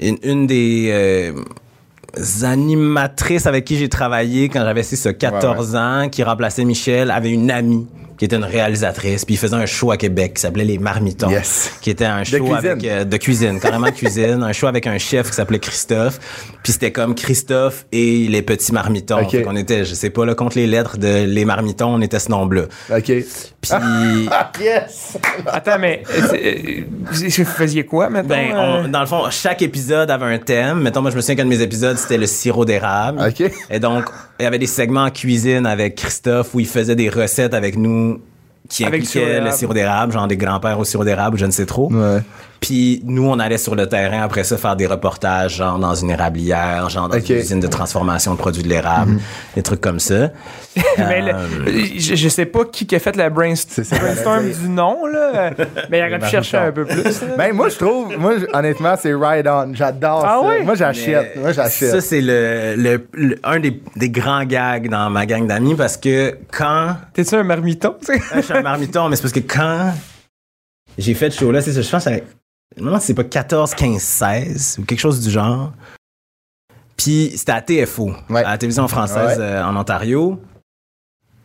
[0.00, 1.32] Une, une des euh,
[2.44, 7.30] animatrices avec qui j'ai travaillé quand j'avais c'est ça, 14 ans, qui remplaçait Michel, avait
[7.30, 7.86] une amie
[8.22, 11.28] qui était une réalisatrice, puis il faisait un show à Québec qui s'appelait Les Marmitons,
[11.28, 11.72] Yes.
[11.80, 12.54] qui était un show cuisine.
[12.54, 16.20] avec euh, de cuisine, carrément cuisine, un show avec un chef qui s'appelait Christophe,
[16.62, 19.22] puis c'était comme Christophe et les petits marmitons.
[19.22, 19.30] Ok.
[19.32, 22.20] Fait qu'on était, je sais pas là, contre les lettres de Les Marmitons, on était
[22.20, 22.62] ce nom-là.
[22.96, 23.02] OK.
[23.06, 25.18] Puis Ah, yes!
[25.46, 28.28] Attends, mais c'est- euh, vous faisiez quoi maintenant?
[28.36, 28.52] Ben,
[28.84, 30.80] on- dans le fond, chaque épisode avait un thème.
[30.80, 33.20] Mettons, moi, je me souviens qu'un de mes épisodes, c'était le sirop d'érable.
[33.20, 33.50] OK.
[33.70, 34.04] Et donc,
[34.38, 37.76] il y avait des segments en cuisine avec Christophe où il faisait des recettes avec
[37.76, 38.11] nous
[38.68, 41.92] qui Avec le sirop d'érable, genre des grands-pères au sirop d'érable, je ne sais trop.
[41.92, 42.20] Ouais.
[42.62, 46.10] Puis nous, on allait sur le terrain après ça faire des reportages, genre dans une
[46.10, 47.16] érablière, genre dans.
[47.16, 47.24] Mhm.
[47.28, 49.18] une usine de transformation de produits de l'érable,
[49.56, 50.30] des trucs comme ça.
[50.98, 54.56] mais le- Euh, je, je sais pas qui qui a fait ça que brainstorm dire.
[54.58, 55.50] du nom, là.
[55.90, 57.20] Mais il aurait pu chercher un peu plus.
[57.36, 59.74] Ben, moi, je trouve, moi, honnêtement, c'est ride on.
[59.74, 60.48] J'adore Ah ça.
[60.48, 60.64] oui?
[60.64, 61.32] Moi, j'achète.
[61.34, 61.90] Mais Moi, j'achète.
[61.90, 65.96] Ça, c'est le, le- le- un des, des grands gags dans ma gang d'amis parce
[65.96, 67.96] que quand T'es-tu un marmiton?
[68.00, 68.22] tu sais?
[68.36, 69.92] Je suis un marmiton, mais c'est parce que quand
[70.96, 72.06] j'ai fait ce show-là, c'est ça, je pense
[72.76, 75.72] je me demande si c'est pas 14, 15, 16 ou quelque chose du genre.
[76.96, 78.44] Puis c'était à TFO, Ouais.
[78.44, 79.44] à la télévision française Ouais.
[79.44, 80.40] euh, en Ontario.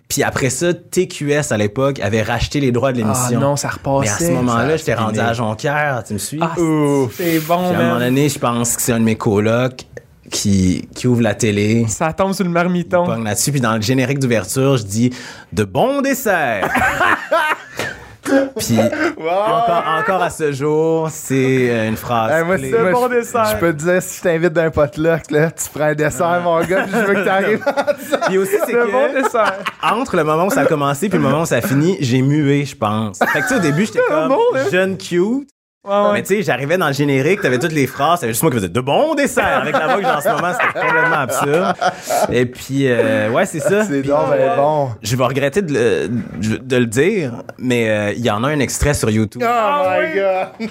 [0.08, 3.40] Puis après ça, TQS à l'époque avait racheté les droits de Ah l'émission.
[3.42, 4.06] non, ça repassait.
[4.06, 6.40] mais à ce moment-là, j'étais rendu à Jonquière, tu me suis?
[6.42, 9.18] Ah, c'est bon, Puis à un moment donné, je pense que c'est un de mes
[9.18, 9.82] colocs
[10.32, 11.86] qui, qui ouvre la télé.
[11.88, 13.22] Ça tombe sur le marmiton.
[13.22, 13.52] là-dessus.
[13.52, 15.10] Puis dans le générique d'ouverture, je dis
[15.52, 16.70] de bons desserts.
[18.58, 18.78] Puis
[19.20, 22.32] encore, encore à ce jour, c'est euh, une phrase.
[22.32, 23.46] Hey, moi, c'est- bon je- dessert.
[23.46, 26.60] Je peux te dire, si je t'invite d'un potluck, là, tu prends un dessert, mon
[26.62, 27.66] gars, puis je veux que t'arrives.
[28.28, 29.54] Puis aussi, c'est Le bon que dessert.
[29.82, 32.22] entre le moment où ça a commencé puis le moment où ça a fini, j'ai
[32.22, 33.20] mué, je pense.
[33.20, 34.40] Fait que tu sais, au début, j'étais comme bon,
[34.72, 35.48] jeune cute.
[35.88, 36.14] Ouais, ouais.
[36.14, 38.58] Mais tu sais, j'arrivais dans le générique, t'avais toutes les phrases, t'avais juste moi qui
[38.58, 41.74] faisais de bons desserts avec la voix que j'ai en ce moment, c'était complètement absurde.
[42.32, 43.86] Et puis, euh, ouais, c'est ça.
[43.86, 44.90] C'est Puis, donc ben bon.
[45.02, 48.60] Je vais regretter de le, de le dire, mais euh, il y en a un
[48.60, 49.42] extrait sur YouTube.
[49.46, 50.70] Oh my god.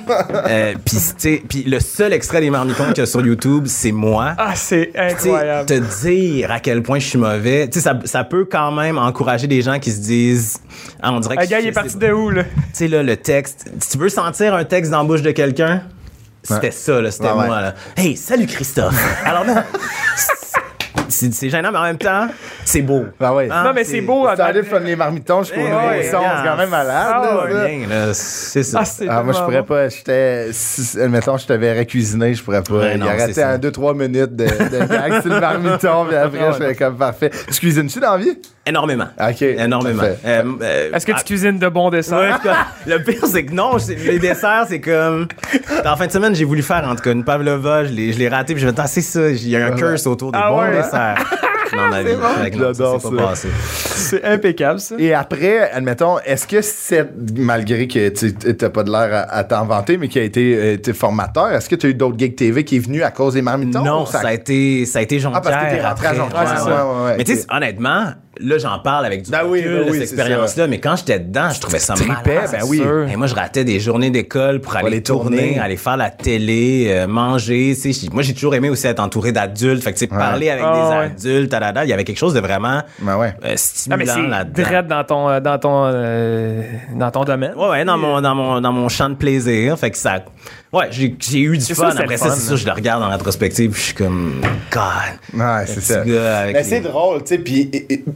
[0.49, 3.65] Euh, puis, tu sais, puis le seul extrait des marmitons qu'il y a sur YouTube,
[3.67, 4.35] c'est moi.
[4.37, 5.67] Ah, c'est incroyable.
[5.67, 8.99] te dire à quel point je suis mauvais, tu sais, ça, ça peut quand même
[8.99, 10.59] encourager des gens qui se disent,
[11.03, 12.45] ah, on dirait que Le gars, il est parti de où, là?
[12.45, 15.31] Tu sais, là, le texte, si tu veux sentir un texte dans la bouche de
[15.31, 15.83] quelqu'un,
[16.43, 16.71] c'était Ouais.
[16.73, 17.47] ça, là, c'était Ouais, ouais.
[17.47, 17.75] moi, là.
[17.97, 18.95] Hey, salut Christophe!
[19.25, 19.65] Alors là,
[21.09, 22.27] c'est c'est gênant, mais en même temps,
[22.65, 23.05] c'est beau.
[23.21, 23.45] Ben oui.
[23.51, 24.27] Hein, Non, mais c'est beau.
[24.37, 27.07] Ça allait faire les marmitons jusqu'au Eh nouveau ouais, son, c'est quand même malade.
[27.09, 28.79] Ah là, là, c'est ça.
[28.81, 29.89] Ah, c'est Ah, moi, je pourrais pas.
[29.89, 30.49] J'étais.
[30.53, 32.93] Si, admettons, je te verrais cuisiner, je pourrais pas.
[32.95, 36.53] Il non, arrêtait deux, trois minutes de, de gag sur le marmiton, puis après, Ah
[36.53, 37.31] je fais comme parfait.
[37.53, 38.39] Tu cuisines-tu dans la vie?
[38.67, 39.07] Énormément.
[39.21, 39.43] Ok.
[39.43, 40.03] Énormément.
[40.03, 42.19] Euh, euh, Est-ce que tu ah, cuisines de bons desserts?
[42.19, 42.53] Ouais, comme-
[42.93, 45.29] le pire, c'est que non, les desserts, c'est comme.
[45.85, 48.19] En fin de semaine, j'ai voulu faire en tout cas une pavlova, je l'ai je
[48.19, 50.07] l'ai raté, puis je me suis dit, ah, c'est ça, il y a un curse
[50.07, 50.73] autour des Ah bons ouais?
[50.77, 51.17] desserts
[52.57, 53.49] J'adore ça.
[53.75, 54.95] C'est impeccable, ça.
[54.99, 59.45] Et après, admettons, est-ce que c'est, malgré que tu n'as pas de l'air à, à
[59.45, 62.37] t'inventer, mais qui a été, euh, été formateur, est-ce que tu as eu d'autres gigs
[62.37, 63.83] TV qui est venu à cause des marmitons?
[63.85, 65.43] Non, ça a été, ça a été Jonquière.
[65.45, 66.15] Ah, parce que t'es rentré à.
[66.15, 66.87] Jonquière, Ouais, c'est ouais, ça.
[66.87, 68.05] ouais, ouais, Mais tu sais, honnêtement,
[68.41, 71.51] là, j'en parle avec du Ben oui, ben oui, cette expérience-là, mais quand j'étais dedans,
[71.51, 72.51] je trouvais ça trippais, malade.
[72.53, 72.83] ben oui.
[73.13, 75.59] Et moi, je ratais des journées d'école pour aller aller tourner, tourner.
[75.59, 77.73] aller faire la télé, euh, manger.
[77.75, 78.01] tu sais.
[78.07, 79.83] J'ai- Moi, j'ai toujours aimé aussi être entouré d'adultes.
[79.83, 81.05] Fait que, tu sais, parler avec Ah, des ouais.
[81.37, 83.35] adultes, il y avait quelque chose de vraiment Ben ouais.
[83.45, 84.53] euh, stimulant là-dedans.
[84.63, 86.63] direct dans ton, euh, dans ton, euh,
[86.95, 87.53] dans ton domaine.
[87.57, 89.79] Ouais, ouais, dans mon, dans mon, dans mon champ de plaisir.
[89.79, 90.21] Fait que ça.
[90.77, 91.91] Ouais, j'ai j'ai eu du C'est fun.
[91.91, 94.83] ça, Après ça, fun, c'est ça, je le regarde en rétrospective, je suis comme, God.
[95.41, 96.05] Ouais, c'est ça.
[96.05, 97.71] gars avec Mais les- c'est drôle, tu sais, puis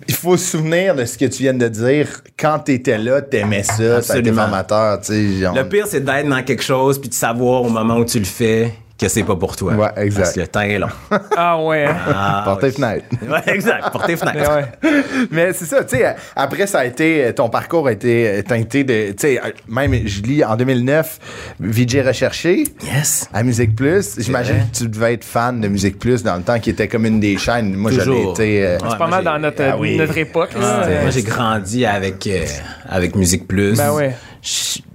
[0.08, 2.06] il faut se souvenir de ce que tu viens de dire.
[2.38, 4.42] Quand t'étais là, t'aimais ça, ça a été Absolument.
[4.42, 5.06] formateur, tu
[5.40, 5.48] sais.
[5.54, 8.24] Le pire, c'est d'être dans quelque chose, puis de savoir au moment où tu le
[8.24, 9.72] fais que c'est pas pour toi.
[9.74, 10.20] Ouais, exact.
[10.22, 10.88] Parce que le temps est long.
[11.36, 11.86] Ah ouais.
[11.88, 13.02] Ah, Porte tes ouais.
[13.46, 13.90] exact.
[13.90, 14.38] Porte tes fenêtres.
[14.82, 15.02] Mais ouais.
[15.30, 19.10] Mais c'est ça, tu sais, après ça a été, ton parcours a été teinté de,
[19.12, 21.18] tu sais, même, je lis en 2009,
[21.60, 23.28] VJ Recherché, Yes.
[23.32, 24.16] à Musique Plus.
[24.18, 27.06] J'imagine que tu devais être fan de Musique Plus dans le temps qui était comme
[27.06, 27.74] une des chaînes.
[27.74, 28.66] Moi, j'avais été...
[28.66, 29.96] euh, Ouais, C'est pas mal dans notre, Ah oui.
[29.96, 30.50] notre époque.
[30.60, 32.44] Ah, Moi, j'ai grandi avec, euh,
[32.88, 33.76] avec Musique Plus.
[33.76, 34.14] Ben ouais.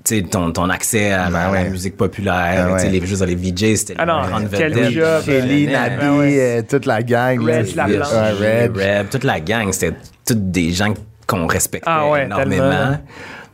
[0.05, 1.69] Sais, ton, ton accès à, la- Ben à la ouais.
[1.69, 2.89] musique populaire, Ben ouais.
[2.89, 4.05] les, juste dans les VJ, c'était Ah
[4.39, 4.91] vedettes.
[4.91, 5.23] job.
[5.25, 6.37] Kelly, Nabi, Ben ouais.
[6.39, 7.39] euh, toute la gang.
[7.43, 7.85] Reg la.
[7.85, 8.75] Reg.
[8.77, 9.95] Reb, toute la gang, c'était
[10.25, 10.93] toutes des gens
[11.27, 12.69] qu'on respectait Ah ouais, énormément.
[12.69, 12.97] tellement.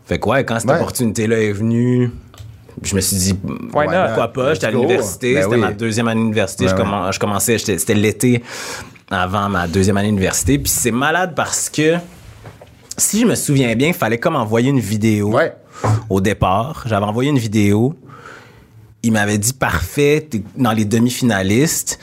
[0.05, 0.75] Fait que ouais, quand cette Ouais.
[0.75, 2.11] opportunité-là est venue,
[2.83, 3.39] je me suis dit,
[3.73, 4.05] Why ouais, not?
[4.07, 4.53] pourquoi pas?
[4.53, 5.61] J'étais à l'université, Ben c'était oui.
[5.61, 6.65] ma deuxième année d'université.
[6.65, 8.43] Ben je, commen- je commençais, c'était l'été
[9.09, 10.57] avant ma deuxième année d'université.
[10.57, 11.95] Puis c'est malade parce que,
[12.97, 15.53] si je me souviens bien, il fallait comme envoyer une vidéo Ouais.
[16.09, 16.83] Au départ.
[16.87, 17.95] J'avais envoyé une vidéo.
[19.03, 21.99] Il m'avait dit parfait, t'es dans les demi-finalistes.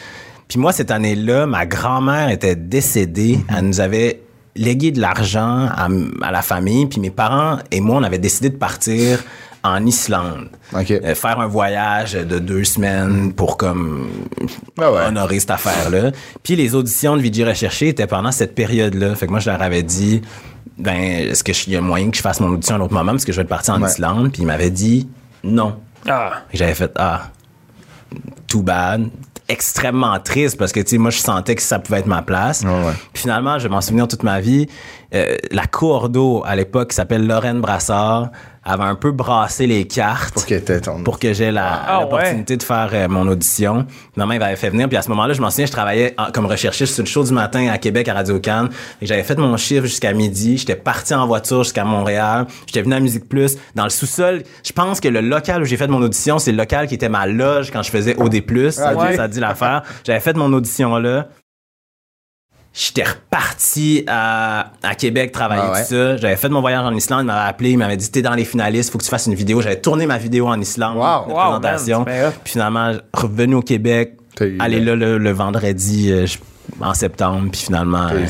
[0.49, 3.39] Puis moi, cette année-là, ma grand-mère était décédée.
[3.57, 4.21] Elle nous avait
[4.57, 5.89] légué de l'argent à,
[6.23, 6.87] à la famille.
[6.87, 9.23] Puis mes parents et moi, on avait décidé de partir
[9.63, 10.49] en Islande.
[10.75, 14.09] Euh, faire un voyage de deux semaines pour comme
[14.81, 15.01] Ah ouais.
[15.07, 16.13] honorer cette affaire-là.
[16.43, 19.15] Puis les auditions de VJ Recherché étaient pendant cette période-là.
[19.15, 20.23] Fait que moi, je leur avais dit,
[20.79, 23.13] ben, est-ce qu'il y a moyen que je fasse mon audition à un autre moment
[23.13, 23.89] parce que je vais partir en Ouais.
[23.89, 24.33] Islande?
[24.33, 25.09] Puis ils m'avaient dit
[25.45, 25.77] non.
[26.09, 26.33] Ah.
[26.53, 27.29] J'avais fait, ah,
[28.47, 29.09] too bad.
[29.51, 32.63] Extrêmement triste parce que, tu sais, moi, je sentais que ça pouvait être ma place.
[32.65, 32.93] Ouais, ouais.
[33.13, 34.67] Puis finalement, je vais m'en souvenir toute ma vie.
[35.15, 38.29] Euh, la coordo à l'époque, qui s'appelle Lorraine Brassard,
[38.69, 41.03] avait un peu brassé les cartes Pour que ton...
[41.03, 43.87] pour que j'ai la, Ah, l'opportunité de faire euh, mon audition.
[44.17, 44.89] Maman, il m'avait fait venir.
[44.89, 47.25] Puis à ce moment-là, je m'en souviens, je travaillais en- comme recherchiste sur le show
[47.25, 48.69] du matin à Québec, à Radio Cannes.
[49.03, 50.59] Et J'avais fait mon chiffre jusqu'à midi.
[50.59, 52.47] J'étais parti en voiture jusqu'à Montréal.
[52.67, 53.57] J'étais venu à Musique Plus.
[53.75, 56.59] Dans le sous-sol, je pense que le local où j'ai fait mon audition, c'est le
[56.59, 58.43] local qui était ma loge quand je faisais OD+.
[58.79, 59.15] Ah, ok.
[59.17, 59.83] Ça dit l'affaire.
[60.07, 61.29] J'avais fait mon audition là.
[62.81, 65.83] J'étais reparti à, à Québec travailler Ah ouais.
[65.83, 66.17] tout ça.
[66.17, 67.23] J'avais fait mon voyage en Islande.
[67.23, 67.71] Il m'avait appelé.
[67.73, 69.61] Il m'avait dit T'es dans les finalistes, faut que tu fasses une vidéo.
[69.61, 70.97] J'avais tourné ma vidéo en Islande.
[70.97, 71.27] Wow.
[71.29, 72.05] de Wow, présentation.
[72.05, 72.33] man.
[72.45, 74.15] Puis finalement, revenu au Québec.
[74.37, 76.39] T'as eu- Aller là le, le vendredi euh, je-
[76.81, 77.49] en septembre.
[77.53, 78.27] Puis finalement, euh,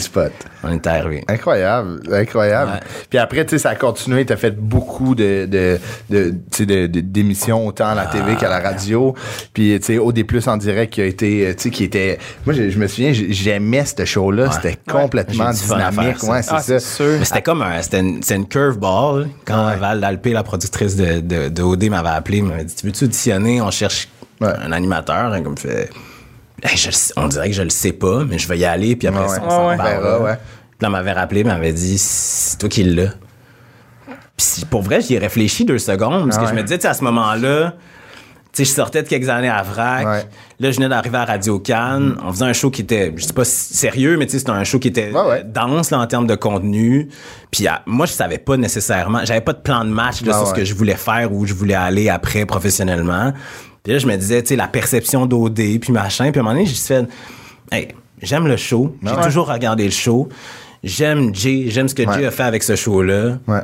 [0.65, 1.25] on est arrivé.
[1.29, 2.73] Incroyable, incroyable.
[2.73, 2.81] Ouais.
[3.11, 4.25] Puis après, tu sais, ça a continué.
[4.27, 5.79] Tu as fait beaucoup de, de,
[6.11, 9.15] de, tu sais, de- de- d'émissions, autant à la TV qu'à la radio.
[9.53, 12.19] Puis, tu sais, OD Plus en direct qui a été, tu sais, qui était.
[12.47, 14.51] Moi, je, je me souviens, j'ai- j'aimais ce show-là.
[14.51, 16.19] C'était complètement dynamique.
[16.19, 16.31] faire.
[16.31, 16.81] Ouais, c'est Ah, ça.
[16.81, 17.17] sûr.
[17.19, 19.29] Mais c'était comme un, c'était une, c'était une curveball.
[19.45, 23.05] Quand Val Dalpé, la productrice de, de, de OD, m'avait appelé, m'avait dit Tu veux-tu
[23.05, 23.61] auditionner?
[23.63, 24.09] On cherche
[24.41, 24.49] Ouais.
[24.65, 25.35] un animateur.
[25.35, 25.91] Et comme fait
[26.63, 28.97] Hey, je On dirait que je le sais pas, mais je vais y aller.
[28.97, 29.77] Puis après, Ouais, ça, on s'en ouais.
[30.79, 33.13] Puis là, m'avait rappelé, m'avait dit C'est toi qui l'as.
[34.37, 36.27] Puis pour vrai, j'y ai réfléchi deux secondes.
[36.27, 37.75] Parce que je me disais, à ce moment-là,
[38.53, 40.07] tu sais, je sortais de quelques années à Vrac.
[40.07, 40.23] Ouais.
[40.61, 42.17] Là, je venais d'arriver à Radio Cannes.
[42.25, 44.65] On faisait un show qui était, je sais pas sérieux, mais tu sais, c'était un
[44.65, 45.45] show qui était Ouais, ouais.
[45.45, 47.09] dense là, en termes de contenu.
[47.51, 50.47] Puis ah, moi, je savais pas nécessairement, j'avais pas de plan de match là, sur
[50.49, 53.33] ce que je voulais faire ou où je voulais aller après professionnellement.
[53.89, 56.31] Puis là, je me disais, tu sais, la perception d'OD, puis machin.
[56.31, 57.07] Puis à un moment donné, j'ai fait,
[57.73, 57.89] hey,
[58.21, 58.95] j'aime le show.
[59.03, 59.23] J'ai ouais.
[59.23, 60.29] toujours regardé le show.
[60.85, 62.19] J'aime Jay, j'aime ce que Ouais.
[62.19, 63.39] Jay a fait avec ce show-là.
[63.47, 63.61] Ouais.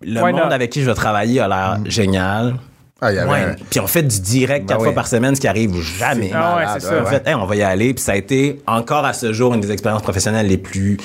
[0.00, 0.52] Le Why monde not?
[0.54, 1.90] avec qui je vais travailler a l'air Mm.
[1.90, 2.54] génial.
[3.02, 3.40] Ah, y avait Ouais.
[3.50, 4.86] un- Puis on fait du direct Ben quatre oui.
[4.86, 6.30] fois par semaine, ce qui arrive jamais.
[6.34, 6.94] Ah ouais, c'est ça.
[7.02, 7.92] On fait, Hey, on va y aller.
[7.92, 10.96] Puis ça a été encore à ce jour une des expériences professionnelles les plus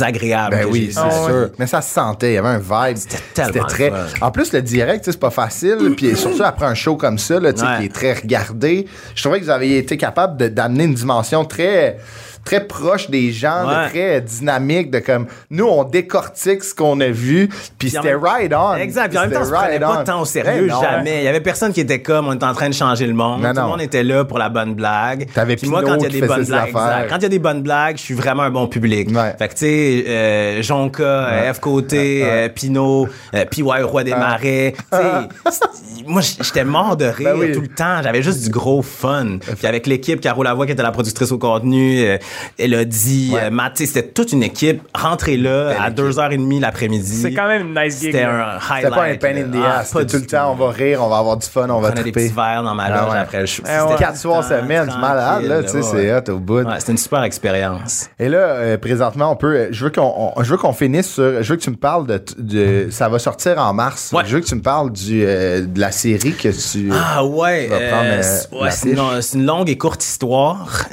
[0.00, 0.56] agréables.
[0.56, 1.26] Ben oui, c'est Ah ouais.
[1.32, 1.50] sûr.
[1.58, 2.96] Mais ça se sentait, il y avait un vibe.
[2.96, 3.90] C'était tellement très.
[3.90, 3.96] fun.
[4.20, 5.94] En plus, le direct, c'est pas facile.
[5.96, 7.78] Puis surtout après un show comme ça, là, Ouais.
[7.78, 11.98] qui est très regardé, je trouvais que vous avez été capable d'amener une dimension très
[12.44, 17.08] très proche des gens, de très dynamique, de comme nous on décortique ce qu'on a
[17.08, 18.74] vu, puis c'était ride on.
[18.74, 19.08] Exact.
[19.10, 20.82] Puis en même temps, on pas tant au sérieux, Ben non.
[20.82, 21.18] jamais.
[21.18, 23.42] Il y avait personne qui était comme, on est en train de changer le monde.
[23.42, 25.28] Non, Tout le monde était là pour la bonne blague.
[25.32, 27.08] T'avais Puis moi, quand il y a des bonnes blagues, exact.
[27.10, 29.08] Quand il y a des bonnes blagues, je suis vraiment un bon public.
[29.10, 29.34] Ouais.
[29.38, 34.10] Fait que, tu sais, euh, Jonca, euh, F Côté, euh, Pinot, euh, PY Roi des
[34.14, 34.74] Marais.
[34.76, 35.02] Tu sais,
[35.50, 35.62] c'est-
[36.06, 37.52] moi, j'étais mort de rire Ben oui.
[37.52, 38.00] tout le temps.
[38.02, 39.38] J'avais juste du gros fun.
[39.56, 42.18] Puis avec l'équipe, Caro Lavoie, qui était la productrice au contenu, euh,
[42.58, 43.44] Elodie, Ouais.
[43.44, 47.20] euh, Matt, c'était toute une équipe rentrée là à 2h30 l'après-midi.
[47.22, 48.12] C'est quand même une nice gig.
[48.12, 48.82] C'était un highlight.
[48.84, 49.62] C'était pas un pain in the.
[49.64, 49.92] Ah, ass.
[49.92, 51.80] pas tout le temps, on va rire, on va avoir du fun, on va On
[51.80, 52.20] prenait des triper.
[52.24, 53.18] petits verres dans ma Ah loge ouais.
[53.18, 53.62] après le show.
[53.66, 53.90] Ah ouais.
[53.92, 56.62] C'était Quatre soirs semaine, c'est malade, là, tu sais, c'est hot au bout.
[56.66, 58.08] Ouais, c'était une super expérience.
[58.18, 59.54] Et là, euh, présentement, on peut.
[59.56, 61.42] euh, Je veux qu'on, on- je veux qu'on finisse sur.
[61.42, 62.88] Je veux que tu me parles de, de.
[62.90, 64.10] Ça va sortir en mars.
[64.12, 64.22] Ouais.
[64.26, 66.90] Je veux que tu me parles du, euh, de la série que tu.
[66.92, 69.20] Ah ouais, Tu vas prendre, euh, c'est- ouais, la c'est une, fiche.
[69.20, 70.86] c'est une longue et courte histoire.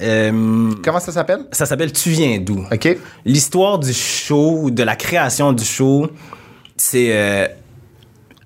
[0.83, 1.28] Comment ça s'appelle?
[1.51, 2.63] Ça s'appelle Tu viens d'où?
[2.71, 2.97] OK.
[3.25, 6.07] L'histoire du show, de la création du show,
[6.77, 7.47] c'est euh,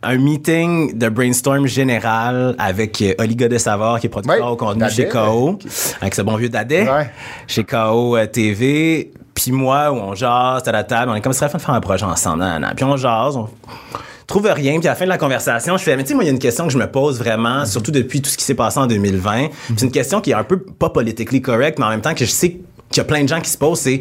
[0.01, 4.55] un meeting de brainstorm général avec euh, Oli Godet Savard, qui est producteur Ouais, au
[4.55, 5.57] contenu chez KO,
[6.01, 7.09] avec ce bon vieux Ouais.
[7.47, 9.11] chez KO euh, TV.
[9.33, 11.63] Puis moi, où on jase à la table, on est comme, ce serait fun de
[11.63, 12.43] faire un projet ensemble.
[12.75, 13.49] Puis on jase, on
[14.27, 14.77] trouve rien.
[14.79, 16.29] Puis à la fin de la conversation, je fais, mais tu sais, moi, il y
[16.29, 18.79] a une question que je me pose vraiment, surtout depuis tout ce qui s'est passé
[18.79, 19.47] en 2020.
[19.47, 22.13] Puis C'est une question qui est un peu pas politically correct, mais en même temps
[22.13, 22.57] que je sais
[22.93, 23.99] qu'il y a plein de gens qui se posent, c'est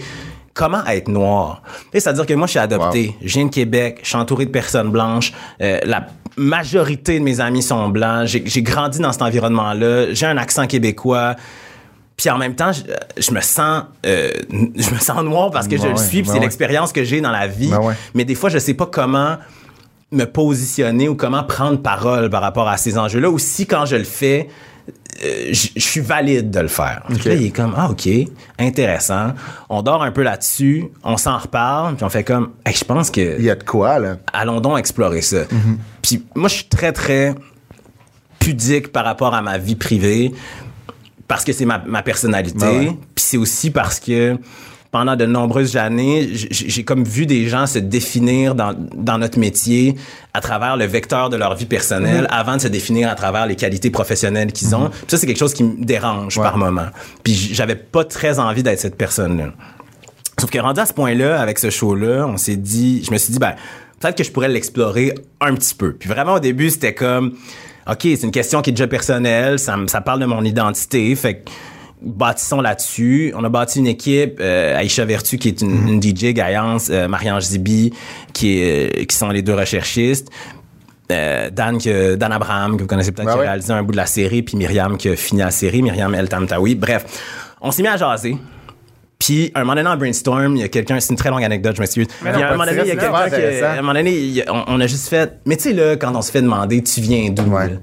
[0.54, 1.62] comment être noir?
[1.92, 3.16] C'est-à-dire que moi, je suis adopté.
[3.22, 5.32] Je viens de Québec, je suis entouré de personnes blanches.
[5.60, 8.26] euh, la majorité de mes amis sont blancs.
[8.26, 10.12] J'ai grandi dans cet environnement-là.
[10.14, 11.36] J'ai un accent québécois.
[12.16, 12.82] Puis en même temps, je,
[13.20, 16.08] je me sens, euh, je me sens noir parce que je Ouais, le suis.
[16.08, 16.40] Puis ouais, c'est ouais.
[16.40, 17.68] l'expérience que j'ai dans la vie.
[17.70, 17.94] Ben ouais.
[18.14, 19.36] Mais des fois, je sais pas comment
[20.10, 23.28] me positionner ou comment prendre parole par rapport à ces enjeux-là.
[23.30, 24.48] Ou si quand je le fais,
[25.22, 27.02] je je suis valide de le faire.
[27.08, 28.08] Là, il est comme, ah, OK,
[28.58, 29.32] intéressant.
[29.68, 33.10] On dort un peu là-dessus, on s'en reparle, puis on fait comme, Hey, je pense
[33.10, 34.16] que Il y a de quoi, là?
[34.32, 35.42] allons donc explorer ça.
[36.02, 37.34] Puis moi, je suis très, très
[38.38, 40.32] pudique par rapport à ma vie privée
[41.28, 42.58] parce que c'est ma, ma personnalité.
[42.58, 42.96] Ben ouais.
[43.14, 44.36] Puis c'est aussi parce que
[44.92, 49.96] pendant de nombreuses années, j'ai comme vu des gens se définir dans, dans notre métier
[50.34, 53.56] à travers le vecteur de leur vie personnelle avant de se définir à travers les
[53.56, 54.90] qualités professionnelles qu'ils ont.
[54.90, 56.44] Puis ça, c'est quelque chose qui me dérange Ouais.
[56.44, 56.86] par moment.
[57.24, 59.46] Puis j'avais pas très envie d'être cette personne-là.
[60.38, 63.32] Sauf que rendu à ce point-là, avec ce show-là, on s'est dit, je me suis
[63.32, 63.54] dit, ben,
[63.98, 65.92] peut-être que je pourrais l'explorer un petit peu.
[65.94, 67.34] Puis vraiment, au début, c'était comme,
[67.90, 71.14] OK, c'est une question qui est déjà personnelle, ça, me- ça parle de mon identité,
[71.16, 71.50] fait que
[72.04, 73.32] bâtissons là-dessus.
[73.36, 77.08] On a bâti une équipe, euh, Aïcha Vertu, qui est une, une DJ, Gaillance, euh,
[77.08, 77.92] Marie-Ange Zibi,
[78.32, 80.28] qui, est, euh, qui sont les deux recherchistes.
[81.10, 83.92] Euh, Dan, que, Dan Abraham, que vous connaissez peut-être, Ben qui a réalisé un bout
[83.92, 86.74] de la série, puis Myriam qui a fini la série, Myriam El Tamtawi.
[86.74, 87.04] Bref,
[87.60, 88.36] on s'est mis à jaser.
[89.18, 91.44] Puis, à un moment donné, en brainstorm, il y a quelqu'un, c'est une très longue
[91.44, 92.08] anecdote, je m'excuse.
[92.24, 94.80] À un moment donné, il y a quelqu'un qui, à un moment donné, on, on
[94.80, 97.44] a juste fait, mais tu sais, là, quand on se fait demander, tu viens d'où?
[97.44, 97.78] Ouais.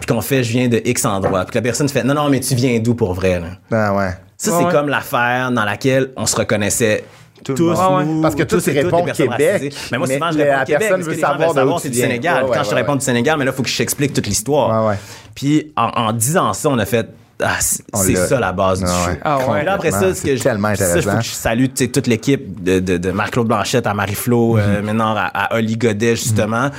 [0.00, 1.44] Puis qu'on fait, je viens de X endroit.
[1.44, 3.38] Puis que la personne fait, non, non, mais tu viens d'où pour vrai?
[3.40, 3.46] Là?
[3.70, 4.10] Ah ouais.
[4.36, 4.72] Ça, c'est ouais.
[4.72, 7.04] comme l'affaire dans laquelle on se reconnaissait
[7.44, 9.88] Tout tous, nous, Parce que tous, ils et toutes répondent les personnes Québec, racisées.
[9.92, 10.78] Mais moi, mais souvent, je la réponds Québec.
[10.88, 11.98] personne veut savoir savoir, c'est du.
[11.98, 12.44] Sénégal.
[12.44, 12.98] Ouais, ouais, Quand je te réponds ouais.
[12.98, 14.84] du Sénégal, mais là, il faut que je t'explique toute l'histoire.
[14.84, 14.98] Ouais, ouais.
[15.34, 17.06] Puis, en, en disant ça, on a fait,
[17.42, 18.26] ah, c'est l'a.
[18.26, 19.18] ça la base du Ah show.
[19.22, 19.56] Ah ouais.
[19.58, 21.10] Puis là, après ça, ce que je, C'est tellement ça, je intéressant.
[21.12, 24.60] faut que je salue toute l'équipe de, de, de Marc-Claude Blanchette à Marie-Flo, Mhm.
[24.62, 26.70] euh, maintenant à, à Oli Godet, justement.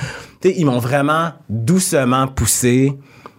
[0.41, 2.93] Tu sais, ils m'ont vraiment doucement poussé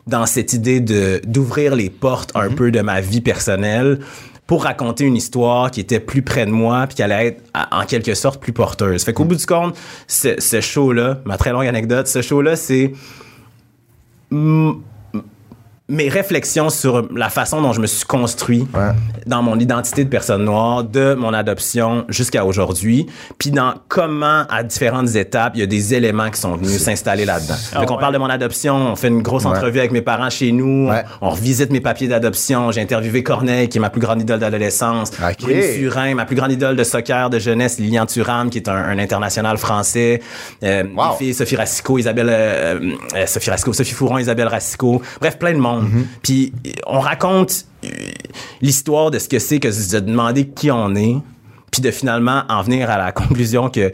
[0.06, 2.40] dans cette idée de d'ouvrir les portes Mhm.
[2.42, 4.00] un peu de ma vie personnelle
[4.46, 7.84] pour raconter une histoire qui était plus près de moi puis qui allait être en
[7.86, 9.04] quelque sorte plus porteuse.
[9.04, 9.76] Fait qu'au bout du compte,
[10.08, 12.92] ce, ce show-là, ma très longue anecdote, ce show-là, c'est
[14.30, 14.72] mm,
[15.92, 18.90] mes réflexions sur la façon dont je me suis construit Ouais.
[19.26, 23.06] dans mon identité de personne noire, de mon adoption jusqu'à aujourd'hui,
[23.38, 27.24] puis dans comment, à différentes étapes, il y a des éléments qui sont venus s'installer
[27.26, 27.54] là-dedans.
[27.74, 28.00] Donc, on ouais.
[28.00, 29.50] parle de mon adoption, on fait une grosse Ouais.
[29.50, 31.04] entrevue avec mes parents chez nous, Ouais.
[31.20, 34.38] on, on revisite mes papiers d'adoption, j'ai interviewé Corneille, qui est ma plus grande idole
[34.40, 35.42] d'adolescence, Ok.
[35.42, 38.74] Brune Surin, ma plus grande idole de soccer de jeunesse, Lilian Thuram, qui est un,
[38.76, 40.20] un international français,
[40.64, 41.16] euh, Wow.
[41.18, 42.80] filles, Sophie Racicot, Isabelle, euh,
[43.14, 45.81] euh, Sophie Racicot, Sophie Fouron, Isabelle Racicot, bref, plein de monde.
[45.82, 46.04] Mm-hmm.
[46.22, 46.52] Puis
[46.86, 47.88] on raconte euh,
[48.60, 51.16] l'histoire de ce que c'est que de demander qui on est,
[51.70, 53.90] puis de finalement en venir à la conclusion que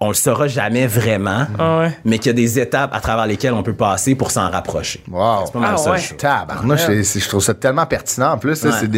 [0.00, 1.98] on le saura jamais vraiment, Ah ouais.
[2.04, 5.02] mais qu'il y a des étapes à travers lesquelles on peut passer pour s'en rapprocher.
[5.10, 5.42] Wow.
[5.46, 5.90] C'est pas mal Ah ça.
[5.92, 5.98] ouais.
[5.98, 6.18] je trouve.
[6.18, 8.62] Tabarnouche, c'est- c'est- je trouve ça tellement pertinent en plus.
[8.64, 8.70] Ouais.
[8.72, 8.88] c'est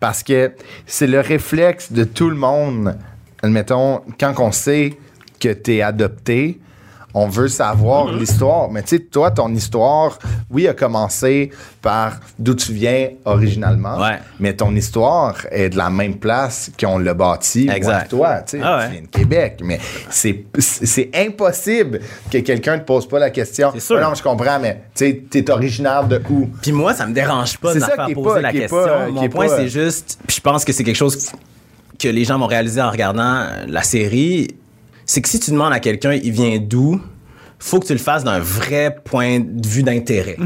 [0.00, 0.52] parce que
[0.86, 2.96] c'est le réflexe de tout le monde.
[3.42, 4.96] Admettons, quand on sait
[5.40, 6.60] que tu es adopté,
[7.14, 8.18] on veut savoir Mm-hmm.
[8.18, 8.70] l'histoire.
[8.70, 10.18] Mais tu sais, toi, ton histoire,
[10.50, 11.50] oui, a commencé
[11.80, 13.98] par d'où tu viens originalement.
[14.00, 14.18] Ouais.
[14.40, 17.68] Mais ton histoire est de la même place qu'on l'a bâti.
[17.72, 18.08] Exact.
[18.10, 18.86] toi, tu sais, Ah ouais.
[18.86, 19.60] tu viens de Québec.
[19.62, 19.78] Mais
[20.10, 22.00] c'est impossible
[22.30, 23.70] que quelqu'un ne te pose pas la question.
[23.74, 23.96] C'est sûr.
[24.00, 26.48] Ah Non, je comprends, mais tu t'es originaire de où?
[26.62, 28.84] Puis moi, ça me dérange pas de C'est me faire poser pas- la question.
[28.84, 31.30] pas- Mon point, c'est juste, puis je pense que c'est quelque chose
[31.98, 34.48] que les gens vont réaliser en regardant euh, la série,
[35.06, 37.00] c'est que si tu demandes à quelqu'un, il vient d'où,
[37.58, 40.36] faut que tu le fasses d'un vrai point de vue d'intérêt.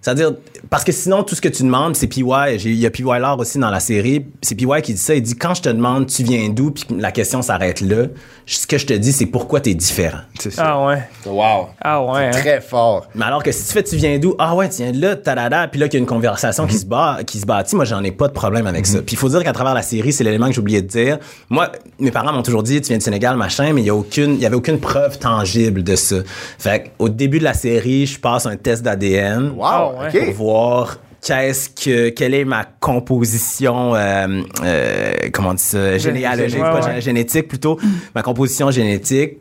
[0.00, 0.32] C'est-à-dire,
[0.70, 2.22] parce que sinon, tout ce que tu demandes, c'est PY.
[2.64, 4.26] Il y a PY Lard aussi dans la série.
[4.42, 5.14] C'est PY qui dit ça.
[5.14, 8.06] Il dit, quand je te demande, tu viens d'où, puis la question s'arrête là,
[8.46, 10.18] ce que je te dis, c'est pourquoi tu es différent.
[10.38, 10.64] C'est ça.
[10.66, 11.02] Ah ouais.
[11.24, 11.68] Wow.
[11.80, 12.26] Ah ouais.
[12.26, 12.30] hein.
[12.30, 13.06] Très fort.
[13.14, 14.34] Mais alors que si tu fais tu viens d'où?
[14.38, 16.78] Ah ouais tu viens de là tadada puis là qu'il y a une conversation qui
[16.78, 19.16] se bat qui se bâtit moi j'en ai pas de problème avec ça puis il
[19.16, 21.18] faut dire qu'à travers la série c'est l'élément que j'ai oublié de dire
[21.50, 23.94] moi mes parents m'ont toujours dit tu viens du Sénégal machin mais il y a
[23.94, 26.16] aucune il y avait aucune preuve tangible de ça
[26.58, 29.64] fait au début de la série je passe un test d'ADN Wow.
[29.64, 35.98] Ah pour voir qu'est-ce que quelle est ma composition euh, euh, comment on dit ça
[35.98, 36.98] généalogique Ouais, pas ouais.
[36.98, 37.78] gé- génétique plutôt
[38.14, 39.38] ma composition génétique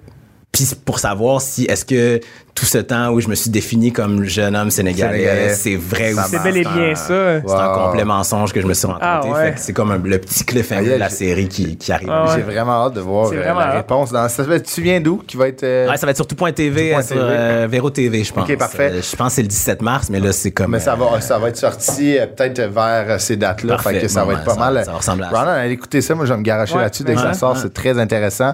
[0.56, 2.20] puis pour savoir si est-ce que
[2.56, 5.54] tout ce temps où je me suis défini comme jeune homme sénégalais, Sénégalais.
[5.56, 7.42] c'est vrai ou Ça C'est c'est bel et bien ça.
[7.46, 9.04] c'est un complet mensonge que je me suis raconté.
[9.06, 9.54] Ah ouais.
[9.58, 12.10] C'est comme un- le petit cliffhanger Aïe, de la série qui, qui arrive.
[12.10, 12.32] Ah ouais.
[12.38, 13.76] J'ai vraiment hâte de voir euh, la hâte.
[13.76, 14.12] réponse.
[14.14, 15.64] Dans, ça fait, tu viens d'où qui va être.
[15.64, 18.50] euh, Ouais, ça va être sur tout.tv, sur euh, Véro TV, je pense.
[18.50, 18.92] Ok, parfait.
[18.94, 20.72] Euh, je pense que c'est le 17 mars, mais là, c'est comme.
[20.72, 23.74] mais ça euh, va, ça va être sorti euh, peut-être vers ces dates-là.
[23.76, 23.96] Parfait.
[23.96, 24.82] Fait que ça va être pas ça- mal.
[24.86, 26.16] ça va ressembler à Brandon, allez écouter ça.
[26.16, 26.84] Moi, je vais me garocher Ouais.
[26.84, 27.58] là-dessus dès que ça sort.
[27.58, 28.54] C'est très intéressant.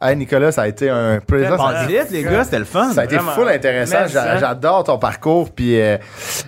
[0.00, 1.56] Hey, Nicolas, ça a été un plaisir.
[1.56, 2.92] Ça- vite, les gars, c'était le fun.
[2.92, 3.96] Ça a été full intéressant.
[4.04, 4.38] Mais J'a- ça.
[4.38, 5.50] J'adore ton parcours.
[5.50, 5.96] Puis euh,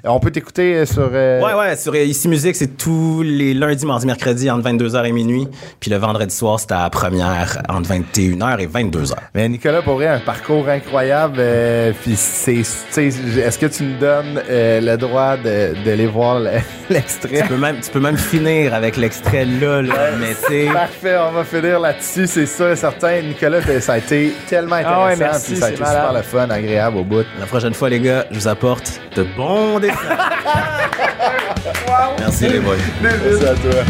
[0.05, 1.11] on peut t'écouter euh, sur.
[1.13, 5.05] euh, Ouais, ouais, sur euh, Ici Musique, c'est tous les lundis, mardis, mercredis entre 22h
[5.05, 5.49] et minuit.
[5.81, 9.15] Puis le vendredi soir, c'était à la première entre 21h et 22h.
[9.35, 11.39] Mais Nicolas, pour vrai, un parcours incroyable.
[11.41, 16.39] euh, puis c'est, tu sais, est-ce que tu nous donnes le droit de, d'aller voir
[16.39, 16.51] le-
[16.89, 17.43] l'extrait?
[17.43, 19.95] Tu peux même, tu peux même finir avec l'extrait là, là.
[20.21, 20.67] mais.
[20.73, 23.21] Parfait, on va finir là-dessus, c'est sûr et certain.
[23.41, 25.01] Nicolas, t'as- ça a été tellement intéressant.
[25.01, 26.03] Ah ouais, merci, puis ça a c'est été malade.
[26.03, 27.25] super le fun, agréable au bout.
[27.39, 29.97] La prochaine fois, les gars, je vous apporte de bons dessins.
[32.19, 32.77] Merci, les boys.
[33.01, 33.83] Merci à toi.